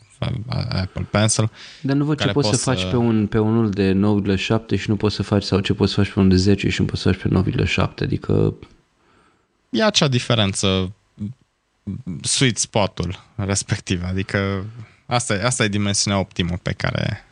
Apple 0.69 1.07
Pencil. 1.11 1.51
Dar 1.83 1.97
nu 1.97 2.05
văd 2.05 2.21
ce 2.21 2.29
poți 2.29 2.49
să 2.49 2.57
faci 2.57 2.85
pe, 2.91 2.97
un, 2.97 3.27
pe 3.27 3.39
unul 3.39 3.71
de 3.71 3.93
9,7 3.93 4.79
și 4.79 4.89
nu 4.89 4.97
poți 4.97 5.15
să 5.15 5.23
faci, 5.23 5.43
sau 5.43 5.61
ce 5.61 5.73
poți 5.73 5.93
să 5.93 6.01
faci 6.03 6.13
pe 6.13 6.19
unul 6.19 6.31
de 6.31 6.37
10 6.37 6.69
și 6.69 6.81
nu 6.81 6.87
poți 6.87 7.03
să 7.03 7.13
faci 7.13 7.21
pe 7.21 7.63
9,7, 7.65 7.89
adică... 8.01 8.55
E 9.71 9.85
acea 9.85 10.09
diferență, 10.09 10.93
sweet 12.23 12.59
spot-ul 12.59 13.25
respectiv, 13.35 14.03
adică 14.05 14.65
asta, 15.07 15.41
asta 15.45 15.65
e 15.65 15.69
dimensiunea 15.69 16.21
optimă 16.21 16.59
pe 16.63 16.73
care 16.73 17.25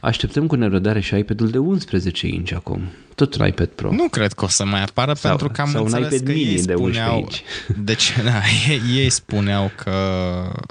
Așteptăm 0.00 0.46
cu 0.46 0.54
nerăbdare 0.54 1.00
și 1.00 1.16
iPad-ul 1.16 1.50
de 1.50 1.58
11 1.58 2.26
inch 2.26 2.52
acum. 2.54 2.80
Tot 3.14 3.34
un 3.34 3.46
iPad 3.46 3.68
Pro. 3.68 3.90
Nu 3.90 4.08
cred 4.08 4.32
că 4.32 4.44
o 4.44 4.48
să 4.48 4.64
mai 4.64 4.82
apară 4.82 5.14
sau, 5.14 5.30
pentru 5.30 5.48
că 5.48 5.60
am 5.60 5.70
sau 5.70 5.84
înțeles 5.84 6.10
un 6.10 6.16
iPad 6.16 6.26
că 6.26 6.32
mini 6.32 6.50
ei 6.50 6.58
spuneau, 6.58 7.18
de 7.18 7.24
11 7.24 7.42
inch. 7.68 7.84
Deci, 7.84 8.14
da, 8.24 8.40
ei, 8.68 8.80
ei 9.02 9.10
spuneau 9.10 9.70
că 9.76 9.92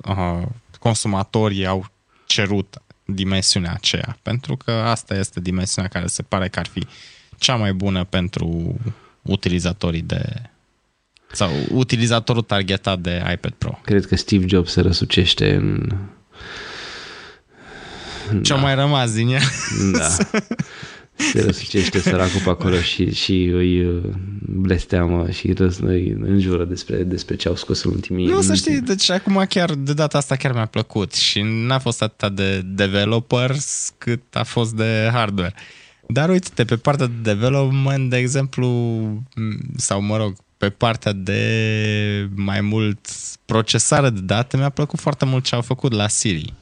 uh, 0.07 0.47
consumatorii 0.85 1.65
au 1.65 1.85
cerut 2.25 2.81
dimensiunea 3.05 3.73
aceea, 3.73 4.17
pentru 4.21 4.57
că 4.57 4.71
asta 4.71 5.15
este 5.15 5.39
dimensiunea 5.39 5.89
care 5.89 6.07
se 6.07 6.21
pare 6.21 6.47
că 6.47 6.59
ar 6.59 6.67
fi 6.67 6.87
cea 7.37 7.55
mai 7.55 7.73
bună 7.73 8.03
pentru 8.03 8.75
utilizatorii 9.21 10.01
de 10.01 10.41
sau 11.31 11.49
utilizatorul 11.71 12.41
targetat 12.41 12.99
de 12.99 13.23
iPad 13.31 13.53
Pro. 13.57 13.79
Cred 13.83 14.05
că 14.05 14.15
Steve 14.15 14.45
Jobs 14.47 14.71
se 14.71 14.81
răsucește 14.81 15.53
în 15.53 15.91
ce-a 18.41 18.55
da. 18.55 18.61
mai 18.61 18.75
rămas 18.75 19.13
din 19.13 19.29
ea. 19.29 19.41
Da. 19.91 20.07
Se 21.17 21.41
răsucește 21.41 21.99
săracul 21.99 22.41
pe 22.43 22.49
acolo 22.49 22.79
și, 22.79 23.13
și 23.13 23.43
îi 23.43 23.85
uh, 23.85 24.03
blesteamă 24.39 25.29
și 25.29 25.53
răs, 25.53 25.77
îi 25.77 26.15
înjură 26.21 26.65
despre, 26.65 27.03
despre 27.03 27.35
ce 27.35 27.47
au 27.47 27.55
scos 27.55 27.83
în 27.83 27.91
ultimii... 27.91 28.25
Nu, 28.25 28.41
să 28.41 28.53
știi, 28.53 28.81
deci 28.81 29.09
acum 29.09 29.45
chiar, 29.49 29.73
de 29.73 29.93
data 29.93 30.17
asta 30.17 30.35
chiar 30.35 30.53
mi-a 30.53 30.65
plăcut 30.65 31.13
și 31.13 31.41
n-a 31.41 31.79
fost 31.79 32.01
atât 32.01 32.35
de 32.35 32.61
developers 32.65 33.93
cât 33.97 34.21
a 34.33 34.43
fost 34.43 34.73
de 34.73 35.09
hardware. 35.11 35.53
Dar 36.07 36.29
uite-te, 36.29 36.65
pe 36.65 36.75
partea 36.75 37.05
de 37.05 37.33
development, 37.33 38.09
de 38.09 38.17
exemplu, 38.17 38.67
sau 39.75 40.01
mă 40.01 40.17
rog, 40.17 40.35
pe 40.57 40.69
partea 40.69 41.13
de 41.13 42.29
mai 42.35 42.61
mult 42.61 42.99
procesare 43.45 44.09
de 44.09 44.21
date, 44.21 44.57
mi-a 44.57 44.69
plăcut 44.69 44.99
foarte 44.99 45.25
mult 45.25 45.43
ce 45.43 45.55
au 45.55 45.61
făcut 45.61 45.91
la 45.91 46.07
Siri. 46.07 46.53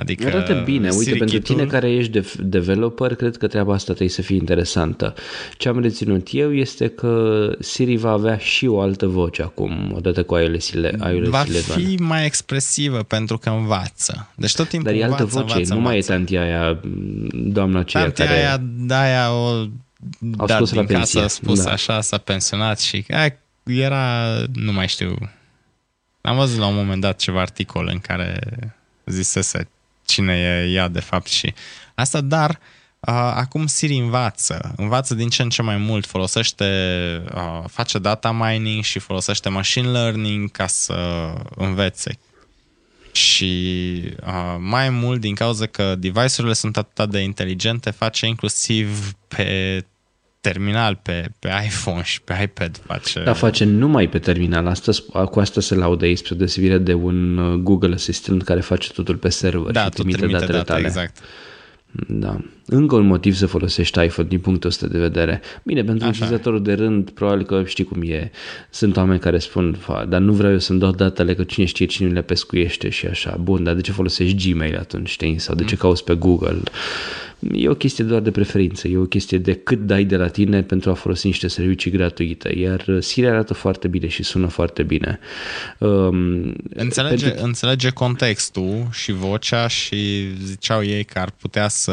Adică 0.00 0.26
Arată 0.26 0.62
bine. 0.64 0.90
Uite, 0.96 1.14
pentru 1.16 1.38
tine 1.38 1.64
care 1.64 1.90
ești 1.90 2.12
de 2.12 2.32
developer, 2.38 3.14
cred 3.14 3.36
că 3.36 3.46
treaba 3.46 3.72
asta 3.72 3.86
trebuie 3.86 4.08
să 4.08 4.22
fie 4.22 4.36
interesantă. 4.36 5.14
Ce 5.56 5.68
am 5.68 5.80
reținut 5.80 6.28
eu 6.30 6.54
este 6.54 6.88
că 6.88 7.52
Siri 7.60 7.96
va 7.96 8.10
avea 8.10 8.36
și 8.36 8.66
o 8.66 8.80
altă 8.80 9.06
voce 9.06 9.42
acum, 9.42 9.92
odată 9.94 10.22
cu 10.22 10.36
iOS-ile. 10.36 10.98
iOS 11.12 11.28
va 11.28 11.44
fi 11.76 11.96
mai 12.00 12.24
expresivă 12.24 13.02
pentru 13.02 13.38
că 13.38 13.50
învață. 13.50 14.30
Deci 14.34 14.54
tot 14.54 14.68
timpul 14.68 14.90
Dar 14.90 15.00
e 15.00 15.04
altă 15.04 15.22
învață, 15.22 15.38
voce, 15.38 15.52
învață, 15.52 15.72
nu 15.72 15.78
învață. 15.78 15.96
mai 15.96 15.98
e 15.98 16.16
tantia 16.16 16.42
aia, 16.42 16.80
doamna 17.32 17.78
aceea 17.78 18.02
tantia 18.02 18.24
care... 18.24 18.38
aia, 18.38 18.62
da, 18.62 19.00
aia 19.00 19.32
o 19.32 19.46
au 20.36 20.46
dat 20.46 20.56
spus 20.56 20.70
din 20.70 20.80
la 20.80 20.86
pensie. 20.86 21.20
casă, 21.20 21.24
a 21.24 21.42
spus 21.42 21.64
da. 21.64 21.70
așa, 21.70 22.00
s-a 22.00 22.18
pensionat 22.18 22.80
și 22.80 23.04
a, 23.10 23.26
era, 23.64 24.34
nu 24.54 24.72
mai 24.72 24.88
știu, 24.88 25.16
am 26.20 26.36
văzut 26.36 26.58
la 26.58 26.66
un 26.66 26.74
moment 26.74 27.00
dat 27.00 27.18
ceva 27.18 27.40
articol 27.40 27.88
în 27.92 27.98
care 27.98 28.38
zisese 29.06 29.68
cine 30.08 30.38
e 30.38 30.72
ea 30.72 30.88
de 30.88 31.00
fapt 31.00 31.26
și 31.26 31.54
asta, 31.94 32.20
dar 32.20 32.50
uh, 32.50 33.14
acum 33.34 33.66
Siri 33.66 33.96
învață, 33.96 34.72
învață 34.76 35.14
din 35.14 35.28
ce 35.28 35.42
în 35.42 35.48
ce 35.48 35.62
mai 35.62 35.76
mult, 35.76 36.06
folosește, 36.06 36.64
uh, 37.34 37.64
face 37.66 37.98
data 37.98 38.32
mining 38.32 38.82
și 38.82 38.98
folosește 38.98 39.48
machine 39.48 39.88
learning 39.88 40.50
ca 40.50 40.66
să 40.66 41.32
învețe. 41.56 42.18
Și 43.12 44.02
uh, 44.26 44.56
mai 44.58 44.90
mult 44.90 45.20
din 45.20 45.34
cauza 45.34 45.66
că 45.66 45.94
device-urile 45.94 46.52
sunt 46.52 46.76
atât 46.76 47.10
de 47.10 47.18
inteligente, 47.18 47.90
face 47.90 48.26
inclusiv 48.26 49.12
pe 49.28 49.84
terminal, 50.40 51.00
pe, 51.02 51.30
pe 51.38 51.48
iPhone 51.64 52.02
și 52.02 52.22
pe 52.22 52.38
iPad 52.42 52.80
face... 52.86 53.22
Da, 53.22 53.32
face 53.32 53.64
numai 53.64 54.08
pe 54.08 54.18
terminal. 54.18 54.66
Asta, 54.66 54.92
cu 55.24 55.40
asta 55.40 55.60
se 55.60 55.74
laudă 55.74 56.06
ei 56.06 56.16
spre 56.16 56.34
deosebire 56.34 56.78
de 56.78 56.94
un 56.94 57.36
uh, 57.36 57.58
Google 57.58 57.94
Assistant 57.94 58.42
care 58.42 58.60
face 58.60 58.92
totul 58.92 59.16
pe 59.16 59.28
server 59.28 59.72
da, 59.72 59.84
și 59.84 59.90
trimite, 59.90 60.16
trimite 60.16 60.38
datele 60.38 60.58
date, 60.58 60.70
tale. 60.70 60.86
Exact. 60.86 61.18
Da. 62.08 62.40
Încă 62.70 62.94
un 62.94 63.06
motiv 63.06 63.34
să 63.34 63.46
folosești 63.46 64.04
iPhone 64.04 64.28
din 64.28 64.38
punctul 64.38 64.68
ăsta 64.68 64.86
de 64.86 64.98
vedere. 64.98 65.40
Bine, 65.62 65.84
pentru 65.84 66.08
Așa. 66.08 66.24
utilizatorul 66.24 66.62
de 66.62 66.72
rând, 66.72 67.10
probabil 67.10 67.44
că 67.44 67.62
știi 67.66 67.84
cum 67.84 68.02
e. 68.02 68.30
Sunt 68.70 68.96
oameni 68.96 69.20
care 69.20 69.38
spun, 69.38 69.78
dar 70.08 70.20
nu 70.20 70.32
vreau 70.32 70.52
eu 70.52 70.58
să-mi 70.58 70.78
dau 70.78 70.90
datele 70.90 71.34
că 71.34 71.42
cine 71.42 71.66
știe 71.66 71.86
cine 71.86 72.08
le 72.08 72.22
pescuiește 72.22 72.88
și 72.88 73.06
așa. 73.06 73.36
Bun, 73.40 73.62
dar 73.62 73.74
de 73.74 73.80
ce 73.80 73.92
folosești 73.92 74.50
Gmail 74.50 74.76
atunci, 74.76 75.08
știi? 75.08 75.38
Sau 75.38 75.54
de 75.54 75.64
ce 75.64 75.74
mm. 75.74 75.80
cauți 75.80 76.04
pe 76.04 76.14
Google? 76.14 76.60
E 77.52 77.68
o 77.68 77.74
chestie 77.74 78.04
doar 78.04 78.20
de 78.20 78.30
preferință, 78.30 78.88
e 78.88 78.96
o 78.96 79.04
chestie 79.04 79.38
de 79.38 79.54
cât 79.54 79.86
dai 79.86 80.04
de 80.04 80.16
la 80.16 80.28
tine 80.28 80.62
pentru 80.62 80.90
a 80.90 80.94
folosi 80.94 81.26
niște 81.26 81.48
servicii 81.48 81.90
gratuite, 81.90 82.58
iar 82.58 82.84
Siri 83.00 83.26
arată 83.26 83.54
foarte 83.54 83.88
bine 83.88 84.08
și 84.08 84.22
sună 84.22 84.46
foarte 84.46 84.82
bine. 84.82 85.18
Um, 85.78 86.54
înțelege, 86.74 87.28
pentru... 87.28 87.44
înțelege 87.44 87.90
contextul 87.90 88.88
și 88.90 89.12
vocea 89.12 89.68
și 89.68 90.28
ziceau 90.44 90.84
ei 90.84 91.04
că 91.04 91.18
ar 91.18 91.30
putea 91.40 91.68
să 91.68 91.92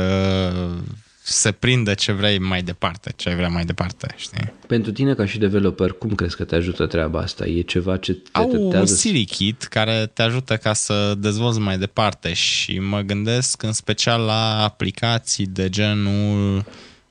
se 1.27 1.51
prindă 1.51 1.93
ce 1.93 2.11
vrei 2.11 2.39
mai 2.39 2.61
departe, 2.61 3.13
ce 3.15 3.33
vrei 3.35 3.49
mai 3.49 3.65
departe, 3.65 4.07
știi? 4.15 4.53
Pentru 4.67 4.91
tine 4.91 5.13
ca 5.13 5.25
și 5.25 5.37
developer, 5.37 5.91
cum 5.91 6.15
crezi 6.15 6.35
că 6.35 6.43
te 6.43 6.55
ajută 6.55 6.85
treaba 6.85 7.19
asta? 7.19 7.45
E 7.45 7.61
ceva 7.61 7.97
ce 7.97 8.13
te 8.13 8.29
Au 8.31 8.49
un 8.51 8.85
Siri 8.85 9.25
Kit 9.25 9.63
care 9.63 10.11
te 10.13 10.21
ajută 10.21 10.57
ca 10.57 10.73
să 10.73 11.15
dezvolți 11.17 11.59
mai 11.59 11.77
departe 11.77 12.33
și 12.33 12.79
mă 12.79 13.01
gândesc 13.01 13.63
în 13.63 13.73
special 13.73 14.21
la 14.21 14.63
aplicații 14.63 15.45
de 15.45 15.69
genul 15.69 16.65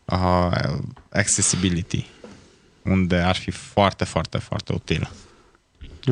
uh, 0.04 0.50
accessibility, 1.12 2.06
unde 2.82 3.16
ar 3.16 3.36
fi 3.36 3.50
foarte, 3.50 4.04
foarte, 4.04 4.38
foarte 4.38 4.72
util. 4.72 5.10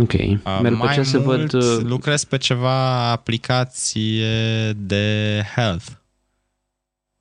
Ok. 0.01 0.13
Uh, 0.13 0.59
Merg 0.63 0.77
mai 0.77 0.95
mult 0.95 1.07
să 1.07 1.19
văd... 1.19 1.53
Uh, 1.53 1.79
lucrez 1.83 2.25
pe 2.25 2.37
ceva 2.37 3.11
aplicație 3.11 4.73
de 4.73 5.43
health 5.55 5.85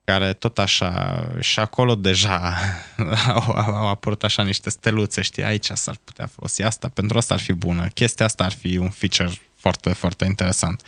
care 0.03 0.33
tot 0.33 0.59
așa, 0.59 1.23
și 1.39 1.59
acolo 1.59 1.95
deja 1.95 2.55
au, 3.27 3.51
au 3.51 3.87
apărut 3.87 4.23
așa 4.23 4.43
niște 4.43 4.69
steluțe, 4.69 5.21
știi, 5.21 5.43
aici 5.43 5.69
s-ar 5.73 5.95
putea 6.03 6.27
folosi 6.27 6.63
asta, 6.63 6.89
pentru 6.93 7.17
asta 7.17 7.33
ar 7.33 7.39
fi 7.39 7.53
bună, 7.53 7.87
chestia 7.87 8.25
asta 8.25 8.43
ar 8.43 8.51
fi 8.51 8.77
un 8.77 8.89
feature 8.89 9.31
foarte, 9.55 9.93
foarte 9.93 10.25
interesant 10.25 10.81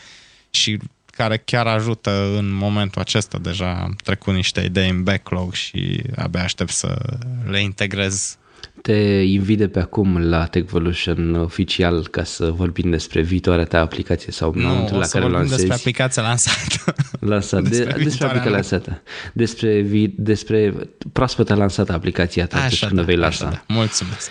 și 0.50 0.80
care 1.06 1.38
chiar 1.38 1.68
ajută 1.68 2.36
în 2.38 2.52
momentul 2.52 3.02
acesta, 3.02 3.38
deja 3.38 3.82
am 3.82 3.96
trecut 4.04 4.34
niște 4.34 4.62
idei 4.62 4.90
în 4.90 5.04
backlog 5.04 5.54
și 5.54 6.02
abia 6.16 6.44
aștept 6.44 6.72
să 6.72 7.18
le 7.46 7.62
integrez 7.62 8.38
te 8.82 9.22
invit 9.22 9.58
de 9.58 9.68
pe 9.68 9.80
acum 9.80 10.18
la 10.18 10.46
Techvolution 10.46 11.36
oficial 11.36 12.08
ca 12.08 12.24
să 12.24 12.52
vorbim 12.52 12.90
despre 12.90 13.22
viitoarea 13.22 13.66
ta 13.66 13.80
aplicație 13.80 14.32
sau 14.32 14.54
nu, 14.56 14.68
momentul 14.68 14.98
la 14.98 15.06
care 15.06 15.28
lansezi. 15.28 15.56
despre 15.56 15.74
aplicația 15.74 16.22
lansată. 16.22 16.96
Lansat, 17.20 17.64
despre, 17.64 17.94
de, 17.98 18.04
despre 18.04 18.26
aplicația 18.26 18.52
lansată. 18.52 19.02
Despre, 19.34 19.80
vi, 19.80 20.08
despre 20.08 20.74
proaspătă 21.12 21.54
lansată 21.54 21.94
aplicația 21.94 22.46
ta 22.46 22.58
așa 22.58 22.88
când 22.88 23.00
da, 23.00 23.06
vei 23.06 23.16
lansa. 23.16 23.50
Da. 23.50 23.74
Mulțumesc. 23.74 24.30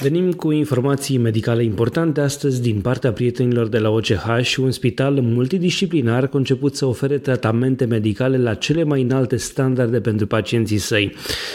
Venim 0.00 0.32
cu 0.32 0.50
informații 0.50 1.18
medicale 1.18 1.62
importante 1.62 2.20
astăzi 2.20 2.62
din 2.62 2.80
partea 2.80 3.12
prietenilor 3.12 3.68
de 3.68 3.78
la 3.78 3.90
OCH, 3.90 4.56
un 4.56 4.70
spital 4.70 5.14
multidisciplinar 5.20 6.26
conceput 6.28 6.76
să 6.76 6.86
ofere 6.86 7.18
tratamente 7.18 7.84
medicale 7.84 8.38
la 8.38 8.54
cele 8.54 8.82
mai 8.82 9.02
înalte 9.02 9.36
standarde 9.36 10.00
pentru 10.00 10.26
pacienții 10.26 10.78
săi. 10.78 11.14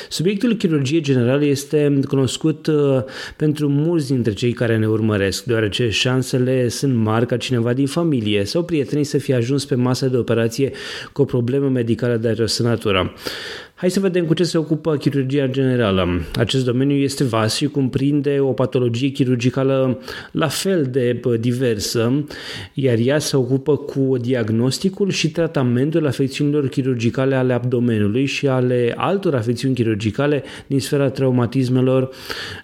Subiectul 0.09 0.53
chirurgie 0.53 1.01
generală 1.01 1.45
este 1.45 1.99
cunoscut 2.07 2.67
uh, 2.67 3.03
pentru 3.37 3.67
mulți 3.67 4.07
dintre 4.07 4.33
cei 4.33 4.51
care 4.51 4.77
ne 4.77 4.87
urmăresc, 4.87 5.43
deoarece 5.43 5.89
șansele 5.89 6.67
sunt 6.67 6.95
mari 6.95 7.25
ca 7.25 7.37
cineva 7.37 7.73
din 7.73 7.87
familie 7.87 8.43
sau 8.43 8.63
prietenii 8.63 9.03
să 9.03 9.17
fie 9.17 9.35
ajuns 9.35 9.65
pe 9.65 9.75
masă 9.75 10.07
de 10.07 10.17
operație 10.17 10.71
cu 11.13 11.21
o 11.21 11.25
problemă 11.25 11.69
medicală 11.69 12.15
de 12.15 12.27
această 12.27 12.63
natură. 12.63 13.13
Hai 13.83 13.91
să 13.91 13.99
vedem 13.99 14.25
cu 14.25 14.33
ce 14.33 14.43
se 14.43 14.57
ocupă 14.57 14.95
chirurgia 14.95 15.47
generală. 15.47 16.21
Acest 16.35 16.65
domeniu 16.65 16.95
este 16.95 17.23
vast 17.23 17.55
și 17.55 17.67
cuprinde 17.67 18.39
o 18.39 18.51
patologie 18.51 19.09
chirurgicală 19.09 19.99
la 20.31 20.47
fel 20.47 20.87
de 20.91 21.19
diversă, 21.39 22.25
iar 22.73 22.97
ea 22.97 23.19
se 23.19 23.37
ocupă 23.37 23.75
cu 23.75 24.17
diagnosticul 24.21 25.09
și 25.09 25.31
tratamentul 25.31 26.07
afecțiunilor 26.07 26.67
chirurgicale 26.67 27.35
ale 27.35 27.53
abdomenului 27.53 28.25
și 28.25 28.47
ale 28.47 28.93
altor 28.97 29.35
afecțiuni 29.35 29.75
chirurgicale 29.75 30.43
din 30.67 30.79
sfera 30.79 31.09
traumatismelor, 31.09 32.09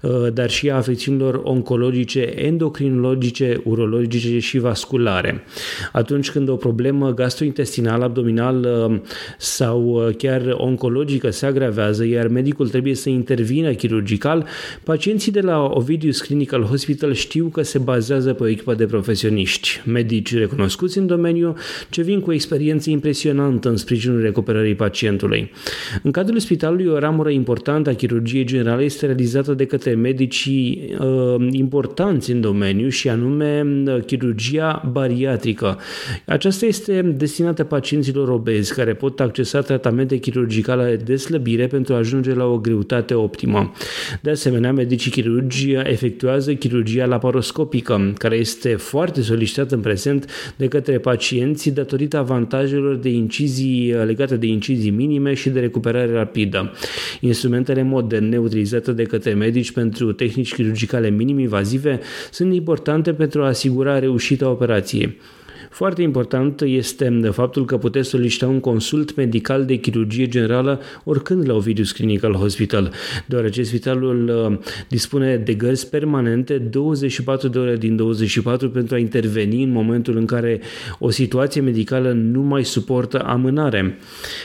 uh, 0.01 0.11
dar 0.34 0.49
și 0.49 0.70
a 0.70 0.76
afecțiunilor 0.76 1.41
oncologice, 1.43 2.20
endocrinologice, 2.22 3.61
urologice 3.63 4.39
și 4.39 4.57
vasculare. 4.57 5.43
Atunci 5.91 6.32
când 6.32 6.49
o 6.49 6.55
problemă 6.55 7.13
gastrointestinală, 7.13 8.03
abdominală 8.03 8.88
uh, 8.91 8.99
sau 9.38 9.84
uh, 9.84 10.15
chiar 10.15 10.41
oncologică 10.57 11.07
se 11.30 11.45
agravează, 11.45 12.05
iar 12.05 12.28
medicul 12.28 12.70
trebuie 12.70 12.95
să 12.95 13.10
intervină 13.10 13.72
chirurgical, 13.72 14.45
pacienții 14.84 15.32
de 15.32 15.41
la 15.41 15.70
Ovidius 15.74 16.22
Clinical 16.22 16.64
Hospital 16.64 17.14
știu 17.14 17.45
că 17.45 17.62
se 17.62 17.78
bazează 17.78 18.34
pe 18.34 18.43
o 18.43 18.47
echipă 18.47 18.74
de 18.74 18.86
profesioniști, 18.86 19.82
medici 19.86 20.36
recunoscuți 20.36 20.97
în 20.97 21.07
domeniu, 21.07 21.55
ce 21.89 22.01
vin 22.01 22.20
cu 22.20 22.30
o 22.30 22.34
experiență 22.34 22.89
impresionantă 22.89 23.70
în 23.70 23.78
sprijinul 23.78 24.22
recuperării 24.22 24.76
pacientului. 24.76 25.51
În 26.03 26.12
cadrul 26.12 26.39
spitalului, 26.39 26.86
o 26.86 26.99
ramură 26.99 27.30
importantă 27.30 27.89
a 27.89 27.93
chirurgiei 27.93 28.43
generale 28.45 28.84
este 28.84 29.05
realizată 29.05 29.53
de 29.53 29.66
către 29.66 29.93
medicii 29.93 30.95
uh, 30.99 31.47
importanți 31.51 32.32
în 32.32 32.41
domeniu 32.41 32.89
și 32.89 33.10
anume 33.10 33.66
uh, 33.86 34.03
chirurgia 34.05 34.89
bariatrică. 34.91 35.78
Aceasta 36.26 36.66
este 36.66 37.01
destinată 37.01 37.64
pacienților 37.64 38.30
obezi 38.30 38.74
care 38.74 38.93
pot 38.93 39.20
accesa 39.20 39.62
tratamente 39.62 40.18
chirurgicale 40.18 40.98
de 41.05 41.15
slăbire 41.15 41.67
pentru 41.67 41.93
a 41.93 41.97
ajunge 41.97 42.33
la 42.33 42.45
o 42.45 42.57
greutate 42.57 43.13
optimă. 43.13 43.71
De 44.21 44.29
asemenea, 44.29 44.73
medicii 44.73 45.11
chirurgi 45.11 45.71
efectuează 45.71 46.53
chirurgia 46.53 47.05
laparoscopică, 47.05 48.13
care 48.17 48.35
este 48.35 48.75
foarte 48.75 49.21
solicitată 49.21 49.75
în 49.75 49.81
prezent 49.81 50.53
de 50.55 50.67
către 50.67 50.97
pacienți 50.97 51.69
datorită 51.69 52.17
avantajelor 52.17 52.95
de 52.95 53.09
incizii 53.09 53.93
legate 54.05 54.35
de 54.35 54.45
incizii 54.45 54.89
minime 54.89 55.33
și 55.33 55.49
de 55.49 55.59
recuperare 55.59 56.11
rapidă. 56.11 56.71
Instrumentele 57.19 57.83
moderne 57.83 58.37
utilizate 58.37 58.91
de 58.91 59.03
către 59.03 59.33
medici 59.33 59.71
pentru 59.71 60.11
tehnici 60.11 60.53
chirurgicale 60.53 61.09
minim-invazive 61.09 61.99
sunt 62.31 62.53
importante 62.53 63.13
pentru 63.13 63.41
a 63.41 63.47
asigura 63.47 63.99
reușita 63.99 64.49
operației. 64.49 65.17
Foarte 65.70 66.01
important 66.01 66.61
este 66.61 67.30
faptul 67.32 67.65
că 67.65 67.78
puteți 67.78 68.09
solicita 68.09 68.47
un 68.47 68.59
consult 68.59 69.15
medical 69.15 69.65
de 69.65 69.76
chirurgie 69.76 70.28
generală 70.28 70.82
oricând 71.03 71.47
la 71.47 71.53
Ovidius 71.53 71.91
Clinical 71.91 72.34
Hospital, 72.34 72.91
deoarece 73.26 73.63
spitalul 73.63 74.49
uh, 74.51 74.57
dispune 74.88 75.36
de 75.36 75.53
gărzi 75.53 75.89
permanente 75.89 76.57
24 76.57 77.47
de 77.47 77.59
ore 77.59 77.76
din 77.76 77.95
24 77.95 78.70
pentru 78.70 78.95
a 78.95 78.97
interveni 78.97 79.63
în 79.63 79.72
momentul 79.72 80.17
în 80.17 80.26
care 80.26 80.61
o 80.99 81.09
situație 81.09 81.61
medicală 81.61 82.11
nu 82.11 82.41
mai 82.41 82.65
suportă 82.65 83.24
amânare. 83.26 83.97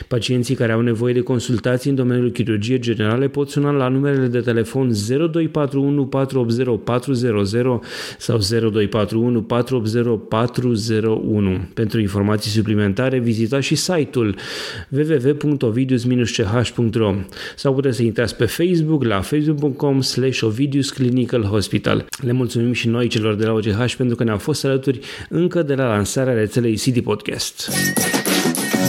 Pacienții 0.07 0.55
care 0.55 0.71
au 0.71 0.81
nevoie 0.81 1.13
de 1.13 1.21
consultații 1.21 1.89
în 1.89 1.95
domeniul 1.95 2.31
chirurgie 2.31 2.79
generale 2.79 3.27
pot 3.27 3.49
suna 3.49 3.71
la 3.71 3.87
numerele 3.87 4.27
de 4.27 4.39
telefon 4.39 4.91
0241 5.07 6.05
480 6.05 6.79
400 6.83 7.79
sau 8.17 8.37
0241 8.37 9.41
480 9.41 10.19
400 10.27 11.14
1. 11.25 11.67
Pentru 11.73 11.99
informații 11.99 12.51
suplimentare, 12.51 13.19
vizitați 13.19 13.65
și 13.65 13.75
site-ul 13.75 14.35
www.ovidius-ch.ro 14.89 17.15
sau 17.55 17.73
puteți 17.73 17.95
să 17.95 18.03
intrați 18.03 18.35
pe 18.35 18.45
Facebook 18.45 19.03
la 19.03 19.21
facebook.com 19.21 20.01
slash 20.01 20.41
Ovidius 20.41 20.89
Clinical 20.89 21.43
Hospital. 21.43 22.05
Le 22.21 22.31
mulțumim 22.31 22.73
și 22.73 22.87
noi 22.87 23.07
celor 23.07 23.35
de 23.35 23.45
la 23.45 23.51
OGH 23.51 23.93
pentru 23.97 24.15
că 24.15 24.23
ne-au 24.23 24.37
fost 24.37 24.65
alături 24.65 24.99
încă 25.29 25.61
de 25.61 25.73
la 25.73 25.87
lansarea 25.87 26.33
rețelei 26.33 26.75
City 26.75 27.01
Podcast. 27.01 27.69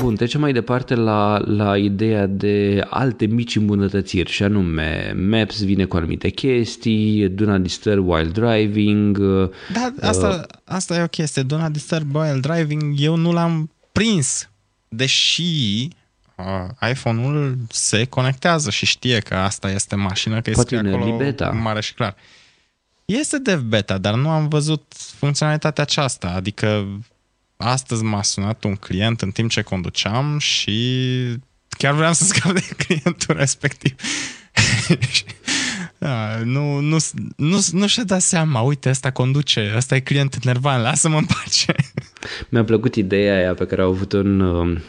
Bun, 0.01 0.14
trecem 0.16 0.40
mai 0.40 0.53
departe 0.53 0.94
la, 0.94 1.38
la 1.47 1.76
ideea 1.78 2.26
de 2.26 2.86
alte 2.90 3.26
mici 3.26 3.57
îmbunătățiri 3.57 4.30
și 4.30 4.42
anume 4.42 5.14
Maps 5.30 5.64
vine 5.64 5.84
cu 5.84 5.97
anumite 5.97 6.28
chestii, 6.28 7.28
Do 7.28 7.44
Not 7.44 7.62
Disturb 7.62 8.09
While 8.09 8.30
Driving. 8.30 9.18
Da, 9.72 9.92
asta, 10.01 10.28
uh, 10.28 10.59
asta 10.64 10.97
e 10.97 11.03
o 11.03 11.07
chestie, 11.07 11.42
Do 11.42 11.57
Not 11.59 11.72
Disturb 11.72 12.14
While 12.14 12.40
Driving, 12.40 12.94
eu 12.99 13.16
nu 13.16 13.32
l-am 13.32 13.70
prins, 13.92 14.49
deși 14.88 15.42
uh, 16.36 16.88
iPhone-ul 16.90 17.57
se 17.68 18.05
conectează 18.05 18.70
și 18.70 18.86
știe 18.86 19.18
că 19.18 19.34
asta 19.34 19.70
este 19.70 19.94
mașină, 19.94 20.40
că 20.40 20.51
Poate 20.51 20.74
este 20.74 20.88
acolo 20.88 21.16
beta. 21.16 21.51
mare 21.51 21.80
și 21.80 21.94
clar. 21.94 22.14
Este 23.05 23.38
dev 23.38 23.61
beta, 23.61 23.99
dar 23.99 24.14
nu 24.14 24.28
am 24.28 24.49
văzut 24.49 24.92
funcționalitatea 24.97 25.82
aceasta, 25.82 26.32
adică 26.36 26.86
astăzi 27.57 28.02
m-a 28.02 28.22
sunat 28.22 28.64
un 28.64 28.74
client 28.74 29.20
în 29.20 29.30
timp 29.30 29.50
ce 29.50 29.62
conduceam 29.62 30.38
și 30.38 30.78
chiar 31.78 31.94
vreau 31.94 32.12
să 32.12 32.24
scap 32.34 32.52
de 32.52 32.62
clientul 32.76 33.36
respectiv. 33.36 33.94
da, 35.98 36.38
nu, 36.44 36.80
nu, 36.80 36.96
nu, 37.36 37.59
nu 37.72 37.86
și-a 37.86 38.04
dat 38.04 38.20
seama, 38.20 38.61
uite, 38.61 38.88
ăsta 38.88 39.11
conduce, 39.11 39.72
ăsta 39.76 39.94
e 39.94 40.00
client 40.00 40.44
nervan, 40.44 40.82
lasă-mă 40.82 41.16
în 41.16 41.24
pace. 41.24 41.74
Mi-a 42.48 42.64
plăcut 42.64 42.94
ideea 42.94 43.36
aia 43.36 43.54
pe 43.54 43.66
care 43.66 43.82
au 43.82 43.90
avut-o 43.90 44.18
în, 44.18 44.40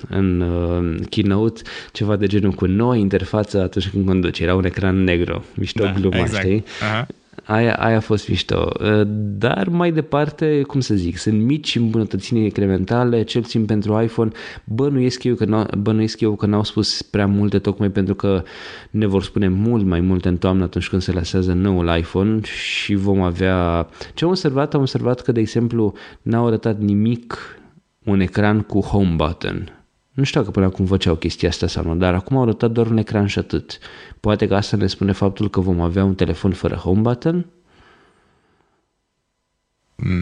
în, 0.10 0.42
în 0.68 1.06
keynote, 1.10 1.62
ceva 1.92 2.16
de 2.16 2.28
genul 2.28 2.52
cu 2.52 2.66
noua 2.66 2.96
interfață 2.96 3.62
atunci 3.62 3.88
când 3.88 4.06
conduce. 4.06 4.44
Era 4.44 4.56
un 4.56 4.66
ecran 4.66 5.04
negru, 5.04 5.46
mișto 5.54 5.84
da, 5.84 5.92
gluma, 5.92 6.18
exact. 6.18 6.44
știi? 6.44 6.64
Aha 6.82 7.08
aia, 7.44 7.76
aia 7.76 7.98
a 7.98 8.00
fost 8.00 8.30
mișto. 8.30 8.72
Uh, 8.80 9.02
dar 9.38 9.68
mai 9.68 9.92
departe, 9.92 10.62
cum 10.62 10.80
să 10.80 10.96
zic, 10.96 11.18
sunt 11.18 11.42
mici 11.42 11.76
îmbunătățiri 11.76 12.44
incrementale, 12.44 13.24
cel 13.24 13.42
puțin 13.42 13.66
pentru 13.66 14.02
iPhone. 14.02 14.32
Bănuiesc 14.64 15.24
eu, 15.24 15.36
că 15.36 15.46
n-au, 15.46 15.66
bănuiesc 15.78 16.22
eu 16.22 16.36
că 16.36 16.46
n-au 16.46 16.64
spus 16.64 17.02
prea 17.02 17.28
multe, 17.28 17.60
tocmai 17.60 17.90
pentru 17.90 18.16
că 18.16 18.44
ne 18.92 19.06
vor 19.06 19.24
spune 19.24 19.48
mult 19.48 19.86
mai 19.86 20.00
multe 20.00 20.28
în 20.28 20.38
toamnă 20.38 20.64
atunci 20.64 20.90
când 20.90 21.02
se 21.02 21.12
lasează 21.12 21.54
noul 21.54 21.98
iPhone 21.98 22.40
și 22.42 22.96
vom 22.96 23.22
avea... 23.22 23.88
Ce 24.14 24.24
am 24.24 24.30
observat? 24.30 24.74
Am 24.74 24.82
observat 24.82 25.22
că, 25.22 25.32
de 25.32 25.40
exemplu, 25.40 25.94
n-au 26.22 26.48
arătat 26.48 26.80
nimic 26.80 27.60
un 28.04 28.20
ecran 28.20 28.62
cu 28.62 28.80
home 28.80 29.14
button 29.16 29.77
nu 30.18 30.24
știu 30.24 30.40
dacă 30.40 30.52
până 30.52 30.66
acum 30.66 30.86
făceau 30.86 31.16
chestia 31.16 31.50
asta 31.50 31.68
sau 31.68 31.84
nu, 31.84 31.96
dar 31.96 32.14
acum 32.14 32.38
au 32.38 32.44
arătat 32.44 32.72
doar 32.72 32.88
un 32.88 32.98
ecran 32.98 33.28
și 33.28 33.40
atât. 33.40 33.80
Poate 34.20 34.48
că 34.48 34.56
asta 34.56 34.78
ne 34.78 34.88
spune 34.88 35.12
faptul 35.12 35.50
că 35.50 35.60
vom 35.60 35.82
avea 35.82 36.04
un 36.04 36.16
telefon 36.16 36.54
fără 36.54 36.76
home 36.76 37.02
button? 37.02 37.46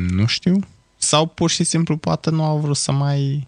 Nu 0.09 0.25
știu. 0.25 0.59
Sau 0.97 1.25
pur 1.25 1.49
și 1.49 1.63
simplu 1.63 1.97
poate 1.97 2.29
nu 2.29 2.43
au 2.43 2.57
vrut 2.57 2.75
să 2.75 2.91
mai... 2.91 3.47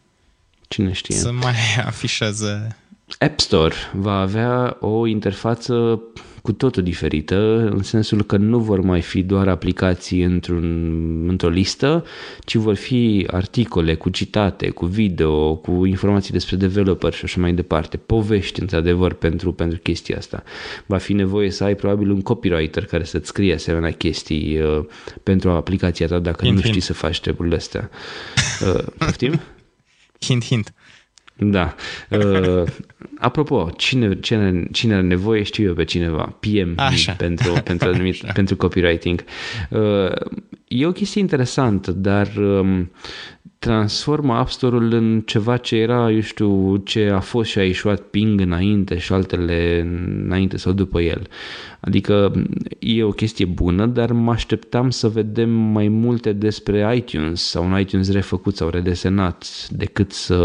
Cine 0.68 0.92
știe? 0.92 1.16
Să 1.16 1.32
mai 1.32 1.56
afișeze... 1.86 2.78
App 3.20 3.40
Store 3.40 3.76
va 3.94 4.20
avea 4.20 4.78
o 4.80 5.06
interfață 5.06 6.02
cu 6.48 6.54
totul 6.54 6.84
diferită, 6.84 7.70
în 7.76 7.84
sensul 7.84 8.24
că 8.24 8.38
nu 8.38 8.60
vor 8.60 8.82
mai 8.82 9.02
fi 9.02 9.24
doar 9.24 9.48
aplicații 9.48 10.22
într-un, 10.22 11.30
într-o 11.30 11.50
listă, 11.50 12.06
ci 12.46 12.56
vor 12.56 12.76
fi 12.76 13.28
articole 13.32 13.96
cu 13.96 14.10
citate, 14.10 14.70
cu 14.70 14.86
video, 14.86 15.56
cu 15.56 15.86
informații 15.86 16.32
despre 16.32 16.56
developer 16.56 17.14
și 17.14 17.22
așa 17.24 17.40
mai 17.40 17.54
departe, 17.54 17.98
povești 17.98 18.62
într-adevăr 18.62 19.14
pentru, 19.14 19.54
pentru 19.54 19.80
chestia 19.80 20.18
asta. 20.18 20.44
Va 20.86 20.98
fi 20.98 21.14
nevoie 21.14 21.50
să 21.50 21.64
ai 21.64 21.76
probabil 21.76 22.10
un 22.10 22.22
copywriter 22.22 22.86
care 22.86 23.04
să-ți 23.04 23.28
scrie 23.28 23.54
asemenea 23.54 23.92
chestii 23.92 24.60
uh, 24.60 24.86
pentru 25.24 25.50
aplicația 25.50 26.08
ta 26.08 26.20
dacă 26.20 26.44
hint, 26.44 26.54
nu 26.54 26.60
știi 26.60 26.72
hint. 26.72 26.84
să 26.84 26.94
faci 26.94 27.20
treburile 27.20 27.56
astea. 27.56 27.90
Uh, 28.76 28.84
poftim? 28.98 29.40
Hint, 30.26 30.44
hint. 30.44 30.74
Da. 31.40 31.76
Uh, 32.10 32.64
apropo, 33.18 33.70
cine, 33.78 34.20
cine, 34.20 34.68
cine 34.72 34.94
are 34.94 35.04
nevoie, 35.04 35.44
știu 35.44 35.68
eu 35.68 35.74
pe 35.74 35.84
cineva. 35.84 36.36
PM 36.40 36.74
Așa. 36.76 37.12
pentru, 37.12 37.54
pentru, 37.64 37.88
anumit, 37.88 38.24
Așa. 38.24 38.34
pentru 38.34 38.56
copywriting. 38.56 39.24
Uh, 39.70 40.12
e 40.68 40.86
o 40.86 40.92
chestie 40.92 41.22
interesantă, 41.22 41.92
dar 41.92 42.28
um, 42.36 42.92
transformă 43.60 44.34
App 44.34 44.50
Store-ul 44.50 44.94
în 44.94 45.22
ceva 45.26 45.58
ce 45.58 45.76
era, 45.76 46.12
eu 46.12 46.20
știu, 46.20 46.78
ce 46.78 47.10
a 47.10 47.20
fost 47.20 47.50
și 47.50 47.60
a 47.60 47.64
ieșuat 47.64 48.02
ping 48.02 48.42
înainte 48.42 48.98
și 48.98 49.14
altele 49.14 49.88
înainte 50.26 50.58
sau 50.58 50.72
după 50.72 51.02
el. 51.02 51.28
Adică 51.80 52.32
e 52.80 53.04
o 53.04 53.12
chestie 53.12 53.46
bună, 53.46 53.86
dar 53.86 54.12
mă 54.12 54.32
așteptam 54.32 54.90
să 54.90 55.08
vedem 55.08 55.50
mai 55.50 55.88
multe 55.88 56.34
despre 56.34 56.96
iTunes 56.96 57.42
sau 57.42 57.66
un 57.66 57.80
iTunes 57.80 58.12
refăcut 58.12 58.56
sau 58.56 58.70
redesenat 58.70 59.68
decât 59.70 60.12
să, 60.12 60.36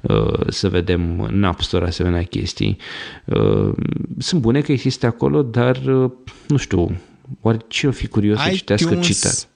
uh, 0.00 0.48
să 0.48 0.68
vedem 0.68 1.20
în 1.20 1.44
App 1.44 1.60
Store 1.60 1.86
asemenea 1.86 2.22
chestii. 2.22 2.76
Uh, 3.24 3.72
sunt 4.18 4.40
bune 4.40 4.60
că 4.60 4.72
există 4.72 5.06
acolo, 5.06 5.42
dar 5.42 5.76
uh, 5.76 6.10
nu 6.48 6.56
știu, 6.56 7.00
oare 7.40 7.58
ce 7.68 7.86
o 7.86 7.90
fi 7.90 8.06
curios 8.06 8.36
iTunes, 8.36 8.52
să 8.52 8.58
citească 8.58 8.94
citat? 8.94 9.48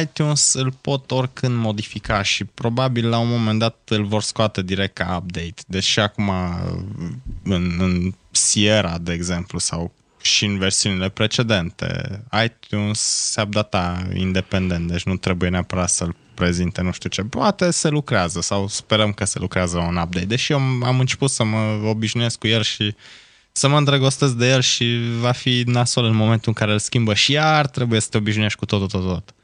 iTunes 0.00 0.52
îl 0.52 0.72
pot 0.80 1.10
oricând 1.10 1.56
modifica 1.56 2.22
și 2.22 2.44
probabil 2.44 3.08
la 3.08 3.18
un 3.18 3.28
moment 3.28 3.58
dat 3.58 3.76
îl 3.88 4.04
vor 4.04 4.22
scoate 4.22 4.62
direct 4.62 4.94
ca 4.94 5.16
update. 5.16 5.54
Deci 5.66 5.84
și 5.84 6.00
acum 6.00 6.30
în, 7.42 7.76
în 7.78 8.14
Sierra, 8.30 8.98
de 8.98 9.12
exemplu, 9.12 9.58
sau 9.58 9.92
și 10.20 10.44
în 10.44 10.58
versiunile 10.58 11.08
precedente, 11.08 12.20
iTunes 12.44 13.00
se 13.00 13.42
updata 13.42 14.08
independent, 14.14 14.88
deci 14.88 15.02
nu 15.02 15.16
trebuie 15.16 15.50
neapărat 15.50 15.90
să-l 15.90 16.14
prezinte 16.34 16.82
nu 16.82 16.92
știu 16.92 17.08
ce. 17.08 17.22
Poate 17.22 17.70
se 17.70 17.88
lucrează 17.88 18.40
sau 18.40 18.68
sperăm 18.68 19.12
că 19.12 19.24
se 19.24 19.38
lucrează 19.38 19.78
un 19.78 19.96
update. 19.96 20.26
Deși 20.26 20.52
eu 20.52 20.58
am 20.58 21.00
început 21.00 21.30
să 21.30 21.44
mă 21.44 21.80
obișnuiesc 21.84 22.38
cu 22.38 22.46
el 22.46 22.62
și 22.62 22.94
să 23.52 23.68
mă 23.68 23.78
îndrăgostesc 23.78 24.32
de 24.32 24.50
el 24.50 24.60
și 24.60 24.98
va 25.20 25.32
fi 25.32 25.62
nasol 25.66 26.04
în 26.04 26.14
momentul 26.14 26.48
în 26.48 26.52
care 26.52 26.72
îl 26.72 26.78
schimbă 26.78 27.14
și 27.14 27.32
iar 27.32 27.66
trebuie 27.66 28.00
să 28.00 28.08
te 28.10 28.16
obișnuiești 28.16 28.58
cu 28.58 28.64
tot, 28.64 28.88
tot, 28.88 29.02
tot. 29.02 29.34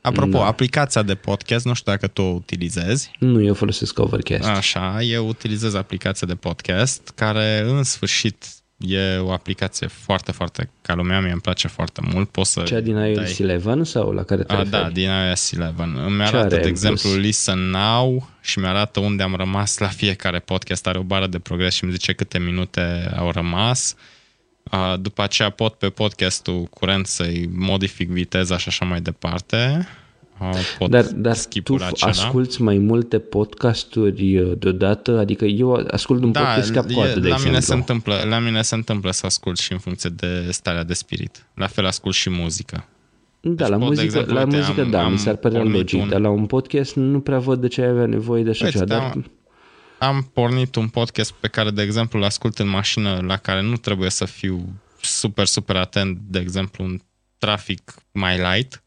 Apropo, 0.00 0.38
da. 0.38 0.46
aplicația 0.46 1.02
de 1.02 1.14
podcast, 1.14 1.64
nu 1.64 1.74
știu 1.74 1.92
dacă 1.92 2.06
tu 2.06 2.22
o 2.22 2.34
utilizezi. 2.34 3.10
Nu, 3.18 3.42
eu 3.42 3.54
folosesc 3.54 3.98
Overcast. 3.98 4.48
Așa, 4.48 5.02
eu 5.02 5.28
utilizez 5.28 5.74
aplicația 5.74 6.26
de 6.26 6.34
podcast 6.34 7.12
care 7.14 7.64
în 7.66 7.82
sfârșit 7.82 8.44
E 8.78 9.16
o 9.18 9.32
aplicație 9.32 9.86
foarte, 9.86 10.32
foarte 10.32 10.70
ca 10.82 10.94
lumea, 10.94 11.20
mie 11.20 11.30
îmi 11.30 11.40
place 11.40 11.68
foarte 11.68 12.00
mult. 12.12 12.28
Poți 12.28 12.52
să 12.52 12.62
Cea 12.62 12.80
din 12.80 12.96
iOS 12.96 13.16
dai... 13.16 13.24
11 13.24 13.82
sau 13.82 14.12
la 14.12 14.22
care 14.22 14.42
te 14.42 14.52
A, 14.52 14.64
Da, 14.64 14.90
din 14.90 15.08
iOS 15.08 15.50
11. 15.50 16.00
Îmi 16.06 16.22
arată, 16.22 16.56
de 16.56 16.68
exemplu, 16.68 17.10
plus? 17.10 17.22
Listen 17.22 17.58
Now 17.58 18.28
și 18.40 18.58
mi-arată 18.58 19.00
unde 19.00 19.22
am 19.22 19.34
rămas 19.34 19.78
la 19.78 19.86
fiecare 19.86 20.38
podcast. 20.38 20.86
Are 20.86 20.98
o 20.98 21.02
bară 21.02 21.26
de 21.26 21.38
progres 21.38 21.74
și 21.74 21.84
îmi 21.84 21.92
zice 21.92 22.12
câte 22.12 22.38
minute 22.38 23.12
au 23.16 23.30
rămas. 23.30 23.94
După 25.00 25.22
aceea 25.22 25.50
pot 25.50 25.74
pe 25.74 25.88
podcastul 25.88 26.62
curent 26.62 27.06
să-i 27.06 27.48
modific 27.54 28.08
viteza 28.08 28.58
și 28.58 28.68
așa 28.68 28.84
mai 28.84 29.00
departe 29.00 29.86
pot 30.78 30.90
dar 30.90 31.04
dar 31.04 31.36
tu 31.64 31.74
acela. 31.74 32.10
asculți 32.10 32.62
mai 32.62 32.78
multe 32.78 33.18
podcasturi 33.18 34.38
uh, 34.38 34.52
deodată? 34.58 35.18
Adică 35.18 35.44
eu 35.44 35.86
ascult 35.90 36.22
un 36.22 36.32
da, 36.32 36.40
podcast 36.40 36.72
cap 36.72 36.90
coadă, 36.90 37.20
de 37.20 37.28
la 37.28 37.34
exemplu. 37.34 37.48
Mine 37.48 37.60
se 37.60 37.74
întâmplă, 37.74 38.22
la 38.28 38.38
mine 38.38 38.62
se 38.62 38.74
întâmplă 38.74 39.10
să 39.10 39.26
ascult 39.26 39.58
și 39.58 39.72
în 39.72 39.78
funcție 39.78 40.10
de 40.16 40.48
starea 40.50 40.84
de 40.84 40.94
spirit. 40.94 41.46
La 41.54 41.66
fel 41.66 41.86
ascult 41.86 42.14
și 42.14 42.30
muzică. 42.30 42.84
Da, 43.40 43.50
deci 43.50 43.68
la 43.68 43.76
pot, 43.76 43.86
muzică, 43.86 44.04
exemplu, 44.04 44.34
la 44.34 44.44
uite, 44.44 44.56
muzică 44.56 44.80
am, 44.80 44.90
da, 44.90 45.04
am 45.04 45.12
mi 45.12 45.18
s-ar 45.18 45.36
părea 45.36 45.62
logic, 45.62 46.02
un... 46.02 46.08
dar 46.08 46.20
la 46.20 46.28
un 46.28 46.46
podcast 46.46 46.94
nu 46.94 47.20
prea 47.20 47.38
văd 47.38 47.60
de 47.60 47.68
ce 47.68 47.82
ai 47.82 47.88
avea 47.88 48.06
nevoie 48.06 48.42
de 48.42 48.50
așa 48.50 48.70
ceva. 48.70 48.84
Dar... 48.84 49.00
Am 49.00 49.30
pornit 50.32 50.74
un 50.74 50.88
podcast 50.88 51.32
pe 51.32 51.48
care, 51.48 51.70
de 51.70 51.82
exemplu, 51.82 52.18
îl 52.18 52.24
ascult 52.24 52.58
în 52.58 52.68
mașină, 52.68 53.20
la 53.20 53.36
care 53.36 53.60
nu 53.60 53.76
trebuie 53.76 54.10
să 54.10 54.24
fiu 54.24 54.80
super, 55.00 55.46
super 55.46 55.76
atent, 55.76 56.18
de 56.18 56.38
exemplu, 56.38 56.84
un 56.84 57.00
trafic 57.38 57.94
mai 58.12 58.36
light, 58.36 58.82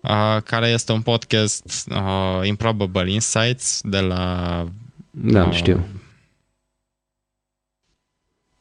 uh, 0.00 0.42
care 0.44 0.68
este 0.68 0.92
un 0.92 1.02
podcast 1.02 1.84
uh, 1.90 2.46
Improbable 2.46 3.12
Insights 3.12 3.80
de 3.82 4.00
la... 4.00 4.66
Da, 5.10 5.44
uh, 5.44 5.54
știu. 5.54 5.86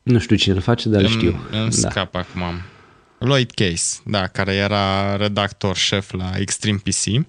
Nu 0.04 0.20
știu 0.20 0.36
cine 0.36 0.56
îl 0.56 0.62
face, 0.62 0.90
dar 0.90 1.02
îmi, 1.02 1.10
știu. 1.10 1.40
Îmi 1.52 1.70
da. 1.70 1.90
scap 1.90 2.16
acum. 2.16 2.42
Lloyd 3.18 3.52
Case, 3.52 4.00
da, 4.06 4.28
care 4.28 4.54
era 4.54 5.16
redactor 5.16 5.76
șef 5.76 6.12
la 6.12 6.32
Extreme 6.38 6.78
PC 6.84 7.26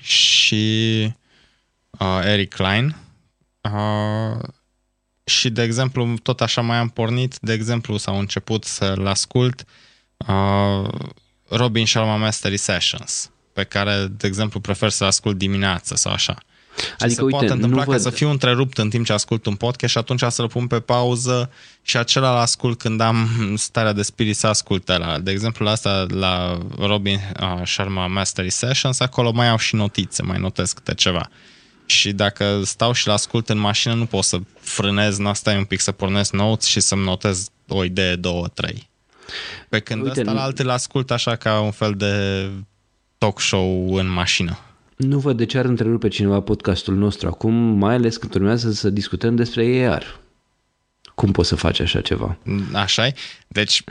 și 0.00 1.12
uh, 1.98 2.20
Eric 2.22 2.54
Klein. 2.54 2.96
Uh, 3.60 4.42
și, 5.24 5.50
de 5.50 5.62
exemplu, 5.62 6.14
tot 6.22 6.40
așa 6.40 6.60
mai 6.60 6.76
am 6.76 6.88
pornit, 6.88 7.38
de 7.40 7.52
exemplu, 7.52 7.96
s-au 7.96 8.18
început 8.18 8.64
să-l 8.64 9.06
ascult 9.06 9.64
uh, 10.16 10.88
Robin 11.48 11.86
Sharma 11.86 12.16
Mastery 12.16 12.56
Sessions, 12.56 13.30
pe 13.52 13.64
care, 13.64 14.06
de 14.10 14.26
exemplu, 14.26 14.60
prefer 14.60 14.90
să 14.90 15.04
ascult 15.04 15.38
dimineața 15.38 15.94
sau 15.94 16.12
așa. 16.12 16.38
Adică, 16.98 17.14
se 17.14 17.22
uite, 17.22 17.36
poate 17.36 17.52
întâmpla 17.52 17.84
ca 17.84 17.90
văd... 17.90 18.00
să 18.00 18.10
fiu 18.10 18.30
întrerupt 18.30 18.78
în 18.78 18.90
timp 18.90 19.04
ce 19.04 19.12
ascult 19.12 19.46
un 19.46 19.54
podcast 19.54 19.92
și 19.92 19.98
atunci 19.98 20.22
să-l 20.28 20.48
pun 20.48 20.66
pe 20.66 20.80
pauză 20.80 21.50
și 21.82 21.96
acela 21.96 22.32
l 22.32 22.36
ascult 22.36 22.78
când 22.78 23.00
am 23.00 23.28
starea 23.56 23.92
de 23.92 24.02
spirit 24.02 24.36
să 24.36 24.46
ascult 24.46 24.88
la. 24.88 25.18
De 25.18 25.30
exemplu, 25.30 25.64
la 25.64 25.70
asta, 25.70 26.06
la 26.08 26.58
Robin 26.78 27.20
uh, 27.40 27.66
Sharma 27.66 28.06
Mastery 28.06 28.50
Sessions, 28.50 29.00
acolo 29.00 29.32
mai 29.32 29.48
au 29.48 29.58
și 29.58 29.74
notițe, 29.74 30.22
mai 30.22 30.38
notez 30.38 30.72
câte 30.72 30.94
ceva. 30.94 31.28
Și 31.86 32.12
dacă 32.12 32.60
stau 32.64 32.92
și 32.92 33.06
l 33.06 33.10
ascult 33.10 33.48
în 33.48 33.58
mașină, 33.58 33.94
nu 33.94 34.06
pot 34.06 34.24
să 34.24 34.38
frânez, 34.60 35.18
nu 35.18 35.34
stai 35.34 35.56
un 35.56 35.64
pic 35.64 35.80
să 35.80 35.92
pornesc 35.92 36.32
notes 36.32 36.66
și 36.66 36.80
să-mi 36.80 37.04
notez 37.04 37.48
o 37.68 37.84
idee, 37.84 38.16
două, 38.16 38.48
trei. 38.48 38.88
Pe 39.68 39.78
când 39.78 40.02
Uite, 40.02 40.20
ăsta 40.20 40.32
la 40.32 40.42
alte 40.42 40.62
îl 40.62 40.70
ascult 40.70 41.10
așa 41.10 41.36
ca 41.36 41.60
un 41.60 41.70
fel 41.70 41.94
de 41.94 42.46
talk 43.18 43.40
show 43.40 43.94
în 43.94 44.08
mașină. 44.08 44.58
Nu 44.96 45.18
văd 45.18 45.36
de 45.36 45.44
ce 45.44 45.58
ar 45.58 45.64
întrerupe 45.64 46.08
cineva 46.08 46.40
podcastul 46.40 46.94
nostru 46.94 47.28
acum, 47.28 47.54
mai 47.54 47.94
ales 47.94 48.16
când 48.16 48.34
urmează 48.34 48.72
să 48.72 48.90
discutăm 48.90 49.36
despre 49.36 49.86
AR. 49.86 50.20
Cum 51.14 51.32
poți 51.32 51.48
să 51.48 51.54
faci 51.54 51.80
așa 51.80 52.00
ceva? 52.00 52.38
așa 52.72 53.08
-i? 53.08 53.14
Deci, 53.48 53.84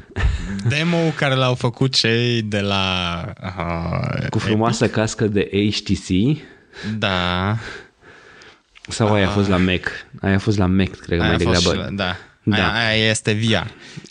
demo 0.70 0.98
care 1.16 1.36
l-au 1.36 1.56
făcut 1.56 1.94
cei 1.94 2.42
de 2.42 2.60
la... 2.60 3.24
Uh, 3.44 4.28
Cu 4.30 4.40
frumoasă 4.40 4.84
Epic. 4.84 4.96
cască 4.96 5.28
de 5.28 5.50
HTC. 5.72 6.38
Da. 6.98 7.56
Sau 8.88 9.14
aia 9.14 9.28
a 9.28 9.32
fost 9.32 9.50
la 9.50 9.58
Mac? 9.58 9.82
Aia 10.22 10.36
a 10.36 10.40
fost 10.40 10.58
la 10.58 10.66
Mac, 10.66 10.90
cred 10.90 11.18
că 11.18 11.24
aia 11.24 11.36
mai 11.36 11.38
degrabă. 11.38 11.74
La, 11.74 11.90
da. 11.90 12.16
Da. 12.44 12.56
Aia, 12.56 12.88
aia 12.88 13.10
este 13.10 13.34
VR. 13.34 13.68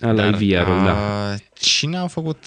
Ala 0.06 0.26
e 0.26 0.30
VR-ul, 0.30 0.84
da. 0.84 1.34
Cine 1.54 1.96
a 1.96 2.06
făcut 2.06 2.44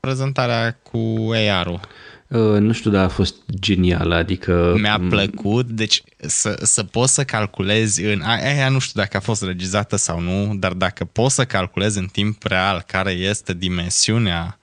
prezentarea 0.00 0.78
cu 0.82 1.30
AR-ul? 1.50 1.80
Uh, 2.28 2.58
nu 2.58 2.72
știu, 2.72 2.90
dar 2.90 3.04
a 3.04 3.08
fost 3.08 3.34
genială, 3.58 4.14
adică... 4.14 4.74
Mi-a 4.76 5.00
plăcut, 5.08 5.66
deci 5.66 6.02
să, 6.16 6.60
să 6.62 6.82
poți 6.82 7.14
să 7.14 7.24
calculezi 7.24 8.04
în... 8.04 8.20
Aia 8.20 8.68
nu 8.68 8.78
știu 8.78 9.00
dacă 9.00 9.16
a 9.16 9.20
fost 9.20 9.42
regizată 9.42 9.96
sau 9.96 10.20
nu, 10.20 10.54
dar 10.54 10.72
dacă 10.72 11.04
poți 11.04 11.34
să 11.34 11.44
calculezi 11.44 11.98
în 11.98 12.06
timp 12.06 12.42
real 12.42 12.84
care 12.86 13.10
este 13.10 13.54
dimensiunea 13.54 14.58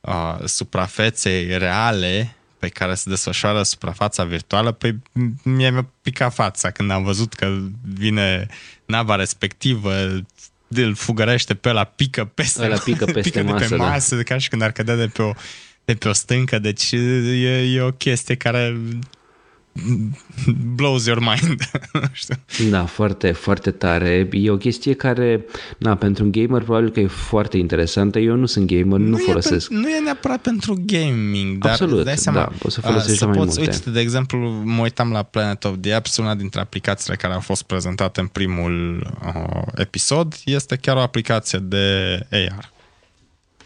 uh, 0.00 0.38
suprafeței 0.44 1.58
reale 1.58 2.36
pe 2.62 2.68
care 2.68 2.94
se 2.94 3.10
desfășoară 3.10 3.62
suprafața 3.62 4.24
virtuală, 4.24 4.72
pe 4.72 4.96
mie 5.42 5.70
mi-a 5.70 5.86
picat 6.02 6.34
fața 6.34 6.70
când 6.70 6.90
am 6.90 7.02
văzut 7.02 7.34
că 7.34 7.58
vine 7.82 8.46
nava 8.84 9.14
respectivă, 9.14 9.92
îl 10.68 10.94
fugărește 10.94 11.54
pe 11.54 11.72
la 11.72 11.84
pică 11.84 12.24
peste, 12.24 12.68
la 12.68 12.78
pică 12.78 13.04
peste 13.12 13.20
pică 13.30 13.42
masă, 13.42 13.58
de 13.58 13.68
pe 13.68 13.76
da. 13.76 13.88
masă, 13.88 14.16
da. 14.16 14.22
ca 14.22 14.38
și 14.38 14.48
când 14.48 14.62
ar 14.62 14.72
cădea 14.72 14.96
de 14.96 15.06
pe 15.06 15.22
o, 15.22 15.32
de 15.84 15.94
pe 15.94 16.08
o 16.08 16.12
stâncă, 16.12 16.58
deci 16.58 16.92
e, 16.92 17.74
e 17.74 17.80
o 17.80 17.92
chestie 17.92 18.34
care 18.34 18.76
blows 20.76 21.06
your 21.06 21.18
mind. 21.18 21.70
da, 22.70 22.84
foarte, 22.84 23.32
foarte 23.32 23.70
tare. 23.70 24.28
E 24.32 24.50
o 24.50 24.56
chestie 24.56 24.94
care, 24.94 25.44
na, 25.78 25.96
pentru 25.96 26.24
un 26.24 26.30
gamer 26.30 26.62
probabil 26.62 26.90
că 26.90 27.00
e 27.00 27.06
foarte 27.06 27.56
interesantă. 27.56 28.18
Eu 28.18 28.36
nu 28.36 28.46
sunt 28.46 28.66
gamer, 28.66 28.98
nu, 28.98 29.06
nu 29.06 29.16
folosesc. 29.16 29.70
E 29.70 29.74
pe, 29.74 29.80
nu 29.80 29.88
e 29.88 30.00
neapărat 30.00 30.40
pentru 30.40 30.82
gaming, 30.86 31.58
dar 31.58 31.70
Absolut, 31.70 32.04
dai 32.04 32.16
seama, 32.16 32.38
da, 32.38 32.52
poți 32.58 32.74
să 32.74 32.80
folosești 32.80 33.18
să 33.18 33.26
mai 33.26 33.36
poți, 33.36 33.58
multe. 33.58 33.72
Uite, 33.74 33.90
de 33.90 34.00
exemplu, 34.00 34.38
mă 34.64 34.82
uitam 34.82 35.10
la 35.10 35.22
Planet 35.22 35.64
of 35.64 35.74
the 35.80 35.92
Apps, 35.92 36.16
una 36.16 36.34
dintre 36.34 36.60
aplicațiile 36.60 37.16
care 37.16 37.34
au 37.34 37.40
fost 37.40 37.62
prezentate 37.62 38.20
în 38.20 38.26
primul 38.26 39.06
uh, 39.34 39.62
episod 39.74 40.34
este 40.44 40.76
chiar 40.76 40.96
o 40.96 41.00
aplicație 41.00 41.58
de 41.58 42.18
AR. 42.30 42.72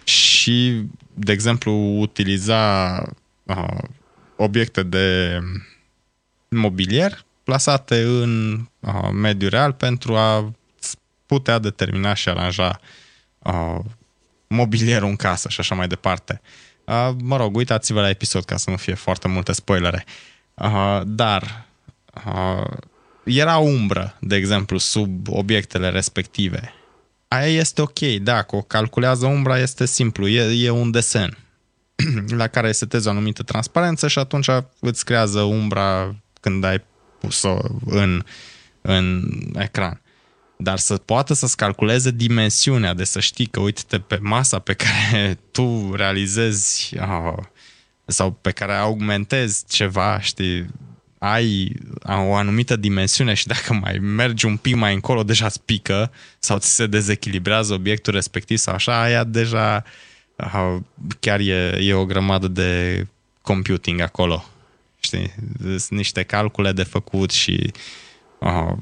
Și, 0.04 0.82
de 1.14 1.32
exemplu, 1.32 1.72
utiliza 1.98 3.02
uh, 3.42 3.78
obiecte 4.36 4.82
de 4.82 5.38
mobilier 6.48 7.24
plasate 7.44 8.02
în 8.02 8.60
uh, 8.80 9.08
mediul 9.12 9.50
real 9.50 9.72
pentru 9.72 10.16
a 10.16 10.52
putea 11.26 11.58
determina 11.58 12.14
și 12.14 12.28
aranja 12.28 12.80
uh, 13.38 13.78
mobilierul 14.46 15.08
în 15.08 15.16
casă 15.16 15.48
și 15.48 15.60
așa 15.60 15.74
mai 15.74 15.88
departe. 15.88 16.40
Uh, 16.84 17.10
mă 17.22 17.36
rog, 17.36 17.56
uitați-vă 17.56 18.00
la 18.00 18.08
episod 18.08 18.44
ca 18.44 18.56
să 18.56 18.70
nu 18.70 18.76
fie 18.76 18.94
foarte 18.94 19.28
multe 19.28 19.52
spoilere. 19.52 20.04
Uh, 20.54 21.00
dar 21.04 21.66
uh, 22.26 22.76
era 23.24 23.56
umbră, 23.56 24.16
de 24.20 24.36
exemplu, 24.36 24.78
sub 24.78 25.28
obiectele 25.28 25.88
respective. 25.88 26.72
Aia 27.28 27.46
este 27.46 27.82
ok, 27.82 27.98
dacă 28.22 28.56
o 28.56 28.62
calculează 28.62 29.26
umbra 29.26 29.58
este 29.58 29.86
simplu, 29.86 30.28
e, 30.28 30.66
e 30.66 30.70
un 30.70 30.90
desen 30.90 31.38
la 32.28 32.46
care 32.46 32.72
setezi 32.72 33.06
o 33.06 33.10
anumită 33.10 33.42
transparență 33.42 34.08
și 34.08 34.18
atunci 34.18 34.48
îți 34.80 35.04
creează 35.04 35.40
umbra 35.40 36.16
când 36.46 36.64
ai 36.64 36.84
pus-o 37.20 37.58
în, 37.84 38.22
în 38.80 39.22
ecran. 39.54 40.00
Dar 40.56 40.78
să 40.78 40.96
poată 40.96 41.34
să-ți 41.34 41.56
calculeze 41.56 42.10
dimensiunea, 42.10 42.94
de 42.94 43.04
să 43.04 43.20
știi 43.20 43.46
că, 43.46 43.60
uite 43.60 43.98
pe 43.98 44.18
masa 44.22 44.58
pe 44.58 44.72
care 44.74 45.38
tu 45.54 45.94
realizezi 45.94 46.96
uh, 46.98 47.42
sau 48.04 48.32
pe 48.32 48.50
care 48.50 48.72
augmentezi 48.72 49.64
ceva, 49.68 50.20
știi, 50.20 50.66
ai 51.18 51.72
o 52.02 52.34
anumită 52.34 52.76
dimensiune 52.76 53.34
și 53.34 53.46
dacă 53.46 53.72
mai 53.72 53.98
mergi 53.98 54.46
un 54.46 54.56
pic 54.56 54.74
mai 54.74 54.94
încolo, 54.94 55.22
deja 55.22 55.46
îți 55.46 55.62
pică 55.62 56.12
sau 56.38 56.58
ți 56.58 56.74
se 56.74 56.86
dezechilibrează 56.86 57.74
obiectul 57.74 58.12
respectiv 58.12 58.58
sau 58.58 58.74
așa, 58.74 59.02
aia 59.02 59.24
deja 59.24 59.84
uh, 60.36 60.76
chiar 61.20 61.40
e, 61.40 61.78
e 61.80 61.94
o 61.94 62.04
grămadă 62.04 62.48
de 62.48 63.06
computing 63.42 64.00
acolo. 64.00 64.44
Știi? 65.06 65.34
Sunt 65.60 65.90
niște 65.90 66.22
calcule 66.22 66.72
de 66.72 66.82
făcut 66.82 67.30
și 67.30 67.72
uh, 68.40 68.72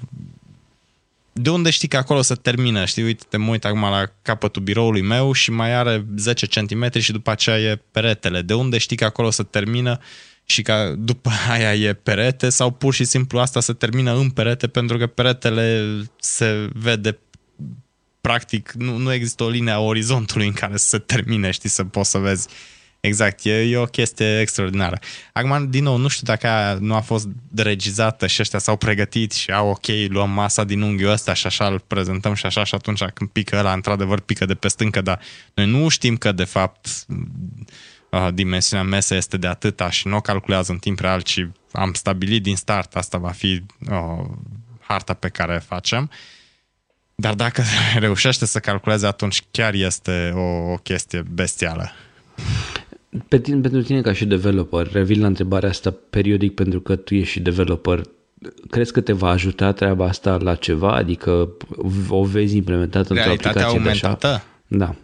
de 1.33 1.51
unde 1.51 1.71
știi 1.71 1.89
că 1.89 1.97
acolo 1.97 2.23
se 2.23 2.35
termină? 2.35 2.85
Știi, 2.85 3.03
uite, 3.03 3.25
te 3.29 3.37
mă 3.37 3.51
uit 3.51 3.65
acum 3.65 3.81
la 3.81 4.05
capătul 4.23 4.63
biroului 4.63 5.03
meu 5.03 5.33
și 5.33 5.51
mai 5.51 5.75
are 5.75 6.07
10 6.17 6.47
cm 6.47 6.99
și 6.99 7.13
după 7.13 7.31
aceea 7.31 7.59
e 7.59 7.83
peretele. 7.91 8.43
De 8.43 8.55
unde 8.55 8.79
știi 8.79 8.97
că 8.97 9.05
acolo 9.05 9.31
se 9.31 9.43
termină 9.43 9.99
și 10.45 10.63
că 10.63 10.95
după 10.99 11.31
aia 11.51 11.75
e 11.75 11.93
perete 11.93 12.49
sau 12.49 12.71
pur 12.71 12.95
și 12.95 13.05
simplu 13.05 13.39
asta 13.39 13.61
se 13.61 13.73
termină 13.73 14.17
în 14.17 14.31
perete 14.31 14.67
pentru 14.67 14.99
că 14.99 15.07
peretele 15.07 15.85
se 16.21 16.69
vede 16.73 17.19
practic, 18.21 18.73
nu, 18.73 18.97
nu 18.97 19.13
există 19.13 19.45
o 19.45 19.49
linie 19.49 19.73
a 19.73 19.81
orizontului 19.81 20.47
în 20.47 20.53
care 20.53 20.77
să 20.77 20.89
se 20.89 20.99
termine, 20.99 21.51
știi, 21.51 21.69
să 21.69 21.85
poți 21.85 22.11
să 22.11 22.19
vezi 22.19 22.49
Exact, 23.05 23.45
e, 23.45 23.51
e 23.51 23.77
o 23.77 23.85
chestie 23.85 24.41
extraordinară. 24.41 24.99
Acum, 25.33 25.71
din 25.71 25.83
nou, 25.83 25.97
nu 25.97 26.09
știu 26.09 26.27
dacă 26.27 26.47
aia 26.47 26.77
nu 26.81 26.95
a 26.95 27.01
fost 27.01 27.29
regizată 27.55 28.27
și 28.27 28.41
ăștia 28.41 28.59
s-au 28.59 28.77
pregătit 28.77 29.33
și 29.33 29.51
au 29.51 29.69
ok, 29.69 29.87
luăm 30.09 30.31
masa 30.31 30.65
din 30.65 30.83
unghiul 30.83 31.11
ăsta 31.11 31.35
și 31.35 31.47
așa 31.47 31.67
îl 31.67 31.79
prezentăm 31.79 32.35
și 32.35 32.47
așa 32.47 32.65
și 32.65 32.75
atunci 32.75 33.03
când 33.05 33.31
pică 33.31 33.57
ăla, 33.59 33.73
într-adevăr 33.73 34.21
pică 34.21 34.45
de 34.45 34.55
pe 34.55 34.69
stâncă, 34.69 35.01
dar 35.01 35.21
noi 35.55 35.67
nu 35.67 35.89
știm 35.89 36.17
că 36.17 36.33
de 36.33 36.45
fapt 36.45 36.89
uh, 38.11 38.29
dimensiunea 38.35 38.87
mesei 38.87 39.17
este 39.17 39.37
de 39.37 39.47
atâta 39.47 39.91
și 39.91 40.09
nu 40.09 40.17
o 40.17 40.21
calculează 40.21 40.73
în 40.73 40.79
timp 40.79 40.99
real, 40.99 41.21
ci 41.21 41.49
am 41.73 41.93
stabilit 41.93 42.43
din 42.43 42.57
start, 42.57 42.97
asta 42.97 43.19
va 43.19 43.31
fi 43.31 43.63
uh, 43.91 44.25
harta 44.81 45.15
pe 45.15 45.29
care 45.29 45.63
facem. 45.67 46.11
Dar 47.15 47.35
dacă 47.35 47.63
reușește 47.99 48.47
să 48.47 48.59
calculeze, 48.59 49.07
atunci 49.07 49.43
chiar 49.51 49.75
este 49.75 50.33
o, 50.35 50.73
o 50.73 50.77
chestie 50.77 51.23
bestială. 51.31 51.93
Pe 53.29 53.39
tine, 53.39 53.61
pentru 53.61 53.83
tine 53.83 54.01
ca 54.01 54.13
și 54.13 54.25
developer, 54.25 54.93
revin 54.93 55.21
la 55.21 55.27
întrebarea 55.27 55.69
asta 55.69 55.95
periodic 56.11 56.55
pentru 56.55 56.81
că 56.81 56.97
tu 56.97 57.15
ești 57.15 57.33
și 57.33 57.41
developer, 57.41 58.01
crezi 58.71 58.93
că 58.93 59.01
te 59.01 59.13
va 59.13 59.29
ajuta 59.29 59.73
treaba 59.73 60.07
asta 60.07 60.37
la 60.43 60.55
ceva? 60.55 60.95
Adică 60.95 61.49
o 62.09 62.25
vezi 62.25 62.57
implementată 62.57 63.13
într-o 63.13 63.31
aplicație 63.31 63.63
augmentată? 63.63 64.27
de 64.27 64.27
așa? 64.27 64.45
Da. 64.67 64.95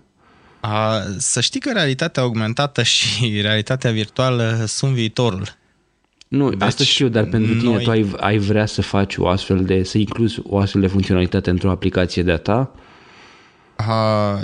A, 0.61 1.03
să 1.19 1.41
știi 1.41 1.61
că 1.61 1.71
realitatea 1.73 2.23
augmentată 2.23 2.83
și 2.83 3.29
realitatea 3.43 3.91
virtuală 3.91 4.65
sunt 4.67 4.93
viitorul. 4.93 5.59
Nu, 6.29 6.51
deci, 6.51 6.61
asta 6.61 6.85
știu, 6.85 7.09
dar 7.09 7.25
pentru 7.25 7.55
tine 7.55 7.73
noi... 7.73 7.83
tu 7.83 7.91
ai, 7.91 8.11
ai 8.17 8.39
vrea 8.39 8.67
să 8.67 8.83
faci 8.83 9.17
o 9.17 9.29
astfel 9.29 9.65
de, 9.65 9.83
să 9.83 9.99
incluzi 9.99 10.41
o 10.43 10.59
astfel 10.59 10.81
de 10.81 10.87
funcționalitate 10.87 11.51
într-o 11.51 11.71
aplicație 11.71 12.23
de-a 12.23 12.37
ta? 12.37 12.75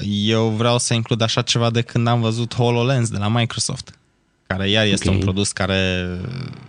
Eu 0.05 0.49
vreau 0.49 0.79
să 0.79 0.95
includ 0.95 1.21
așa 1.21 1.43
ceva 1.43 1.71
de 1.71 1.83
când 1.83 2.07
am 2.07 2.21
văzut 2.21 2.55
HoloLens 2.55 3.09
de 3.09 3.19
la 3.19 3.29
Microsoft, 3.29 3.99
care 4.47 4.69
iar 4.69 4.87
este 4.87 5.09
okay. 5.09 5.19
un 5.19 5.25
produs 5.25 5.53
care 5.53 6.07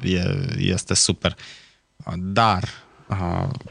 e, 0.01 0.21
este 0.57 0.93
super. 0.93 1.35
Dar 2.15 2.69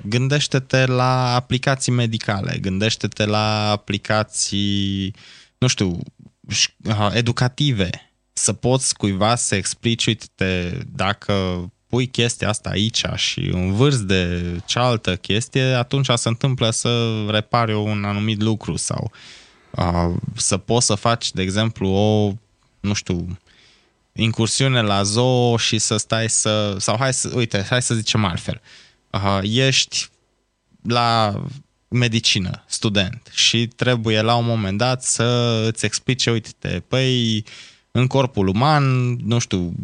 gândește-te 0.02 0.86
la 0.86 1.34
aplicații 1.34 1.92
medicale, 1.92 2.58
gândește-te 2.60 3.24
la 3.24 3.70
aplicații, 3.70 5.14
nu 5.58 5.66
știu, 5.66 5.98
educative, 7.12 7.90
să 8.32 8.52
poți 8.52 8.96
cuiva 8.96 9.34
să 9.34 9.54
explici, 9.54 10.06
uite, 10.06 10.80
dacă 10.92 11.32
pui 11.88 12.06
chestia 12.06 12.48
asta 12.48 12.70
aici 12.70 13.02
și 13.14 13.40
învârți 13.52 14.06
de 14.06 14.42
cealaltă 14.64 15.16
chestie, 15.16 15.62
atunci 15.62 16.08
se 16.14 16.28
întâmplă 16.28 16.70
să 16.70 17.24
repari 17.28 17.74
un 17.74 18.04
anumit 18.04 18.42
lucru 18.42 18.76
sau 18.76 19.12
uh, 19.70 20.14
să 20.36 20.56
poți 20.56 20.86
să 20.86 20.94
faci, 20.94 21.32
de 21.32 21.42
exemplu, 21.42 21.88
o, 21.88 22.32
nu 22.80 22.92
știu, 22.92 23.38
incursiune 24.12 24.80
la 24.80 25.02
zoo 25.02 25.56
și 25.56 25.78
să 25.78 25.96
stai 25.96 26.30
să, 26.30 26.76
sau 26.78 26.96
hai 26.98 27.12
să, 27.12 27.30
uite, 27.34 27.66
hai 27.68 27.82
să 27.82 27.94
zicem 27.94 28.24
altfel, 28.24 28.60
uh, 29.10 29.38
ești 29.42 30.08
la 30.82 31.42
medicină, 31.88 32.64
student 32.66 33.30
și 33.32 33.66
trebuie 33.66 34.20
la 34.20 34.34
un 34.34 34.46
moment 34.46 34.78
dat 34.78 35.02
să 35.02 35.60
îți 35.72 35.84
explice, 35.84 36.30
uite, 36.30 36.84
păi 36.88 37.44
în 37.90 38.06
corpul 38.06 38.46
uman, 38.48 39.14
nu 39.14 39.38
știu, 39.38 39.74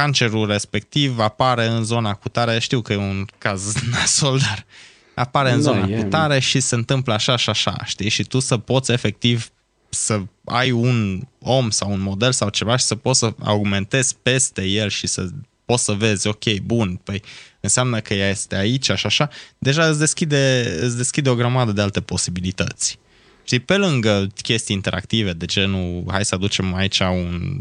cancerul 0.00 0.46
respectiv 0.46 1.18
apare 1.18 1.66
în 1.66 1.84
zona 1.84 2.14
cutare, 2.14 2.58
știu 2.58 2.80
că 2.80 2.92
e 2.92 2.96
un 2.96 3.26
caz 3.38 3.74
nasol, 3.92 4.38
dar 4.38 4.66
apare 5.14 5.50
în 5.50 5.62
da, 5.62 5.62
zona 5.62 5.86
e... 5.88 6.02
cutare 6.02 6.38
și 6.38 6.60
se 6.60 6.74
întâmplă 6.74 7.12
așa 7.12 7.36
și 7.36 7.50
așa, 7.50 7.76
știi? 7.84 8.08
Și 8.08 8.24
tu 8.24 8.38
să 8.38 8.56
poți 8.56 8.92
efectiv 8.92 9.48
să 9.88 10.20
ai 10.44 10.70
un 10.70 11.20
om 11.40 11.70
sau 11.70 11.92
un 11.92 12.00
model 12.00 12.32
sau 12.32 12.48
ceva 12.48 12.76
și 12.76 12.84
să 12.84 12.94
poți 12.94 13.18
să 13.18 13.34
augmentezi 13.44 14.16
peste 14.22 14.64
el 14.64 14.88
și 14.88 15.06
să 15.06 15.28
poți 15.64 15.84
să 15.84 15.92
vezi, 15.92 16.26
ok, 16.26 16.54
bun, 16.62 17.00
păi 17.04 17.22
înseamnă 17.60 18.00
că 18.00 18.14
ea 18.14 18.28
este 18.28 18.56
aici, 18.56 18.88
așa, 18.88 19.08
așa, 19.08 19.28
deja 19.58 19.88
îți 19.88 19.98
deschide, 19.98 20.74
îți 20.80 20.96
deschide 20.96 21.30
o 21.30 21.34
grămadă 21.34 21.72
de 21.72 21.80
alte 21.80 22.00
posibilități. 22.00 22.98
Știi, 23.50 23.62
pe 23.62 23.76
lângă 23.76 24.26
chestii 24.42 24.74
interactive, 24.74 25.32
de 25.32 25.46
ce 25.46 25.64
nu, 25.64 26.04
hai 26.10 26.24
să 26.24 26.34
aducem 26.34 26.74
aici 26.74 26.98
un, 26.98 27.60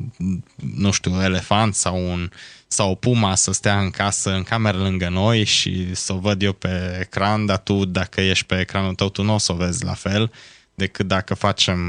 nu 0.73 0.91
știu, 0.91 1.21
elefant 1.21 1.75
sau 1.75 2.11
un 2.11 2.29
sau 2.67 2.91
o 2.91 2.95
puma 2.95 3.35
să 3.35 3.51
stea 3.51 3.79
în 3.79 3.89
casă, 3.89 4.33
în 4.33 4.43
cameră 4.43 4.77
lângă 4.77 5.09
noi 5.09 5.43
și 5.43 5.95
să 5.95 6.13
o 6.13 6.17
văd 6.17 6.41
eu 6.41 6.53
pe 6.53 6.97
ecran, 6.99 7.45
dar 7.45 7.57
tu, 7.57 7.85
dacă 7.85 8.21
ești 8.21 8.45
pe 8.45 8.59
ecranul 8.59 8.95
tău, 8.95 9.09
tu 9.09 9.23
nu 9.23 9.33
o 9.33 9.37
să 9.37 9.51
o 9.51 9.55
vezi 9.55 9.83
la 9.83 9.93
fel 9.93 10.31
decât 10.75 11.07
dacă 11.07 11.33
facem 11.33 11.79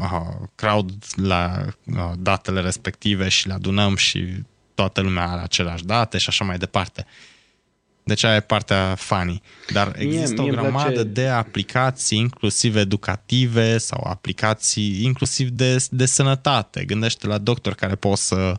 uh, 0.00 0.48
crowd 0.54 0.92
la 1.14 1.64
uh, 1.84 2.12
datele 2.18 2.60
respective 2.60 3.28
și 3.28 3.46
le 3.46 3.52
adunăm 3.52 3.96
și 3.96 4.26
toată 4.74 5.00
lumea 5.00 5.28
are 5.28 5.40
aceleași 5.40 5.84
date 5.84 6.18
și 6.18 6.28
așa 6.28 6.44
mai 6.44 6.58
departe. 6.58 7.06
Deci 8.08 8.24
aia 8.24 8.36
e 8.36 8.40
partea 8.40 8.94
funny. 8.98 9.42
Dar 9.72 9.92
există 9.96 10.42
mie, 10.42 10.50
mie 10.50 10.58
o 10.58 10.62
grămadă 10.62 10.90
place... 10.90 11.08
de 11.08 11.28
aplicații, 11.28 12.18
inclusiv 12.18 12.76
educative 12.76 13.78
sau 13.78 14.06
aplicații 14.06 15.04
inclusiv 15.04 15.48
de, 15.48 15.86
de 15.90 16.06
sănătate. 16.06 16.84
Gândește 16.84 17.26
la 17.26 17.38
doctor 17.38 17.74
care 17.74 17.94
pot 17.94 18.18
să 18.18 18.54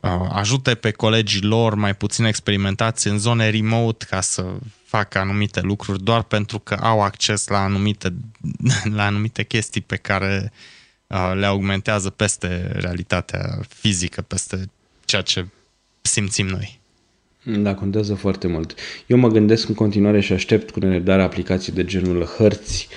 uh, 0.00 0.10
ajute 0.32 0.74
pe 0.74 0.90
colegii 0.90 1.42
lor 1.42 1.74
mai 1.74 1.94
puțin 1.94 2.24
experimentați 2.24 3.08
în 3.08 3.18
zone 3.18 3.50
remote 3.50 4.06
ca 4.08 4.20
să 4.20 4.44
facă 4.84 5.18
anumite 5.18 5.60
lucruri 5.60 6.02
doar 6.02 6.22
pentru 6.22 6.58
că 6.58 6.74
au 6.74 7.02
acces 7.02 7.46
la 7.46 7.58
anumite, 7.58 8.14
la 8.98 9.04
anumite 9.04 9.44
chestii 9.44 9.80
pe 9.80 9.96
care 9.96 10.52
uh, 11.06 11.32
le 11.34 11.46
augmentează 11.46 12.10
peste 12.10 12.72
realitatea 12.74 13.60
fizică, 13.68 14.22
peste 14.22 14.70
ceea 15.04 15.22
ce 15.22 15.46
simțim 16.00 16.46
noi. 16.46 16.80
Da, 17.44 17.74
contează 17.74 18.14
foarte 18.14 18.46
mult. 18.46 18.74
Eu 19.06 19.18
mă 19.18 19.28
gândesc 19.28 19.68
în 19.68 19.74
continuare 19.74 20.20
și 20.20 20.32
aștept 20.32 20.70
cu 20.70 20.78
nerăbdare 20.78 21.22
aplicații 21.22 21.72
de 21.72 21.84
genul 21.84 22.24
hărți, 22.24 22.88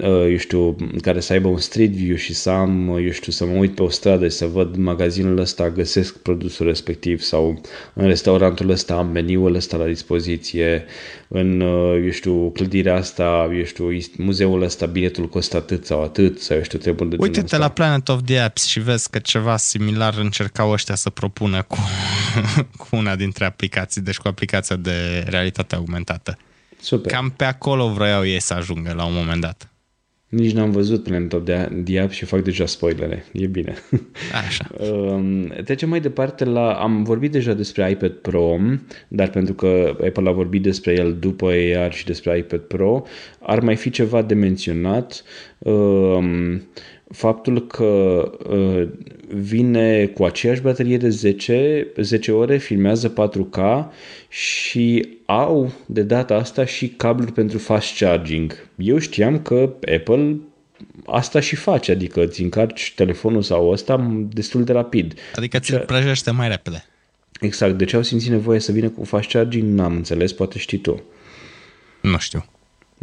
uh, 0.00 0.26
eu 0.30 0.36
știu, 0.36 0.76
care 1.00 1.20
să 1.20 1.32
aibă 1.32 1.48
un 1.48 1.58
street 1.58 1.90
view 1.90 2.16
și 2.16 2.34
să 2.34 2.50
am, 2.50 2.88
uh, 2.88 3.02
eu 3.04 3.10
știu, 3.10 3.32
să 3.32 3.44
mă 3.44 3.56
uit 3.56 3.74
pe 3.74 3.82
o 3.82 3.88
stradă 3.88 4.28
și 4.28 4.36
să 4.36 4.46
văd 4.46 4.76
magazinul 4.76 5.38
ăsta, 5.38 5.70
găsesc 5.70 6.16
produsul 6.16 6.66
respectiv 6.66 7.20
sau 7.20 7.60
în 7.94 8.06
restaurantul 8.06 8.70
ăsta 8.70 8.94
am 8.94 9.08
meniul 9.08 9.54
ăsta 9.54 9.76
la 9.76 9.86
dispoziție, 9.86 10.84
în, 11.28 11.60
uh, 11.60 12.00
eu 12.04 12.10
știu, 12.10 12.50
clădirea 12.50 12.96
asta, 12.96 13.50
eu 13.56 13.64
știu, 13.64 13.88
muzeul 14.16 14.62
ăsta, 14.62 14.86
biletul 14.86 15.28
costă 15.28 15.56
atât 15.56 15.86
sau 15.86 16.02
atât, 16.02 16.40
sau 16.40 16.56
eu 16.56 16.62
știu, 16.62 16.78
trebuie 16.78 17.08
de 17.08 17.16
Uite-te 17.18 17.56
la 17.56 17.68
Planet 17.68 18.08
of 18.08 18.20
the 18.24 18.38
Apps 18.38 18.64
și 18.64 18.80
vezi 18.80 19.10
că 19.10 19.18
ceva 19.18 19.56
similar 19.56 20.14
încercau 20.18 20.70
ăștia 20.70 20.94
să 20.94 21.10
propună 21.10 21.62
cu, 21.62 21.78
cu 22.88 22.96
una 22.96 23.16
dintre 23.16 23.44
aplicații, 23.44 24.02
deci 24.02 24.16
cu 24.16 24.28
aplicația 24.28 24.76
de 24.76 25.24
realitate 25.26 25.74
augmentată. 25.74 26.38
Super. 26.80 27.12
Cam 27.12 27.30
pe 27.30 27.44
acolo 27.44 27.88
vreau 27.88 28.26
ei 28.26 28.40
să 28.40 28.54
ajungă 28.54 28.92
la 28.92 29.04
un 29.04 29.14
moment 29.14 29.40
dat. 29.40 29.68
Nici 30.34 30.52
n-am 30.52 30.70
văzut 30.70 31.02
Planet 31.02 31.32
of 31.32 31.42
the 31.84 32.00
Apps 32.00 32.14
și 32.14 32.24
fac 32.24 32.42
deja 32.42 32.66
spoilere. 32.66 33.24
E 33.32 33.46
bine. 33.46 33.74
Așa. 34.46 34.68
Um, 34.92 35.52
trecem 35.64 35.88
mai 35.88 36.00
departe 36.00 36.44
la... 36.44 36.72
Am 36.72 37.02
vorbit 37.02 37.32
deja 37.32 37.52
despre 37.52 37.90
iPad 37.90 38.10
Pro, 38.10 38.56
dar 39.08 39.30
pentru 39.30 39.54
că 39.54 39.96
Apple 40.06 40.28
a 40.28 40.32
vorbit 40.32 40.62
despre 40.62 40.92
el 40.92 41.16
după 41.20 41.50
AR 41.76 41.92
și 41.92 42.04
despre 42.04 42.38
iPad 42.38 42.60
Pro, 42.60 43.02
ar 43.40 43.60
mai 43.60 43.76
fi 43.76 43.90
ceva 43.90 44.22
de 44.22 44.34
menționat. 44.34 45.22
Um, 45.58 46.62
faptul 47.10 47.66
că 47.66 47.84
uh, 48.48 48.88
vine 49.28 50.06
cu 50.06 50.24
aceeași 50.24 50.60
baterie 50.60 50.96
de 50.96 51.08
10, 51.08 51.86
10 51.96 52.32
ore, 52.32 52.56
filmează 52.56 53.12
4K 53.12 53.84
și 54.28 55.08
au 55.26 55.72
de 55.86 56.02
data 56.02 56.34
asta 56.34 56.64
și 56.64 56.88
cabluri 56.88 57.32
pentru 57.32 57.58
fast 57.58 57.98
charging. 57.98 58.68
Eu 58.76 58.98
știam 58.98 59.42
că 59.42 59.72
Apple 59.94 60.36
asta 61.06 61.40
și 61.40 61.56
face, 61.56 61.92
adică 61.92 62.24
îți 62.24 62.42
încarci 62.42 62.92
telefonul 62.96 63.42
sau 63.42 63.68
ăsta 63.68 64.26
destul 64.28 64.64
de 64.64 64.72
rapid. 64.72 65.14
Adică 65.34 65.58
ți-l 65.58 65.78
prăjește 65.78 66.30
mai 66.30 66.48
repede. 66.48 66.84
Exact, 67.40 67.78
de 67.78 67.84
ce 67.84 67.96
au 67.96 68.02
simțit 68.02 68.30
nevoie 68.30 68.58
să 68.58 68.72
vină 68.72 68.88
cu 68.88 69.04
fast 69.04 69.28
charging, 69.28 69.78
n-am 69.78 69.94
înțeles, 69.94 70.32
poate 70.32 70.58
știi 70.58 70.78
tu. 70.78 71.02
Nu 72.00 72.18
știu. 72.18 72.44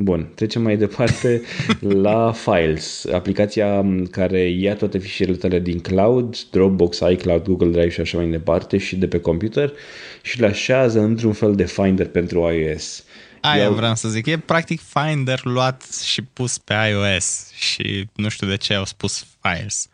Bun, 0.01 0.31
trecem 0.35 0.61
mai 0.61 0.77
departe 0.77 1.41
la 2.05 2.31
Files, 2.31 3.05
aplicația 3.13 3.85
care 4.11 4.49
ia 4.49 4.75
toate 4.75 4.97
fișierele 4.97 5.37
tale 5.37 5.59
din 5.59 5.79
cloud, 5.79 6.37
Dropbox, 6.51 6.99
iCloud, 6.99 7.43
Google 7.43 7.69
Drive 7.69 7.89
și 7.89 8.01
așa 8.01 8.17
mai 8.17 8.27
departe 8.27 8.77
și 8.77 8.95
de 8.95 9.07
pe 9.07 9.19
computer 9.19 9.73
și 10.21 10.39
le 10.39 10.45
așează 10.45 10.99
într-un 10.99 11.33
fel 11.33 11.55
de 11.55 11.65
Finder 11.65 12.07
pentru 12.07 12.39
iOS. 12.39 13.03
Aia 13.41 13.63
Eu... 13.63 13.73
vreau 13.73 13.95
să 13.95 14.09
zic, 14.09 14.25
e 14.25 14.37
practic 14.37 14.81
Finder 14.81 15.39
luat 15.43 15.83
și 16.03 16.21
pus 16.21 16.57
pe 16.57 16.73
iOS 16.89 17.51
și 17.53 18.09
nu 18.15 18.29
știu 18.29 18.47
de 18.47 18.57
ce 18.57 18.73
au 18.73 18.85
spus 18.85 19.25
Files. 19.41 19.87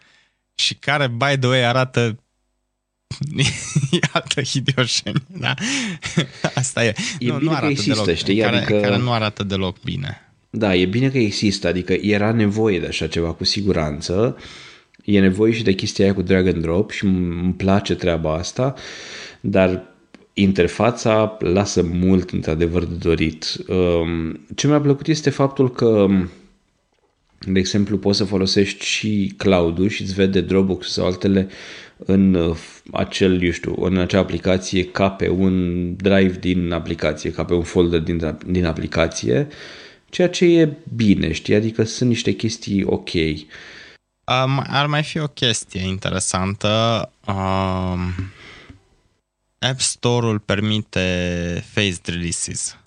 Și 0.56 0.76
care, 0.76 1.08
by 1.08 1.38
the 1.40 1.48
way, 1.48 1.66
arată 1.66 2.18
Iată 4.02 4.42
hidioșeni, 4.42 5.24
da? 5.40 5.54
Asta 6.56 6.86
e. 6.86 6.94
E 7.20 7.28
nu, 7.28 7.38
bine 7.38 7.52
nu 7.52 7.60
că 7.60 7.66
există, 7.66 8.02
deloc, 8.04 8.18
știi? 8.18 8.38
Care, 8.38 8.56
adică... 8.58 8.80
care 8.80 8.98
nu 8.98 9.12
arată 9.12 9.44
deloc 9.44 9.82
bine. 9.84 10.22
Da, 10.50 10.76
e 10.76 10.86
bine 10.86 11.10
că 11.10 11.18
există, 11.18 11.68
adică 11.68 11.94
era 11.94 12.32
nevoie 12.32 12.80
de 12.80 12.88
așa 12.88 13.08
ceva 13.08 13.34
cu 13.34 13.44
siguranță. 13.44 14.38
E 15.04 15.20
nevoie 15.20 15.54
și 15.54 15.64
de 15.64 15.74
chestia 15.74 16.06
aia 16.06 16.14
cu 16.14 16.22
drag 16.22 16.48
and 16.48 16.62
drop 16.62 16.92
și 16.92 17.06
îmi 17.06 17.54
place 17.54 17.96
treaba 17.96 18.34
asta, 18.34 18.74
dar 19.40 19.96
interfața 20.34 21.38
lasă 21.40 21.84
mult 21.84 22.30
într-adevăr 22.30 22.86
de 22.86 22.96
dorit. 22.96 23.58
Um, 23.68 24.46
ce 24.56 24.68
mi-a 24.68 24.82
plăcut 24.82 25.08
este 25.08 25.30
faptul 25.30 25.72
că 25.72 26.08
de 27.40 27.60
exemplu, 27.60 27.98
poți 27.98 28.18
să 28.18 28.24
folosești 28.24 28.86
și 28.86 29.34
cloud-ul 29.38 29.90
și 29.90 30.02
îți 30.02 30.14
vede 30.14 30.42
Dropbox 30.42 30.92
sau 30.92 31.06
altele 31.06 31.48
în 31.98 32.34
uh, 32.34 32.58
acel, 32.92 33.44
eu 33.44 33.52
știu, 33.52 33.76
în 33.80 33.98
acea 33.98 34.20
aplicație 34.20 34.86
ca 34.86 35.10
pe 35.10 35.30
un 35.30 35.96
drive 35.96 36.38
din 36.40 36.72
aplicație, 36.72 37.32
ca 37.32 37.46
pe 37.46 37.54
un 37.54 37.64
folder 37.64 38.00
din, 38.00 38.38
din 38.46 38.66
aplicație, 38.66 39.48
ceea 40.10 40.30
ce 40.30 40.46
e 40.46 40.78
bine, 40.96 41.32
știi? 41.32 41.56
Adică 41.56 41.84
sunt 41.84 42.10
niște 42.10 42.32
chestii 42.32 42.84
ok. 42.84 43.14
Um, 43.14 44.64
ar 44.68 44.86
mai 44.86 45.04
fi 45.04 45.20
o 45.20 45.28
chestie 45.28 45.82
interesantă. 45.82 47.12
Um, 47.28 48.14
App 49.60 49.80
Store-ul 49.80 50.40
permite 50.40 51.64
phased 51.74 52.06
releases, 52.06 52.78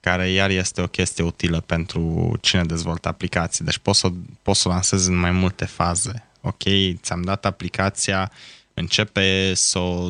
care 0.00 0.30
iar 0.30 0.50
este 0.50 0.80
o 0.80 0.86
chestie 0.86 1.24
utilă 1.24 1.60
pentru 1.60 2.32
cine 2.40 2.64
dezvoltă 2.64 3.08
aplicații. 3.08 3.64
Deci 3.64 3.78
poți 3.78 3.98
să, 3.98 4.08
poți 4.42 4.60
să 4.60 4.68
lansezi 4.68 5.08
în 5.08 5.16
mai 5.16 5.30
multe 5.30 5.64
faze 5.64 6.27
ok, 6.48 6.96
ți-am 7.00 7.22
dat 7.22 7.46
aplicația, 7.46 8.32
începe 8.74 9.52
să 9.54 9.78
o 9.78 10.08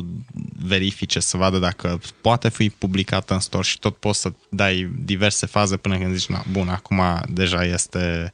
verifice, 0.65 1.19
să 1.19 1.37
vadă 1.37 1.57
dacă 1.57 1.99
poate 2.21 2.49
fi 2.49 2.69
publicată 2.69 3.33
în 3.33 3.39
store 3.39 3.63
și 3.63 3.79
tot 3.79 3.95
poți 3.95 4.21
să 4.21 4.31
dai 4.49 4.91
diverse 5.05 5.45
faze 5.45 5.77
până 5.77 5.97
când 5.97 6.15
zici, 6.15 6.29
na, 6.29 6.43
bun, 6.51 6.69
acum 6.69 7.01
deja 7.27 7.63
este 7.63 8.33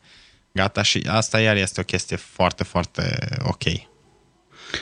gata 0.51 0.81
și 0.81 1.03
asta 1.07 1.39
iar 1.39 1.55
este 1.55 1.81
o 1.81 1.83
chestie 1.83 2.15
foarte, 2.15 2.63
foarte 2.63 3.27
ok. 3.43 3.63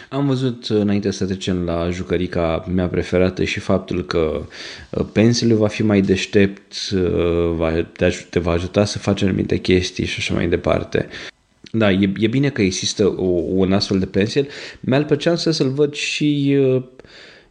Am 0.09 0.27
văzut 0.27 0.65
înainte 0.65 1.11
să 1.11 1.25
trecem 1.25 1.63
la 1.63 1.89
jucărica 1.89 2.65
mea 2.73 2.87
preferată 2.87 3.43
și 3.43 3.59
faptul 3.59 4.05
că 4.05 4.45
uh, 4.89 5.05
pensilul 5.11 5.57
va 5.57 5.67
fi 5.67 5.83
mai 5.83 6.01
deștept, 6.01 6.73
uh, 6.93 7.53
va, 7.55 7.71
te 8.29 8.39
va 8.39 8.51
ajuta 8.51 8.85
să 8.85 8.99
faci 8.99 9.21
anumite 9.21 9.57
chestii 9.57 10.05
și 10.05 10.15
așa 10.17 10.33
mai 10.33 10.47
departe. 10.47 11.07
Da, 11.77 11.91
e, 11.91 12.11
e 12.17 12.27
bine 12.27 12.49
că 12.49 12.61
există 12.61 13.07
o, 13.07 13.25
un 13.53 13.73
astfel 13.73 13.99
de 13.99 14.05
pencil. 14.05 14.47
Mi-ar 14.79 15.05
plăcea 15.05 15.35
să 15.35 15.51
să-l 15.51 15.69
văd 15.69 15.93
și, 15.93 16.57
uh, 16.59 16.83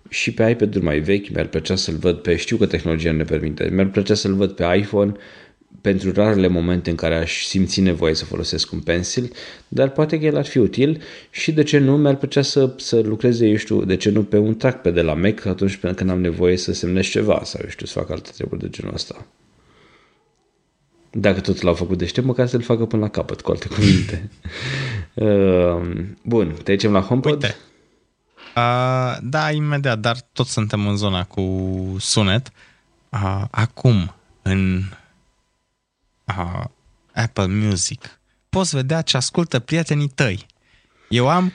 și 0.08 0.32
pe 0.32 0.50
iPad-uri 0.50 0.84
mai 0.84 0.98
vechi, 1.00 1.28
mi-ar 1.28 1.46
plăcea 1.46 1.76
să-l 1.76 1.94
văd 1.94 2.16
pe, 2.16 2.36
știu 2.36 2.56
că 2.56 2.66
tehnologia 2.66 3.12
ne 3.12 3.24
permite, 3.24 3.70
mi-ar 3.72 3.86
plăcea 3.86 4.14
să-l 4.14 4.34
văd 4.34 4.52
pe 4.52 4.64
iPhone 4.76 5.12
pentru 5.80 6.12
rarele 6.12 6.46
momente 6.46 6.90
în 6.90 6.96
care 6.96 7.14
aș 7.14 7.44
simți 7.44 7.80
nevoie 7.80 8.14
să 8.14 8.24
folosesc 8.24 8.72
un 8.72 8.80
pencil, 8.80 9.32
dar 9.68 9.90
poate 9.90 10.18
că 10.18 10.24
el 10.24 10.36
ar 10.36 10.46
fi 10.46 10.58
util 10.58 11.02
și 11.30 11.52
de 11.52 11.62
ce 11.62 11.78
nu 11.78 11.96
mi-ar 11.96 12.16
plăcea 12.16 12.42
să, 12.42 12.74
să 12.76 13.00
lucreze, 13.00 13.46
eu 13.46 13.56
știu, 13.56 13.84
de 13.84 13.96
ce 13.96 14.10
nu 14.10 14.22
pe 14.22 14.36
un 14.36 14.56
trackpad 14.56 14.94
de 14.94 15.02
la 15.02 15.14
Mac 15.14 15.46
atunci 15.46 15.78
când 15.78 16.10
am 16.10 16.20
nevoie 16.20 16.56
să 16.56 16.72
semnez 16.72 17.06
ceva 17.06 17.40
sau, 17.44 17.60
eu 17.64 17.68
știu, 17.68 17.86
să 17.86 17.98
fac 17.98 18.10
alte 18.10 18.30
treburi 18.34 18.60
de 18.60 18.68
genul 18.68 18.94
ăsta. 18.94 19.26
Dacă 21.12 21.40
tot 21.40 21.60
l-au 21.60 21.74
făcut 21.74 21.98
deștept, 21.98 22.26
măcar 22.26 22.46
să-l 22.46 22.62
facă 22.62 22.84
până 22.84 23.02
la 23.02 23.08
capăt, 23.08 23.40
cu 23.40 23.50
alte 23.50 23.68
cuvinte. 23.68 24.30
uh, 25.14 26.04
bun, 26.22 26.54
trecem 26.64 26.92
la 26.92 27.00
HomePod? 27.00 27.32
Uite. 27.32 27.56
Uh, 28.56 29.16
da, 29.22 29.50
imediat, 29.50 29.98
dar 29.98 30.16
tot 30.32 30.46
suntem 30.46 30.86
în 30.86 30.96
zona 30.96 31.24
cu 31.24 31.96
sunet. 31.98 32.50
Uh, 33.08 33.44
acum, 33.50 34.14
în 34.42 34.82
uh, 36.24 36.64
Apple 37.14 37.46
Music, 37.46 38.20
poți 38.48 38.74
vedea 38.74 39.02
ce 39.02 39.16
ascultă 39.16 39.58
prietenii 39.58 40.08
tăi. 40.08 40.46
Eu 41.08 41.28
am 41.28 41.52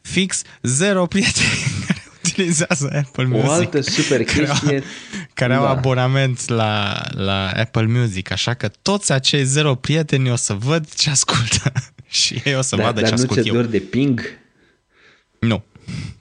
fix 0.00 0.42
zero 0.62 1.06
prieteni 1.06 1.46
utilizează 2.24 2.90
Apple 3.04 3.24
Music. 3.24 3.48
O 3.48 3.50
altă 3.52 3.80
super 3.80 4.24
chestie. 4.24 4.82
Care 5.40 5.54
au, 5.54 5.62
da. 5.62 5.70
abonament 5.70 6.48
la, 6.48 7.02
la 7.10 7.50
Apple 7.56 7.86
Music, 7.86 8.30
așa 8.30 8.54
că 8.54 8.70
toți 8.82 9.12
acei 9.12 9.44
zero 9.44 9.74
prieteni 9.74 10.30
o 10.30 10.36
să 10.36 10.52
văd 10.52 10.94
ce 10.94 11.10
ascultă 11.10 11.72
și 12.20 12.42
ei 12.44 12.54
o 12.54 12.60
să 12.60 12.76
da, 12.76 12.82
vadă 12.82 13.02
ce 13.02 13.12
ascult 13.12 13.46
eu. 13.46 13.54
Dar 13.54 13.64
nu 13.64 13.70
de 13.70 13.78
ping? 13.78 14.20
Nu. 15.38 15.62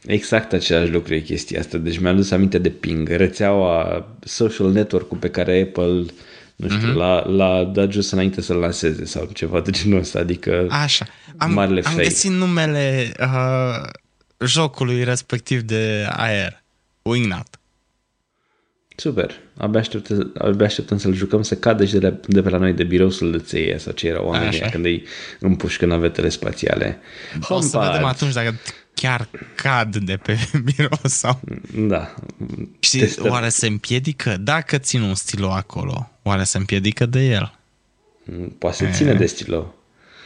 Exact 0.05 0.53
același 0.53 0.91
lucru 0.91 1.13
e 1.13 1.19
chestia 1.19 1.59
asta. 1.59 1.77
Deci 1.77 1.99
mi-a 1.99 2.11
adus 2.11 2.31
aminte 2.31 2.57
de 2.57 2.69
ping. 2.69 3.09
Rețeaua 3.09 4.07
social 4.23 4.71
network 4.71 5.19
pe 5.19 5.29
care 5.29 5.61
Apple 5.61 6.05
nu 6.55 6.69
știu, 6.69 6.91
mm-hmm. 6.91 6.95
l-a, 6.95 7.25
l-a 7.25 7.63
dat 7.63 7.91
just 7.91 8.11
înainte 8.11 8.41
să-l 8.41 8.57
lanseze 8.57 9.05
sau 9.05 9.29
ceva 9.33 9.61
de 9.61 9.71
genul 9.71 9.99
ăsta, 9.99 10.19
adică 10.19 10.67
Așa. 10.69 11.05
Am, 11.37 11.51
marele 11.51 11.81
am 11.83 11.95
găsit 11.95 12.31
numele 12.31 13.11
uh, 13.19 13.89
jocului 14.45 15.03
respectiv 15.03 15.61
de 15.61 16.07
aer, 16.09 16.63
Wingnut. 17.01 17.58
Super. 18.99 19.39
Abia, 19.57 19.79
aștept, 19.79 20.09
abia 20.37 20.65
așteptăm 20.65 20.97
să-l 20.97 21.13
jucăm 21.13 21.41
să 21.41 21.55
cadă 21.55 21.85
și 21.85 21.93
de, 21.93 21.99
la, 21.99 22.17
de 22.27 22.41
pe 22.41 22.49
la 22.49 22.57
noi 22.57 22.73
de 22.73 22.83
birou 22.83 23.09
să-l 23.09 23.41
țeie 23.45 23.77
sau 23.77 23.93
ce 23.93 24.07
erau 24.07 24.25
oamenii 24.25 24.61
Așa. 24.61 24.69
când 24.69 24.85
îi 24.85 25.03
împușcă 25.39 25.85
navetele 25.85 26.29
spațiale. 26.29 26.99
O 27.47 27.61
să 27.61 27.77
vedem 27.77 28.05
atunci 28.05 28.33
dacă 28.33 28.55
chiar 28.93 29.27
cad 29.55 29.95
de 29.95 30.17
pe 30.17 30.37
birou 30.75 30.99
sau... 31.03 31.39
Da. 31.75 32.15
Și 32.79 32.97
Testăm. 32.97 33.31
oare 33.31 33.49
se 33.49 33.67
împiedică? 33.67 34.37
Dacă 34.37 34.77
țin 34.77 35.01
un 35.01 35.15
stilou 35.15 35.51
acolo, 35.51 36.09
oare 36.23 36.43
se 36.43 36.57
împiedică 36.57 37.05
de 37.05 37.19
el? 37.19 37.59
Poate 38.57 38.75
să 38.75 38.85
ține 38.91 39.13
de 39.13 39.25
stilou. 39.25 39.75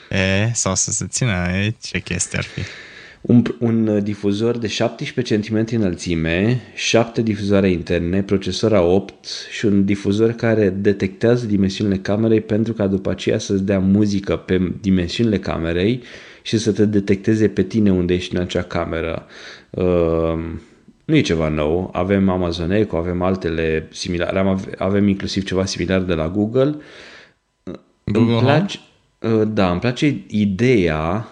E, 0.10 0.52
sau 0.54 0.76
să 0.76 0.92
se 0.92 1.06
țină, 1.08 1.32
e, 1.32 1.76
ce 1.82 2.00
chestie 2.00 2.38
ar 2.38 2.44
fi? 2.44 2.62
Un, 3.26 3.44
un 3.60 4.04
difuzor 4.04 4.58
de 4.58 4.68
17 4.68 5.40
cm 5.40 5.66
înălțime, 5.76 6.62
7 6.76 7.22
difuzoare 7.22 7.70
interne, 7.70 8.24
procesor 8.24 8.72
A8 8.72 9.50
și 9.52 9.66
un 9.66 9.86
difuzor 9.86 10.32
care 10.32 10.70
detectează 10.70 11.46
dimensiunile 11.46 11.98
camerei 11.98 12.42
pentru 12.42 12.74
ca 12.74 12.88
după 12.88 13.10
aceea 13.10 13.38
să-ți 13.38 13.64
dea 13.64 13.80
muzică 13.80 14.36
pe 14.36 14.72
dimensiunile 14.82 15.40
camerei 15.40 16.02
și 16.42 16.58
să 16.58 16.72
te 16.72 16.86
detecteze 16.86 17.48
pe 17.48 17.64
tine 17.64 17.92
unde 17.92 18.14
ești 18.14 18.36
în 18.36 18.42
acea 18.42 18.62
cameră. 18.62 19.26
Uh, 19.70 20.40
nu 21.06 21.16
e 21.16 21.22
ceva 21.22 21.48
nou, 21.48 21.90
avem 21.94 22.30
Amazon 22.30 22.72
Echo, 22.72 22.98
avem 22.98 23.22
altele 23.22 23.88
similare, 23.92 24.58
avem 24.78 25.08
inclusiv 25.08 25.44
ceva 25.44 25.66
similar 25.66 26.02
de 26.02 26.14
la 26.14 26.30
Google. 26.30 26.76
Google 28.04 28.34
îmi 28.34 28.42
place, 28.42 28.80
uh, 29.20 29.42
da, 29.48 29.72
îmi 29.72 29.80
place 29.80 30.24
ideea 30.28 31.28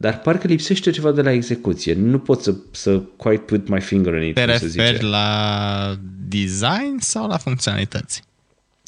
dar 0.00 0.18
parcă 0.18 0.46
lipsește 0.46 0.90
ceva 0.90 1.12
de 1.12 1.22
la 1.22 1.30
execuție. 1.30 1.94
Nu 1.94 2.18
pot 2.18 2.42
să, 2.42 2.54
să 2.70 2.98
quite 3.16 3.42
put 3.42 3.68
my 3.68 3.80
finger 3.80 4.14
in 4.14 4.28
it, 4.28 4.34
Te 4.34 4.44
referi 4.44 5.02
la 5.02 5.98
design 6.28 6.98
sau 6.98 7.28
la 7.28 7.36
funcționalități? 7.36 8.22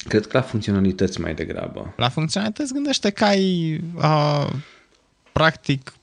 Cred 0.09 0.27
că 0.27 0.37
la 0.37 0.43
funcționalități 0.43 1.21
mai 1.21 1.35
degrabă. 1.35 1.95
La 1.97 2.09
funcționalități 2.09 2.73
gândește 2.73 3.11
că 3.11 3.25
ai 3.25 3.81
uh, 3.95 4.51
practic 5.33 5.95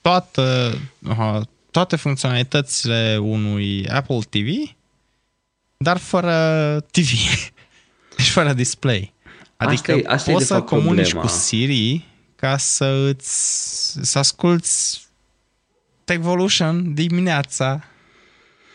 toată, 0.00 0.78
uh, 1.08 1.40
toate 1.70 1.96
funcționalitățile 1.96 3.18
unui 3.20 3.88
Apple 3.88 4.18
TV, 4.30 4.48
dar 5.76 5.96
fără 5.96 6.86
TV. 6.90 7.08
Deci 8.16 8.28
fără 8.28 8.52
display. 8.52 9.12
Adică 9.56 9.92
asta 9.92 9.92
e, 9.92 10.14
asta 10.14 10.32
poți 10.32 10.44
e 10.44 10.46
să 10.46 10.60
comunici 10.62 11.08
problema. 11.08 11.20
cu 11.20 11.26
Siri 11.26 12.08
ca 12.40 12.56
să 12.56 13.06
îți 13.08 13.30
să 14.02 14.18
asculți 14.18 15.08
Techvolution 16.04 16.94
dimineața. 16.94 17.84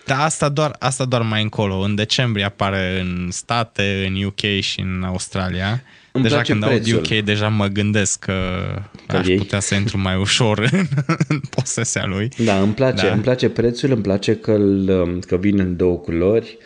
Dar 0.05 0.19
asta 0.19 0.49
doar, 0.49 0.75
asta 0.79 1.05
doar 1.05 1.21
mai 1.21 1.41
încolo. 1.41 1.75
În 1.75 1.95
decembrie 1.95 2.43
apare 2.43 2.99
în 2.99 3.31
state, 3.31 4.05
în 4.07 4.23
UK 4.23 4.61
și 4.61 4.79
în 4.79 5.03
Australia. 5.03 5.81
Îmi 6.11 6.23
deja 6.23 6.41
când 6.41 6.65
prețul. 6.65 6.95
aud 6.95 7.05
UK, 7.05 7.23
deja 7.23 7.47
mă 7.47 7.67
gândesc 7.67 8.19
că, 8.19 8.61
că 9.07 9.15
aș 9.15 9.27
ei. 9.27 9.37
putea 9.37 9.59
să 9.59 9.75
intru 9.75 9.97
mai 9.97 10.17
ușor 10.17 10.59
în, 10.71 10.85
în 11.27 11.39
posesia 11.49 12.05
lui. 12.05 12.29
Da, 12.37 12.59
îmi 12.59 12.73
place, 12.73 13.05
da. 13.07 13.13
îmi 13.13 13.21
place 13.21 13.49
prețul, 13.49 13.91
îmi 13.91 14.01
place 14.01 14.35
că, 14.35 14.57
că 15.27 15.35
vine 15.35 15.61
în 15.61 15.75
două 15.75 15.97
culori. 15.97 16.57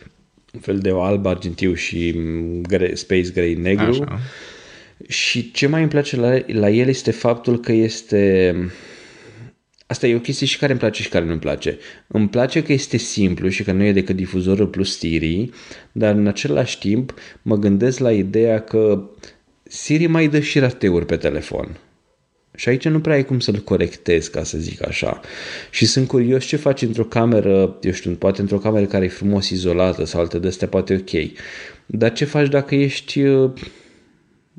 un 0.54 0.60
fel 0.60 0.80
de 0.80 0.92
alb 0.96 1.26
argintiu 1.26 1.74
și 1.74 2.16
gre, 2.62 2.96
space 2.96 3.30
gray 3.34 3.54
negru. 3.54 3.90
Așa. 3.90 4.20
Și 5.08 5.52
ce 5.52 5.68
mai 5.68 5.82
îmi 5.82 5.90
place 5.90 6.16
la, 6.16 6.38
la 6.48 6.70
el 6.70 6.88
este 6.88 7.12
faptul 7.12 7.60
că 7.60 7.72
este... 7.72 8.56
Asta 9.88 10.08
e 10.08 10.16
o 10.16 10.20
chestie 10.20 10.46
și 10.46 10.58
care 10.58 10.72
îmi 10.72 10.80
place 10.80 11.02
și 11.02 11.10
care 11.10 11.26
nu 11.26 11.32
îmi 11.32 11.40
place. 11.40 11.78
Îmi 12.08 12.30
place 12.30 12.64
că 12.64 12.74
este 12.74 12.98
simplu 12.98 13.50
și 13.50 13.64
că 13.64 13.72
nu 13.72 13.84
e 13.84 13.92
decât 13.92 14.16
difuzorul 14.16 14.68
plus 14.68 14.98
Siri, 14.98 15.50
dar 15.92 16.16
în 16.16 16.28
același 16.28 16.80
timp 16.80 17.14
mă 17.42 17.58
gândesc 17.58 18.00
la 18.00 18.12
ideea 18.12 18.60
că 18.60 19.10
Siri 19.64 20.08
mai 20.08 20.28
dă 20.28 20.40
și 20.40 20.60
rateuri 20.60 21.06
pe 21.06 21.18
telefon. 21.18 21.78
Și 22.56 22.70
aici 22.70 22.88
nu 22.88 23.00
prea 23.00 23.16
ai 23.16 23.26
cum 23.26 23.40
să-l 23.40 23.58
corectezi, 23.58 24.32
ca 24.32 24.44
să 24.44 24.58
zic 24.58 24.88
așa. 24.88 25.20
Și 25.72 25.86
sunt 25.86 26.08
curios 26.08 26.46
ce 26.46 26.56
faci 26.56 26.82
într-o 26.82 27.04
cameră, 27.04 27.78
eu 27.82 27.92
știu, 27.92 28.12
poate 28.12 28.42
într-o 28.42 28.58
cameră 28.58 28.86
care 28.86 29.06
e 29.06 29.08
frumos 29.08 29.50
izolată 29.50 30.06
sau 30.06 30.20
alte 30.20 30.40
de 30.40 30.66
poate 30.66 30.94
ok. 30.94 31.32
Dar 31.86 32.14
ce 32.14 32.26
faci 32.26 32.48
dacă 32.48 32.76
ești 32.76 33.22
uh, 33.22 33.52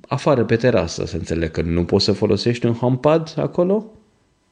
afară 0.08 0.44
pe 0.44 0.56
terasă, 0.56 1.06
să 1.06 1.16
înțeleg 1.16 1.50
că 1.50 1.62
nu 1.62 1.84
poți 1.84 2.04
să 2.04 2.12
folosești 2.12 2.66
un 2.66 2.72
HomePod 2.72 3.34
acolo? 3.36 3.92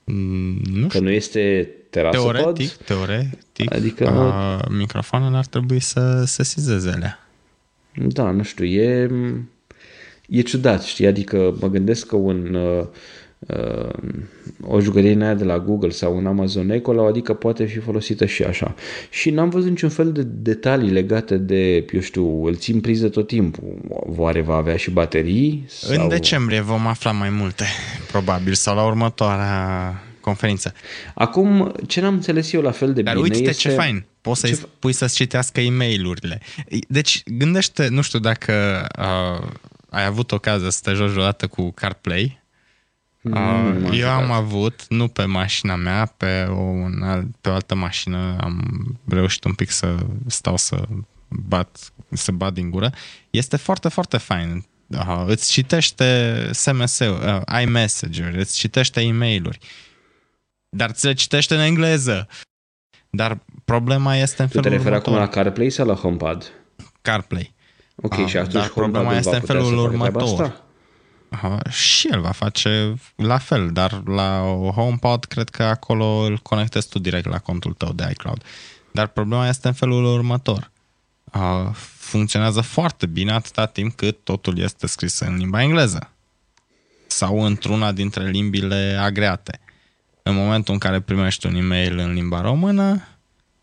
Mm, 0.05 0.61
nu 0.73 0.87
că 0.87 0.99
nu 0.99 1.11
este 1.11 1.71
terasă 1.91 2.19
Teoretic, 2.19 2.71
pod? 2.71 2.87
teoretic, 2.87 3.75
adică 3.75 4.11
uh, 4.11 4.77
microfonul 4.79 5.35
ar 5.35 5.47
trebui 5.47 5.81
să 5.81 6.23
se 6.27 6.45
sizeze 6.45 6.91
alea. 6.91 7.29
Da, 7.95 8.31
nu 8.31 8.43
știu, 8.43 8.65
e, 8.65 9.11
e 10.29 10.41
ciudat, 10.41 10.83
știi, 10.83 11.07
adică 11.07 11.57
mă 11.61 11.69
gândesc 11.69 12.07
că 12.07 12.17
un, 12.17 12.55
uh, 12.55 12.81
uh, 12.81 12.87
o 14.61 14.81
jucărie 14.81 15.13
în 15.13 15.23
aia 15.23 15.35
de 15.35 15.45
la 15.45 15.59
Google 15.59 15.91
sau 15.91 16.17
un 16.17 16.27
Amazon 16.27 16.71
Echo, 16.71 17.07
adică 17.07 17.35
poate 17.35 17.65
fi 17.65 17.79
folosită 17.79 18.27
și 18.27 18.43
așa. 18.43 18.75
Și 19.11 19.31
n-am 19.31 19.49
văzut 19.49 19.69
niciun 19.69 19.89
fel 19.89 20.13
de 20.13 20.23
detalii 20.23 20.91
legate 20.91 21.37
de, 21.37 21.87
eu 21.93 22.01
știu, 22.01 22.45
îl 22.45 22.57
țin 22.57 22.81
priză 22.81 23.09
tot 23.09 23.27
timpul. 23.27 23.79
Oare 24.17 24.41
va 24.41 24.55
avea 24.55 24.77
și 24.77 24.91
baterii? 24.91 25.65
Sau... 25.69 26.03
În 26.03 26.09
decembrie 26.09 26.61
vom 26.61 26.87
afla 26.87 27.13
mai 27.13 27.31
multe, 27.31 27.65
probabil, 28.11 28.55
sau 28.55 28.75
la 28.75 28.87
următoarea 28.87 30.03
conferință. 30.21 30.73
Acum, 31.15 31.73
ce 31.87 32.01
n-am 32.01 32.15
înțeles 32.15 32.53
eu 32.53 32.61
la 32.61 32.71
fel 32.71 32.93
de 32.93 33.03
Dar 33.03 33.15
bine 33.15 33.27
uite 33.27 33.49
este... 33.49 33.69
ce 33.69 33.75
fain, 33.75 34.05
poți 34.21 34.41
să-i 34.41 34.51
ce... 34.51 34.67
pui 34.79 34.93
să-ți 34.93 35.15
citească 35.15 35.61
e 35.61 35.71
mail 35.71 36.15
Deci, 36.89 37.23
gândește, 37.27 37.89
nu 37.89 38.01
știu 38.01 38.19
dacă 38.19 38.87
uh, 38.99 39.49
ai 39.91 40.05
avut 40.05 40.33
ocazia 40.33 40.71
să 40.71 40.81
te 40.83 40.93
joci 40.93 41.17
odată 41.17 41.47
cu 41.47 41.71
CarPlay, 41.71 42.43
Uh, 43.23 43.89
eu 43.93 44.09
am 44.09 44.31
avut, 44.31 44.87
nu 44.89 45.09
pe 45.09 45.25
mașina 45.25 45.77
mea, 45.77 46.15
pe 46.17 46.45
o, 46.49 46.61
un 46.61 47.03
alt, 47.03 47.37
pe 47.41 47.49
o 47.49 47.53
altă 47.53 47.75
mașină 47.75 48.37
am 48.41 48.87
reușit 49.09 49.45
un 49.45 49.53
pic 49.53 49.71
să 49.71 49.97
stau 50.27 50.57
să 50.57 50.85
bat, 51.29 51.93
să 52.11 52.33
bat 52.33 52.53
din 52.53 52.71
gură. 52.71 52.93
Este 53.31 53.57
foarte, 53.57 53.89
foarte 53.89 54.17
fain. 54.17 54.65
Uh, 54.87 55.25
îți 55.27 55.51
citește 55.51 56.51
SMS, 56.53 56.99
uh, 56.99 57.41
iMessage-uri, 57.63 58.39
îți 58.39 58.57
citește 58.57 59.01
e 59.01 59.13
mail 59.13 59.59
dar 60.69 60.91
ți 60.91 61.07
le 61.07 61.13
citește 61.13 61.55
în 61.55 61.61
engleză. 61.61 62.29
Dar 63.11 63.39
problema 63.65 64.17
este 64.17 64.43
în 64.43 64.49
felul 64.49 64.63
Tu 64.63 64.69
te 64.69 64.77
referi 64.77 64.95
acum 64.95 65.15
la 65.15 65.29
CarPlay 65.29 65.71
sau 65.71 65.87
la 65.87 65.95
HomePod? 65.95 66.53
CarPlay. 67.03 67.55
Ok, 67.97 68.17
uh, 68.17 68.27
și 68.27 68.37
atunci 68.37 68.53
dar 68.53 68.69
problema 68.69 69.17
este 69.17 69.35
în 69.35 69.41
felul 69.41 69.79
următor 69.79 70.67
și 71.71 72.09
el 72.13 72.21
va 72.21 72.31
face 72.31 72.95
la 73.17 73.39
fel, 73.39 73.71
dar 73.73 74.03
la 74.07 74.41
HomePod 74.75 75.25
cred 75.25 75.49
că 75.49 75.63
acolo 75.63 76.05
îl 76.05 76.39
conectezi 76.39 76.89
tu 76.89 76.99
direct 76.99 77.27
la 77.27 77.39
contul 77.39 77.73
tău 77.73 77.93
de 77.93 78.07
iCloud. 78.11 78.43
Dar 78.91 79.07
problema 79.07 79.49
este 79.49 79.69
în 79.69 79.75
felul 79.75 80.05
următor. 80.05 80.71
Funcționează 81.97 82.61
foarte 82.61 83.07
bine 83.07 83.33
atâta 83.33 83.67
timp 83.67 83.97
cât 83.97 84.19
totul 84.25 84.59
este 84.59 84.87
scris 84.87 85.19
în 85.19 85.37
limba 85.37 85.63
engleză 85.63 86.11
sau 87.07 87.45
într-una 87.45 87.93
dintre 87.93 88.29
limbile 88.29 88.97
agreate. 89.01 89.61
În 90.23 90.35
momentul 90.35 90.73
în 90.73 90.79
care 90.79 91.01
primești 91.01 91.47
un 91.47 91.55
e-mail 91.55 91.99
în 91.99 92.13
limba 92.13 92.41
română, 92.41 93.09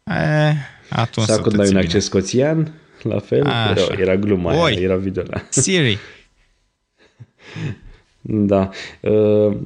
e, 0.03 0.53
atunci 0.89 1.28
Sau 1.28 1.41
când 1.41 1.59
ai 1.59 1.70
un 1.70 1.78
acces 1.78 2.03
scoțian, 2.03 2.74
la 3.01 3.20
fel, 3.20 3.45
era, 3.45 3.93
era 3.97 4.16
gluma 4.16 4.61
Oi, 4.61 4.74
aia, 4.74 4.82
era 4.82 4.95
video 4.95 5.24
Siri, 5.49 5.97
Da. 8.22 8.70
Uh, 9.01 9.58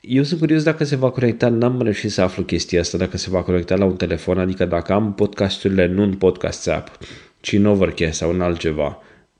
eu 0.00 0.22
sunt 0.22 0.40
curios 0.40 0.62
dacă 0.62 0.84
se 0.84 0.96
va 0.96 1.10
conecta, 1.10 1.48
n-am 1.48 1.82
reușit 1.82 2.10
să 2.10 2.20
aflu 2.20 2.42
chestia 2.42 2.80
asta, 2.80 2.98
dacă 2.98 3.16
se 3.16 3.30
va 3.30 3.42
conecta 3.42 3.76
la 3.76 3.84
un 3.84 3.96
telefon, 3.96 4.38
adică 4.38 4.64
dacă 4.64 4.92
am 4.92 5.14
podcasturile 5.14 5.86
nu 5.86 6.02
în 6.02 6.14
podcast 6.14 6.68
app, 6.68 6.98
ci 7.40 7.52
în 7.52 7.66
Overcast 7.66 8.18
sau 8.18 8.30
în 8.30 8.40
altceva, 8.40 8.98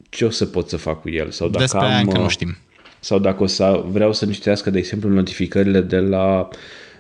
ce 0.09 0.24
o 0.24 0.31
să 0.31 0.47
pot 0.47 0.68
să 0.68 0.76
fac 0.76 1.01
cu 1.01 1.11
el? 1.11 1.31
Sau 1.31 1.49
dacă 1.49 1.62
Despre 1.62 1.81
am, 1.81 2.01
încă 2.01 2.18
nu 2.18 2.24
uh, 2.24 2.31
știm. 2.31 2.57
Sau 3.01 3.18
dacă 3.18 3.43
o 3.43 3.47
să 3.47 3.85
vreau 3.87 4.12
să-mi 4.12 4.33
citească, 4.33 4.70
de 4.70 4.79
exemplu, 4.79 5.09
notificările 5.09 5.81
de 5.81 5.99
la 5.99 6.49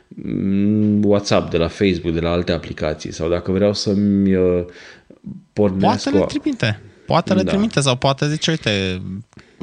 mm, 0.08 1.04
WhatsApp, 1.04 1.50
de 1.50 1.56
la 1.56 1.68
Facebook, 1.68 2.14
de 2.14 2.20
la 2.20 2.30
alte 2.30 2.52
aplicații, 2.52 3.12
sau 3.12 3.28
dacă 3.28 3.52
vreau 3.52 3.74
să-mi 3.74 4.34
uh, 4.34 4.64
pornesc... 5.52 6.10
Poate 6.10 6.18
le 6.18 6.24
trimite. 6.24 6.80
Poate 7.06 7.34
le 7.34 7.42
da. 7.42 7.50
trimite 7.50 7.80
sau 7.80 7.96
poate 7.96 8.28
zice, 8.28 8.50
uite, 8.50 9.02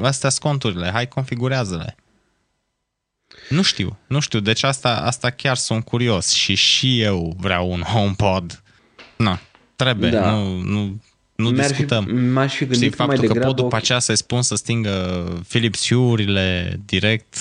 astea 0.02 0.28
sunt 0.30 0.42
conturile, 0.42 0.90
hai 0.90 1.08
configurează-le. 1.08 1.96
Nu 3.48 3.62
știu, 3.62 3.98
nu 4.06 4.20
știu, 4.20 4.40
deci 4.40 4.62
asta, 4.62 4.96
asta 4.96 5.30
chiar 5.30 5.56
sunt 5.56 5.84
curios 5.84 6.32
și 6.32 6.54
și 6.54 7.00
eu 7.00 7.36
vreau 7.38 7.70
un 7.70 7.80
HomePod. 7.80 8.62
Na, 9.16 9.40
trebuie, 9.76 10.10
da. 10.10 10.30
nu, 10.30 10.60
nu, 10.60 11.00
nu 11.34 11.50
mi-ar 11.50 11.68
discutăm. 11.68 12.04
Fi, 12.04 12.12
m-aș 12.12 12.54
fi 12.54 12.64
gândit 12.66 12.90
și 12.90 12.96
faptul 12.96 13.18
mai 13.18 13.26
că 13.26 13.44
pot 13.46 13.54
după 13.54 13.66
okay. 13.66 13.78
aceea 13.78 13.98
să-i 13.98 14.16
spun 14.16 14.42
să 14.42 14.54
stingă 14.54 15.24
Philips 15.48 15.86
Hue-urile 15.86 16.80
direct, 16.84 17.36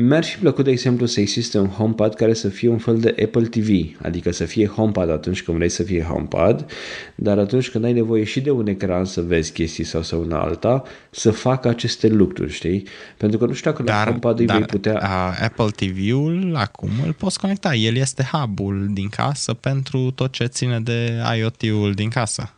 mi-ar 0.00 0.24
fi 0.24 0.36
plăcut, 0.38 0.64
de 0.64 0.70
exemplu, 0.70 1.06
să 1.06 1.20
existe 1.20 1.58
un 1.58 1.66
HomePod 1.66 2.14
care 2.14 2.34
să 2.34 2.48
fie 2.48 2.68
un 2.68 2.78
fel 2.78 2.98
de 2.98 3.14
Apple 3.24 3.46
TV, 3.46 3.68
adică 4.02 4.32
să 4.32 4.44
fie 4.44 4.66
HomePod 4.66 5.10
atunci 5.10 5.42
când 5.42 5.56
vrei 5.56 5.68
să 5.68 5.82
fie 5.82 6.02
HomePod, 6.02 6.66
dar 7.14 7.38
atunci 7.38 7.70
când 7.70 7.84
ai 7.84 7.92
nevoie 7.92 8.24
și 8.24 8.40
de 8.40 8.50
un 8.50 8.66
ecran 8.66 9.04
să 9.04 9.20
vezi 9.20 9.52
chestii 9.52 9.84
sau 9.84 10.02
să 10.02 10.16
una 10.16 10.40
alta, 10.40 10.82
să 11.10 11.30
facă 11.30 11.68
aceste 11.68 12.08
lucruri, 12.08 12.52
știi? 12.52 12.86
Pentru 13.16 13.38
că 13.38 13.46
nu 13.46 13.52
știu 13.52 13.70
dacă 13.70 13.82
dar, 13.82 13.96
la 13.96 14.04
HomePod 14.04 14.40
dar, 14.40 14.56
vei 14.56 14.66
putea... 14.66 15.00
Uh, 15.02 15.44
Apple 15.44 15.86
TV-ul 15.86 16.52
acum 16.56 16.90
îl 17.06 17.12
poți 17.12 17.40
conecta. 17.40 17.74
El 17.74 17.96
este 17.96 18.28
hub-ul 18.32 18.88
din 18.90 19.08
casă 19.08 19.54
pentru 19.54 20.10
tot 20.10 20.32
ce 20.32 20.44
ține 20.44 20.80
de 20.80 21.12
IoT-ul 21.38 21.92
din 21.92 22.08
casă. 22.08 22.52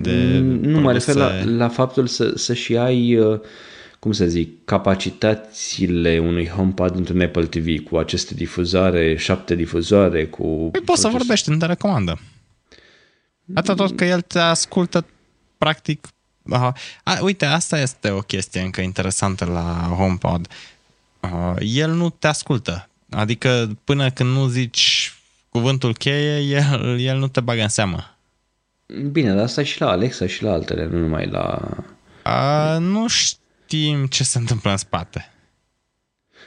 De 0.00 0.38
mm, 0.42 0.70
nu 0.70 0.80
mă 0.80 0.92
refer 0.92 1.14
la, 1.14 1.44
la 1.44 1.68
faptul 1.68 2.06
să, 2.06 2.32
să 2.34 2.54
și 2.54 2.76
ai... 2.76 3.16
Uh, 3.16 3.40
cum 4.02 4.12
să 4.12 4.24
zic, 4.24 4.64
capacitățile 4.64 6.18
unui 6.18 6.48
HomePod 6.48 6.96
într-un 6.96 7.20
Apple 7.20 7.44
TV 7.44 7.88
cu 7.88 7.96
aceste 7.96 8.34
difuzare, 8.34 9.16
șapte 9.16 9.54
difuzoare, 9.54 10.26
cu... 10.26 10.42
Păi 10.42 10.70
proces... 10.70 10.84
poți 10.84 11.00
să 11.00 11.08
vorbești 11.08 11.48
în 11.48 11.60
recomandă. 11.60 12.20
Atât 13.54 13.76
tot 13.76 13.96
că 13.96 14.04
el 14.04 14.20
te 14.20 14.38
ascultă 14.38 15.06
practic... 15.58 16.08
Aha. 16.50 16.72
A, 17.04 17.18
uite, 17.20 17.44
asta 17.44 17.80
este 17.80 18.10
o 18.10 18.18
chestie 18.18 18.60
încă 18.60 18.80
interesantă 18.80 19.44
la 19.44 19.94
HomePod. 19.96 20.48
Uh, 21.20 21.54
el 21.58 21.90
nu 21.90 22.10
te 22.10 22.26
ascultă. 22.26 22.88
Adică 23.10 23.78
până 23.84 24.10
când 24.10 24.30
nu 24.30 24.46
zici 24.46 25.12
cuvântul 25.48 25.94
cheie, 25.94 26.38
el, 26.40 27.00
el 27.00 27.18
nu 27.18 27.28
te 27.28 27.40
bagă 27.40 27.62
în 27.62 27.68
seamă. 27.68 28.16
Bine, 29.10 29.34
dar 29.34 29.44
asta 29.44 29.62
și 29.62 29.80
la 29.80 29.90
Alexa 29.90 30.26
și 30.26 30.42
la 30.42 30.52
altele, 30.52 30.86
nu 30.86 30.98
numai 30.98 31.26
la... 31.26 31.68
A, 32.22 32.78
nu 32.78 33.08
știu 33.08 33.40
știm 33.72 34.06
ce 34.06 34.24
se 34.24 34.38
întâmplă 34.38 34.70
în 34.70 34.76
spate. 34.76 35.32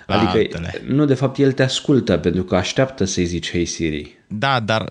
Adică, 0.07 0.37
altele. 0.37 0.81
nu, 0.87 1.05
de 1.05 1.13
fapt, 1.13 1.37
el 1.37 1.51
te 1.51 1.63
ascultă 1.63 2.17
pentru 2.17 2.43
că 2.43 2.55
așteaptă 2.55 3.05
să-i 3.05 3.25
zici 3.25 3.51
Hey 3.51 3.65
Siri. 3.65 4.17
Da, 4.27 4.59
dar 4.59 4.89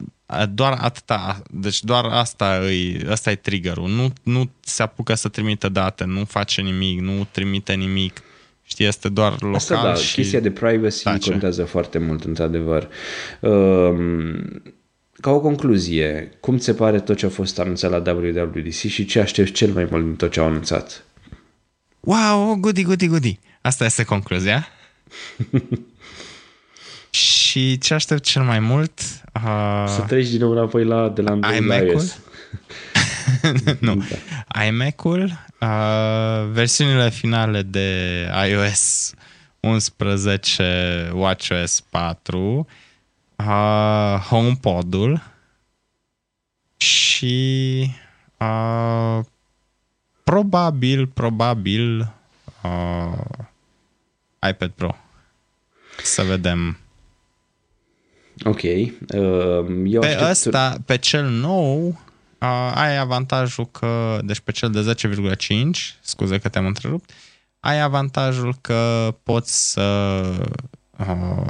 doar 0.55 0.79
atâta, 0.81 1.43
deci 1.51 1.83
doar 1.83 2.05
asta 2.05 2.59
îi, 2.63 3.07
asta 3.11 3.31
e 3.31 3.35
triggerul. 3.35 3.89
Nu, 3.89 4.13
nu 4.23 4.51
se 4.61 4.83
apucă 4.83 5.15
să 5.15 5.29
trimită 5.29 5.69
date, 5.69 6.05
nu 6.05 6.25
face 6.25 6.61
nimic, 6.61 7.01
nu 7.01 7.27
trimite 7.31 7.73
nimic. 7.73 8.23
Știi, 8.63 8.87
este 8.87 9.09
doar 9.09 9.33
local 9.33 9.55
Asta 9.55 9.83
da, 9.83 9.95
și... 9.95 10.15
chestia 10.15 10.41
de 10.41 10.51
privacy 10.51 11.03
tace. 11.03 11.31
contează 11.31 11.65
foarte 11.65 11.99
mult, 11.99 12.25
într-adevăr. 12.25 12.89
Um, 13.41 14.63
ca 15.21 15.31
o 15.31 15.41
concluzie, 15.41 16.33
cum 16.41 16.59
ți 16.59 16.65
se 16.65 16.75
pare 16.75 17.01
tot 17.01 17.17
ce 17.17 17.27
a 17.27 17.29
fost 17.29 17.59
anunțat 17.59 17.91
la 17.91 18.13
WWDC 18.13 18.73
și 18.73 19.05
ce 19.05 19.21
aștepți 19.21 19.53
cel 19.53 19.73
mai 19.73 19.87
mult 19.91 20.05
din 20.05 20.17
tot 20.17 20.31
ce 20.31 20.41
au 20.41 20.47
anunțat? 20.47 21.05
Wow, 22.05 22.55
goody, 22.55 22.83
goody, 22.83 23.07
goody. 23.07 23.39
Asta 23.61 23.85
este 23.85 24.05
concluzia. 24.05 24.69
și 27.11 27.79
ce 27.79 27.95
aștept 27.95 28.23
cel 28.23 28.43
mai 28.43 28.59
mult? 28.59 29.01
Uh, 29.45 29.85
să 29.87 30.05
treci 30.07 30.29
din 30.29 30.41
nou 30.41 30.51
înapoi 30.51 30.85
la, 30.85 31.09
de 31.09 31.23
la 31.23 31.31
Android 31.31 31.63
iMac-ul? 31.63 32.03
nu. 33.81 33.95
Da. 33.95 34.65
iMac-ul, 34.65 35.23
uh, 35.61 36.49
versiunile 36.51 37.11
finale 37.11 37.63
de 37.63 38.29
iOS 38.49 39.13
11, 39.61 41.11
WatchOS 41.15 41.81
4, 41.81 42.67
uh, 43.37 44.27
HomePod-ul 44.29 45.23
și 46.77 47.91
Uh, 48.45 49.25
probabil, 50.25 51.07
probabil 51.07 52.15
uh, 52.63 53.25
iPad 54.49 54.71
Pro. 54.71 54.97
Să 56.03 56.23
vedem. 56.23 56.79
Ok. 58.45 58.63
Uh, 58.63 58.91
eu 59.87 60.01
pe 60.01 60.07
aștept... 60.07 60.31
ăsta, 60.31 60.77
pe 60.87 60.97
cel 60.97 61.29
nou, 61.29 61.87
uh, 61.87 62.73
ai 62.75 62.99
avantajul 62.99 63.67
că, 63.67 64.21
deci 64.25 64.41
pe 64.41 64.53
cel 64.53 64.71
de 64.71 64.95
10,5, 65.39 65.99
scuze 66.01 66.39
că 66.39 66.49
te-am 66.49 66.67
întrerupt, 66.67 67.11
ai 67.61 67.81
avantajul 67.81 68.57
că 68.61 69.15
poți 69.23 69.71
să 69.73 70.23
uh, 70.99 71.47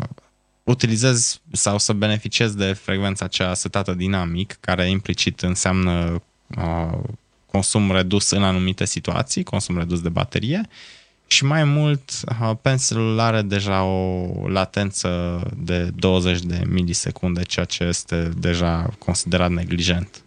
utilizezi 0.63 1.41
sau 1.53 1.79
să 1.79 1.93
beneficiezi 1.93 2.57
de 2.57 2.73
frecvența 2.73 3.25
aceea 3.25 3.55
setată 3.55 3.95
dinamic, 3.95 4.57
care 4.61 4.89
implicit 4.89 5.41
înseamnă 5.41 6.23
uh, 6.57 6.99
consum 7.55 7.93
redus 7.93 8.31
în 8.31 8.43
anumite 8.43 8.85
situații, 8.85 9.43
consum 9.43 9.79
redus 9.79 10.01
de 10.01 10.09
baterie 10.09 10.61
și 11.27 11.45
mai 11.45 11.65
mult 11.65 12.11
uh, 12.41 12.57
Pencil 12.63 13.19
are 13.19 13.43
deja 13.43 13.83
o 13.83 14.49
latență 14.49 15.41
de 15.57 15.91
20 15.97 16.41
de 16.41 16.63
milisecunde, 16.69 17.43
ceea 17.43 17.65
ce 17.65 17.85
este 17.85 18.31
deja 18.39 18.95
considerat 18.99 19.51
neglijent. 19.51 20.23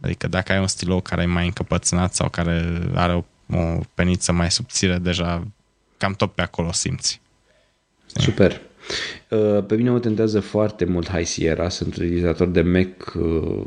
Adică 0.00 0.28
dacă 0.28 0.52
ai 0.52 0.58
un 0.58 0.66
stilou 0.66 1.00
care 1.00 1.22
e 1.22 1.26
mai 1.26 1.44
încăpățânat 1.44 2.14
sau 2.14 2.28
care 2.28 2.82
are 2.94 3.12
o, 3.12 3.24
o 3.56 3.80
peniță 3.94 4.32
mai 4.32 4.50
subțire, 4.50 4.98
deja 4.98 5.46
cam 5.96 6.12
tot 6.12 6.32
pe 6.32 6.42
acolo 6.42 6.72
simți. 6.72 7.20
Super. 8.06 8.60
Uh, 9.28 9.64
pe 9.66 9.74
mine 9.74 9.90
mă 9.90 9.98
tentează 9.98 10.40
foarte 10.40 10.84
mult 10.84 11.10
High 11.10 11.26
Sierra, 11.26 11.68
sunt 11.68 11.96
utilizator 11.96 12.48
de 12.48 12.62
Mac 12.62 13.14
uh, 13.14 13.62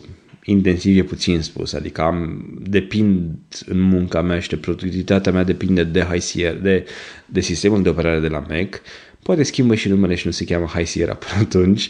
intensiv 0.49 0.97
e 0.97 1.03
puțin 1.03 1.41
spus, 1.41 1.73
adică 1.73 2.01
am, 2.01 2.45
depind 2.61 3.35
în 3.65 3.79
munca 3.79 4.21
mea 4.21 4.39
și 4.39 4.49
de 4.49 4.55
productivitatea 4.55 5.31
mea 5.31 5.43
depinde 5.43 5.83
de 5.83 6.01
High 6.01 6.21
Sierra, 6.21 6.59
de, 6.59 6.85
de 7.25 7.39
sistemul 7.39 7.81
de 7.81 7.89
operare 7.89 8.19
de 8.19 8.27
la 8.27 8.45
Mac, 8.49 8.81
poate 9.23 9.43
schimbă 9.43 9.75
și 9.75 9.87
numele 9.87 10.15
și 10.15 10.25
nu 10.25 10.31
se 10.31 10.45
cheamă 10.45 10.65
High 10.65 10.85
Sierra 10.85 11.13
până 11.13 11.41
atunci. 11.41 11.89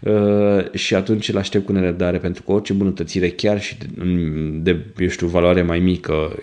Uh, 0.00 0.72
și 0.74 0.94
atunci 0.94 1.28
îl 1.28 1.38
aștept 1.38 1.64
cu 1.64 1.72
nerăbdare 1.72 2.18
pentru 2.18 2.42
că 2.42 2.52
orice 2.52 2.72
bunătățire, 2.72 3.28
chiar 3.28 3.60
și 3.60 3.76
de, 3.78 3.86
de 4.62 4.86
eu 4.98 5.08
știu, 5.08 5.26
valoare 5.26 5.62
mai 5.62 5.78
mică, 5.78 6.38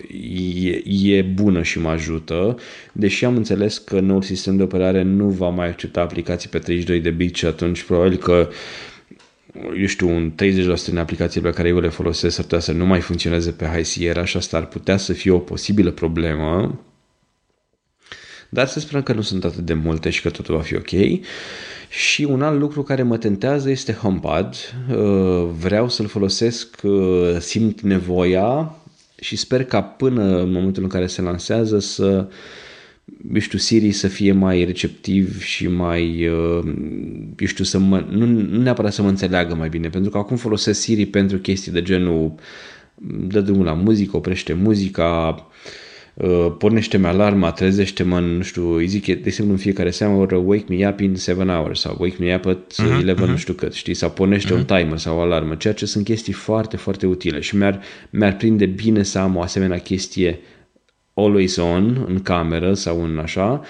e, 0.94 1.15
e 1.15 1.22
bună 1.22 1.61
și 1.61 1.80
mă 1.80 1.89
ajută, 1.89 2.56
deși 2.91 3.26
am 3.26 3.35
înțeles 3.35 3.77
că 3.77 3.99
noul 3.99 4.22
sistem 4.22 4.57
de 4.57 4.64
operare 4.64 5.02
nu 5.02 5.30
va 5.30 5.49
mai 5.49 5.68
accepta 5.68 6.02
aplicații 6.02 6.49
pe 6.49 6.57
32 6.57 6.99
de 6.99 7.10
bit 7.10 7.35
și 7.35 7.45
atunci 7.45 7.84
probabil 7.84 8.18
că 8.18 8.49
eu 9.79 9.85
știu, 9.85 10.09
un 10.09 10.31
30% 10.31 10.35
din 10.85 10.97
aplicațiile 10.97 11.49
pe 11.49 11.55
care 11.55 11.67
eu 11.67 11.79
le 11.79 11.89
folosesc 11.89 12.35
s-ar 12.35 12.43
putea 12.43 12.59
să 12.59 12.71
nu 12.71 12.85
mai 12.85 12.99
funcționeze 12.99 13.51
pe 13.51 13.65
High 13.65 13.85
Sierra 13.85 14.25
și 14.25 14.38
asta 14.38 14.57
ar 14.57 14.65
putea 14.65 14.97
să 14.97 15.13
fie 15.13 15.31
o 15.31 15.39
posibilă 15.39 15.91
problemă 15.91 16.79
dar 18.49 18.67
să 18.67 18.79
sperăm 18.79 19.01
că 19.01 19.13
nu 19.13 19.21
sunt 19.21 19.43
atât 19.43 19.65
de 19.65 19.73
multe 19.73 20.09
și 20.09 20.21
că 20.21 20.29
totul 20.29 20.55
va 20.55 20.61
fi 20.61 20.75
ok. 20.75 21.21
Și 21.89 22.23
un 22.23 22.41
alt 22.41 22.59
lucru 22.59 22.84
care 22.84 23.03
mă 23.03 23.17
tentează 23.17 23.69
este 23.69 23.93
HomePod. 23.93 24.55
Uh, 24.89 25.47
vreau 25.59 25.89
să-l 25.89 26.07
folosesc, 26.07 26.75
uh, 26.84 27.35
simt 27.39 27.81
nevoia 27.81 28.75
și 29.19 29.35
sper 29.35 29.63
ca 29.63 29.81
până 29.81 30.41
în 30.41 30.51
momentul 30.51 30.84
în 30.84 30.89
care 30.89 31.07
se 31.07 31.21
lansează 31.21 31.79
să 31.79 32.27
eu 33.34 33.39
știu, 33.39 33.57
Siri 33.57 33.91
să 33.91 34.07
fie 34.07 34.31
mai 34.31 34.63
receptiv 34.63 35.41
și 35.41 35.67
mai, 35.67 36.27
uh, 36.27 36.63
eu 37.38 37.47
știu, 37.47 37.63
să 37.63 37.79
mă, 37.79 38.05
nu, 38.09 38.25
nu 38.25 38.61
neapărat 38.61 38.93
să 38.93 39.01
mă 39.01 39.09
înțeleagă 39.09 39.55
mai 39.55 39.69
bine, 39.69 39.89
pentru 39.89 40.11
că 40.11 40.17
acum 40.17 40.38
folosesc 40.38 40.79
Siri 40.79 41.05
pentru 41.05 41.38
chestii 41.38 41.71
de 41.71 41.81
genul 41.81 42.35
dă 43.27 43.41
drumul 43.41 43.65
la 43.65 43.73
muzică, 43.73 44.17
oprește 44.17 44.53
muzica, 44.53 45.35
Uh, 46.17 46.55
pornește-mi 46.57 47.05
alarma, 47.05 47.51
trezește-mă, 47.51 48.19
nu 48.19 48.41
știu, 48.41 48.75
îi 48.75 48.88
zic, 48.88 49.05
de 49.05 49.21
exemplu, 49.23 49.53
în 49.53 49.59
fiecare 49.59 49.89
seară, 49.89 50.35
wake 50.35 50.65
me 50.67 50.88
up 50.88 50.99
in 50.99 51.15
7 51.15 51.43
hours 51.43 51.79
sau 51.79 51.97
wake 51.99 52.15
me 52.19 52.35
up 52.35 52.45
at 52.45 52.73
uh-huh, 52.73 52.95
11, 52.95 53.23
uh-huh. 53.23 53.27
nu 53.27 53.38
știu 53.38 53.53
cât, 53.53 53.73
știi, 53.73 53.93
sau 53.93 54.09
pornește 54.09 54.53
uh-huh. 54.53 54.57
un 54.57 54.65
timer 54.65 54.97
sau 54.97 55.17
o 55.17 55.19
alarmă, 55.19 55.55
ceea 55.55 55.73
ce 55.73 55.85
sunt 55.85 56.03
chestii 56.03 56.34
foarte, 56.34 56.77
foarte 56.77 57.05
utile 57.05 57.39
și 57.39 57.55
mi-ar, 57.55 57.81
mi-ar 58.09 58.35
prinde 58.35 58.65
bine 58.65 59.03
să 59.03 59.19
am 59.19 59.35
o 59.35 59.41
asemenea 59.41 59.77
chestie 59.77 60.39
always 61.18 61.56
on 61.56 62.06
în 62.07 62.22
cameră 62.22 62.73
sau 62.73 63.03
în 63.03 63.19
așa, 63.19 63.61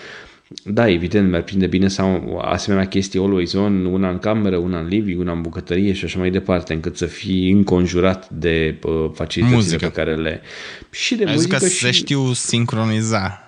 da, 0.64 0.90
evident, 0.90 1.30
mi-ar 1.30 1.41
prinde 1.41 1.68
bine 1.68 1.88
să 1.88 2.02
am 2.02 2.40
asemenea 2.41 2.88
chestii 2.88 3.19
always 3.19 3.53
on, 3.53 3.86
una 3.86 4.10
în 4.10 4.19
cameră, 4.19 4.57
una 4.57 4.80
în 4.80 4.88
living, 4.88 5.19
una 5.19 5.32
în 5.32 5.41
bucătărie 5.41 5.94
și 5.94 6.06
așa 6.06 6.19
mai 6.19 6.30
departe, 6.30 6.74
încât 6.74 6.98
să 6.98 7.06
fii 7.06 7.52
înconjurat 7.52 8.30
de 8.30 8.80
uh, 8.84 9.10
facilitățile 9.14 9.64
muzică. 9.64 9.86
pe 9.86 9.91
care 9.91 10.15
le... 10.15 10.41
Și 10.90 11.15
de 11.15 11.26
Ai 11.26 11.34
muzică 11.34 11.57
că 11.57 11.68
și... 11.68 11.76
se 11.76 11.91
știu 11.91 12.34
sincroniza 12.34 13.41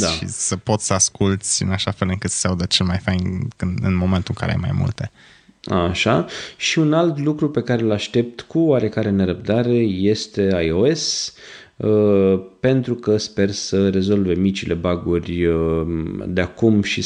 da. 0.00 0.06
și 0.06 0.26
să 0.26 0.56
poți 0.56 0.86
să 0.86 0.92
asculti 0.92 1.62
în 1.62 1.70
așa 1.70 1.90
fel 1.90 2.08
încât 2.08 2.30
să 2.30 2.38
se 2.38 2.48
audă 2.48 2.64
cel 2.64 2.86
mai 2.86 2.98
fain 2.98 3.48
când, 3.56 3.78
în 3.82 3.96
momentul 3.96 4.34
în 4.36 4.46
care 4.46 4.50
ai 4.50 4.58
mai 4.60 4.76
multe. 4.78 5.10
Așa. 5.64 6.26
Și 6.56 6.78
un 6.78 6.92
alt 6.92 7.18
lucru 7.18 7.50
pe 7.50 7.62
care 7.62 7.82
îl 7.82 7.92
aștept 7.92 8.40
cu 8.40 8.58
oarecare 8.58 9.10
nerăbdare 9.10 9.76
este 9.78 10.62
iOS. 10.64 11.34
Uh, 11.36 11.67
pentru 12.60 12.94
că 12.94 13.16
sper 13.16 13.50
să 13.50 13.88
rezolve 13.88 14.34
micile 14.34 14.74
baguri 14.74 15.46
uh, 15.46 15.86
de 16.26 16.40
acum 16.40 16.82
și 16.82 17.04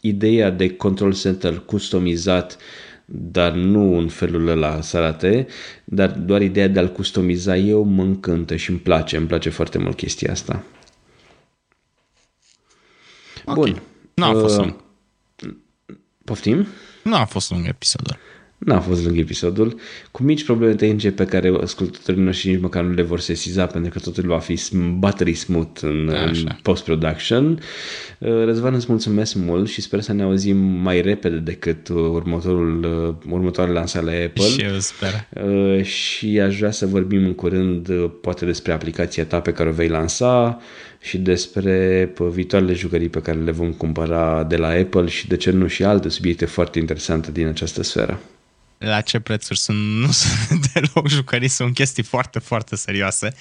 ideea 0.00 0.50
de 0.50 0.76
control 0.76 1.14
center 1.14 1.58
customizat 1.58 2.58
dar 3.06 3.52
nu 3.52 3.98
în 3.98 4.08
felul 4.08 4.48
ăla 4.48 4.80
să 4.80 4.96
arate, 4.96 5.46
dar 5.84 6.10
doar 6.10 6.42
ideea 6.42 6.68
de 6.68 6.78
a-l 6.78 6.92
customiza 6.92 7.56
eu 7.56 7.82
mă 7.82 8.02
încântă 8.02 8.56
și 8.56 8.70
îmi 8.70 8.78
place, 8.78 9.16
îmi 9.16 9.26
place 9.26 9.50
foarte 9.50 9.78
mult 9.78 9.96
chestia 9.96 10.32
asta. 10.32 10.64
Okay. 13.44 13.54
Bun. 13.54 13.82
Nu 14.14 14.24
a 14.24 14.32
fost 14.32 14.58
uh, 14.58 14.74
Poftim? 16.24 16.66
Nu 17.02 17.14
a 17.14 17.24
fost 17.24 17.50
un 17.50 17.64
episod. 17.64 18.18
N-a 18.64 18.80
fost 18.80 19.04
lung 19.04 19.18
episodul, 19.18 19.80
cu 20.10 20.22
mici 20.22 20.44
probleme 20.44 20.74
tehnice 20.74 21.10
pe 21.10 21.24
care 21.24 21.52
ascultătorii 21.60 22.22
noștri 22.22 22.50
nici 22.50 22.60
măcar 22.60 22.84
nu 22.84 22.92
le 22.92 23.02
vor 23.02 23.20
sesiza, 23.20 23.66
pentru 23.66 23.90
că 23.90 23.98
totul 23.98 24.26
va 24.26 24.38
fi 24.38 24.58
battery 24.98 25.34
smooth 25.34 25.80
în, 25.82 26.12
în 26.26 26.48
post-production. 26.62 27.60
Uh, 28.18 28.44
Răzvan, 28.44 28.74
îți 28.74 28.86
mulțumesc 28.88 29.34
mult 29.34 29.68
și 29.68 29.80
sper 29.80 30.00
să 30.00 30.12
ne 30.12 30.22
auzim 30.22 30.56
mai 30.56 31.00
repede 31.00 31.36
decât 31.36 31.88
următorul, 31.88 32.84
uh, 32.84 33.32
următoarele 33.32 33.78
lansare 33.78 34.24
Apple. 34.24 34.44
Și 34.44 34.60
eu 34.60 34.78
sper. 34.78 35.28
Uh, 35.44 35.82
și 35.82 36.40
aș 36.40 36.58
vrea 36.58 36.70
să 36.70 36.86
vorbim 36.86 37.24
în 37.24 37.34
curând 37.34 37.88
poate 38.20 38.44
despre 38.44 38.72
aplicația 38.72 39.24
ta 39.24 39.40
pe 39.40 39.52
care 39.52 39.68
o 39.68 39.72
vei 39.72 39.88
lansa 39.88 40.60
și 41.00 41.18
despre 41.18 42.12
viitoarele 42.30 42.72
jucării 42.72 43.08
pe 43.08 43.20
care 43.20 43.38
le 43.38 43.50
vom 43.50 43.72
cumpăra 43.72 44.44
de 44.44 44.56
la 44.56 44.68
Apple 44.68 45.06
și 45.06 45.28
de 45.28 45.36
ce 45.36 45.50
nu 45.50 45.66
și 45.66 45.84
alte 45.84 46.08
subiecte 46.08 46.44
foarte 46.44 46.78
interesante 46.78 47.32
din 47.32 47.46
această 47.46 47.82
sferă 47.82 48.20
la 48.84 49.00
ce 49.00 49.18
prețuri 49.18 49.58
sunt, 49.58 49.78
nu 49.78 50.10
sunt 50.22 50.72
deloc 50.72 51.08
jucării, 51.08 51.48
sunt 51.48 51.74
chestii 51.74 52.02
foarte, 52.02 52.38
foarte 52.38 52.76
serioase. 52.76 53.34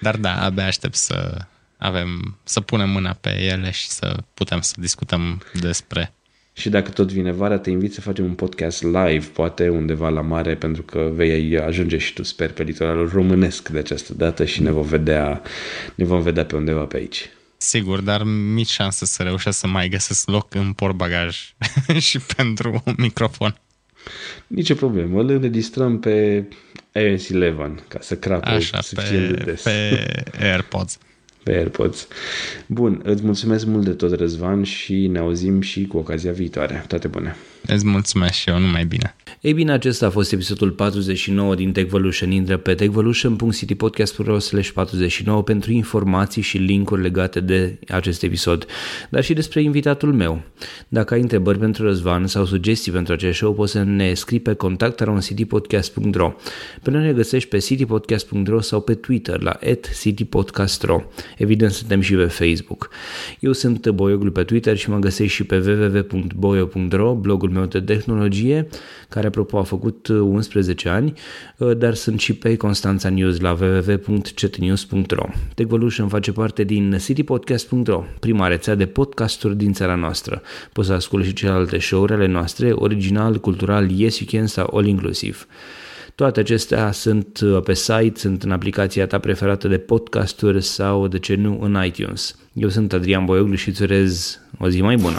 Dar 0.00 0.16
da, 0.16 0.42
abia 0.42 0.66
aștept 0.66 0.94
să 0.94 1.46
avem, 1.78 2.38
să 2.44 2.60
punem 2.60 2.90
mâna 2.90 3.12
pe 3.12 3.40
ele 3.40 3.70
și 3.70 3.88
să 3.88 4.16
putem 4.34 4.60
să 4.60 4.74
discutăm 4.78 5.42
despre. 5.60 6.12
Și 6.52 6.68
dacă 6.68 6.90
tot 6.90 7.12
vine 7.12 7.32
vara, 7.32 7.58
te 7.58 7.70
invit 7.70 7.92
să 7.92 8.00
facem 8.00 8.24
un 8.24 8.34
podcast 8.34 8.82
live, 8.82 9.26
poate 9.32 9.68
undeva 9.68 10.08
la 10.08 10.20
mare, 10.20 10.54
pentru 10.54 10.82
că 10.82 11.10
vei 11.12 11.58
ajunge 11.58 11.98
și 11.98 12.12
tu, 12.12 12.22
sper, 12.22 12.52
pe 12.52 12.62
litoralul 12.62 13.08
românesc 13.08 13.68
de 13.68 13.78
această 13.78 14.14
dată 14.14 14.44
și 14.44 14.62
ne 14.62 14.70
vom 14.70 14.84
vedea, 14.84 15.42
ne 15.94 16.04
vom 16.04 16.22
vedea 16.22 16.44
pe 16.44 16.56
undeva 16.56 16.84
pe 16.84 16.96
aici. 16.96 17.28
Sigur, 17.56 18.00
dar 18.00 18.22
mici 18.22 18.70
șanse 18.70 19.06
să 19.06 19.22
reușesc 19.22 19.58
să 19.58 19.66
mai 19.66 19.88
găsesc 19.88 20.28
loc 20.28 20.54
în 20.54 20.72
portbagaj 20.72 21.54
și 21.98 22.18
pentru 22.36 22.82
un 22.84 22.94
microfon. 22.96 23.60
Nici 24.46 24.70
o 24.70 24.74
problemă, 24.74 25.20
îl 25.20 25.30
înregistrăm 25.30 25.98
pe 25.98 26.44
iOS 26.92 27.28
11 27.28 27.84
ca 27.88 27.98
să 28.00 28.16
crape 28.16 28.48
Așa, 28.48 28.80
suficient 28.80 29.28
pe, 29.28 29.36
de 29.36 29.50
des. 29.50 29.62
pe 29.62 30.06
AirPods. 30.40 30.98
Pe 31.42 31.52
AirPods. 31.52 32.08
Bun, 32.66 33.00
îți 33.04 33.24
mulțumesc 33.24 33.66
mult 33.66 33.84
de 33.84 33.92
tot, 33.92 34.18
Răzvan, 34.18 34.62
și 34.62 35.06
ne 35.06 35.18
auzim 35.18 35.60
și 35.60 35.86
cu 35.86 35.96
ocazia 35.96 36.32
viitoare. 36.32 36.84
Toate 36.88 37.08
bune! 37.08 37.36
Îți 37.66 37.86
mulțumesc 37.86 38.32
și 38.32 38.48
eu, 38.48 38.58
numai 38.58 38.84
bine! 38.84 39.14
Ei 39.40 39.52
bine, 39.52 39.72
acesta 39.72 40.06
a 40.06 40.10
fost 40.10 40.32
episodul 40.32 40.70
49 40.70 41.54
din 41.54 41.72
Techvolution. 41.72 42.30
Intră 42.30 42.56
pe 42.56 42.74
techvolution.citypodcast.ro 42.74 44.36
49 44.74 45.42
pentru 45.42 45.72
informații 45.72 46.42
și 46.42 46.56
linkuri 46.56 47.02
legate 47.02 47.40
de 47.40 47.78
acest 47.88 48.22
episod, 48.22 48.66
dar 49.10 49.24
și 49.24 49.32
despre 49.32 49.62
invitatul 49.62 50.12
meu. 50.12 50.42
Dacă 50.88 51.14
ai 51.14 51.20
întrebări 51.20 51.58
pentru 51.58 51.84
Răzvan 51.84 52.26
sau 52.26 52.44
sugestii 52.44 52.92
pentru 52.92 53.12
acest 53.12 53.36
show, 53.36 53.54
poți 53.54 53.72
să 53.72 53.82
ne 53.82 54.14
scrii 54.14 54.40
pe 54.40 54.54
contact.citypodcast.ro 54.54 56.34
Pe 56.82 56.90
noi 56.90 57.04
ne 57.04 57.12
găsești 57.12 57.48
pe 57.48 57.58
citypodcast.ro 57.58 58.60
sau 58.60 58.80
pe 58.80 58.94
Twitter 58.94 59.40
la 59.42 59.58
citypodcast.ro 60.00 61.02
Evident, 61.36 61.70
suntem 61.70 62.00
și 62.00 62.14
pe 62.14 62.24
Facebook. 62.24 62.90
Eu 63.40 63.52
sunt 63.52 63.88
Boioglu 63.88 64.30
pe 64.30 64.42
Twitter 64.42 64.76
și 64.76 64.90
mă 64.90 64.98
găsești 64.98 65.34
și 65.34 65.44
pe 65.44 65.56
www.boio.ro, 65.56 67.14
blogul 67.14 67.50
meu 67.56 67.64
de 67.64 67.80
tehnologie, 67.80 68.68
care 69.08 69.26
apropo 69.26 69.58
a 69.58 69.62
făcut 69.62 70.08
11 70.08 70.88
ani, 70.88 71.12
dar 71.76 71.94
sunt 71.94 72.20
și 72.20 72.32
pe 72.32 72.56
Constanța 72.56 73.08
News 73.08 73.40
la 73.40 73.56
www.cetnews.ro. 73.60 75.26
Techvolution 75.54 76.08
face 76.08 76.32
parte 76.32 76.64
din 76.64 76.98
citypodcast.ro, 76.98 78.04
prima 78.20 78.46
rețea 78.46 78.74
de 78.74 78.86
podcasturi 78.86 79.56
din 79.56 79.72
țara 79.72 79.94
noastră. 79.94 80.42
Poți 80.72 80.86
să 80.86 80.92
asculti 80.92 81.26
și 81.26 81.32
celelalte 81.32 81.78
show-uri 81.78 82.12
ale 82.12 82.26
noastre, 82.26 82.72
original, 82.72 83.40
cultural, 83.40 83.90
Yes 83.90 84.18
You 84.18 84.28
Can 84.32 84.46
sau 84.46 84.76
All 84.76 84.86
Inclusive. 84.86 85.36
Toate 86.16 86.40
acestea 86.40 86.92
sunt 86.92 87.40
uh, 87.40 87.62
pe 87.62 87.74
site, 87.74 88.12
sunt 88.14 88.42
în 88.42 88.50
aplicația 88.50 89.06
ta 89.06 89.18
preferată 89.18 89.68
de 89.68 89.78
podcasturi 89.78 90.62
sau, 90.62 91.08
de 91.08 91.18
ce 91.18 91.34
nu, 91.34 91.58
în 91.60 91.84
iTunes. 91.84 92.36
Eu 92.52 92.68
sunt 92.68 92.92
Adrian 92.92 93.24
Boioglu 93.24 93.54
și 93.54 93.68
îți 93.68 93.82
urez 93.82 94.40
o 94.58 94.68
zi 94.68 94.80
mai 94.80 94.96
bună! 94.96 95.18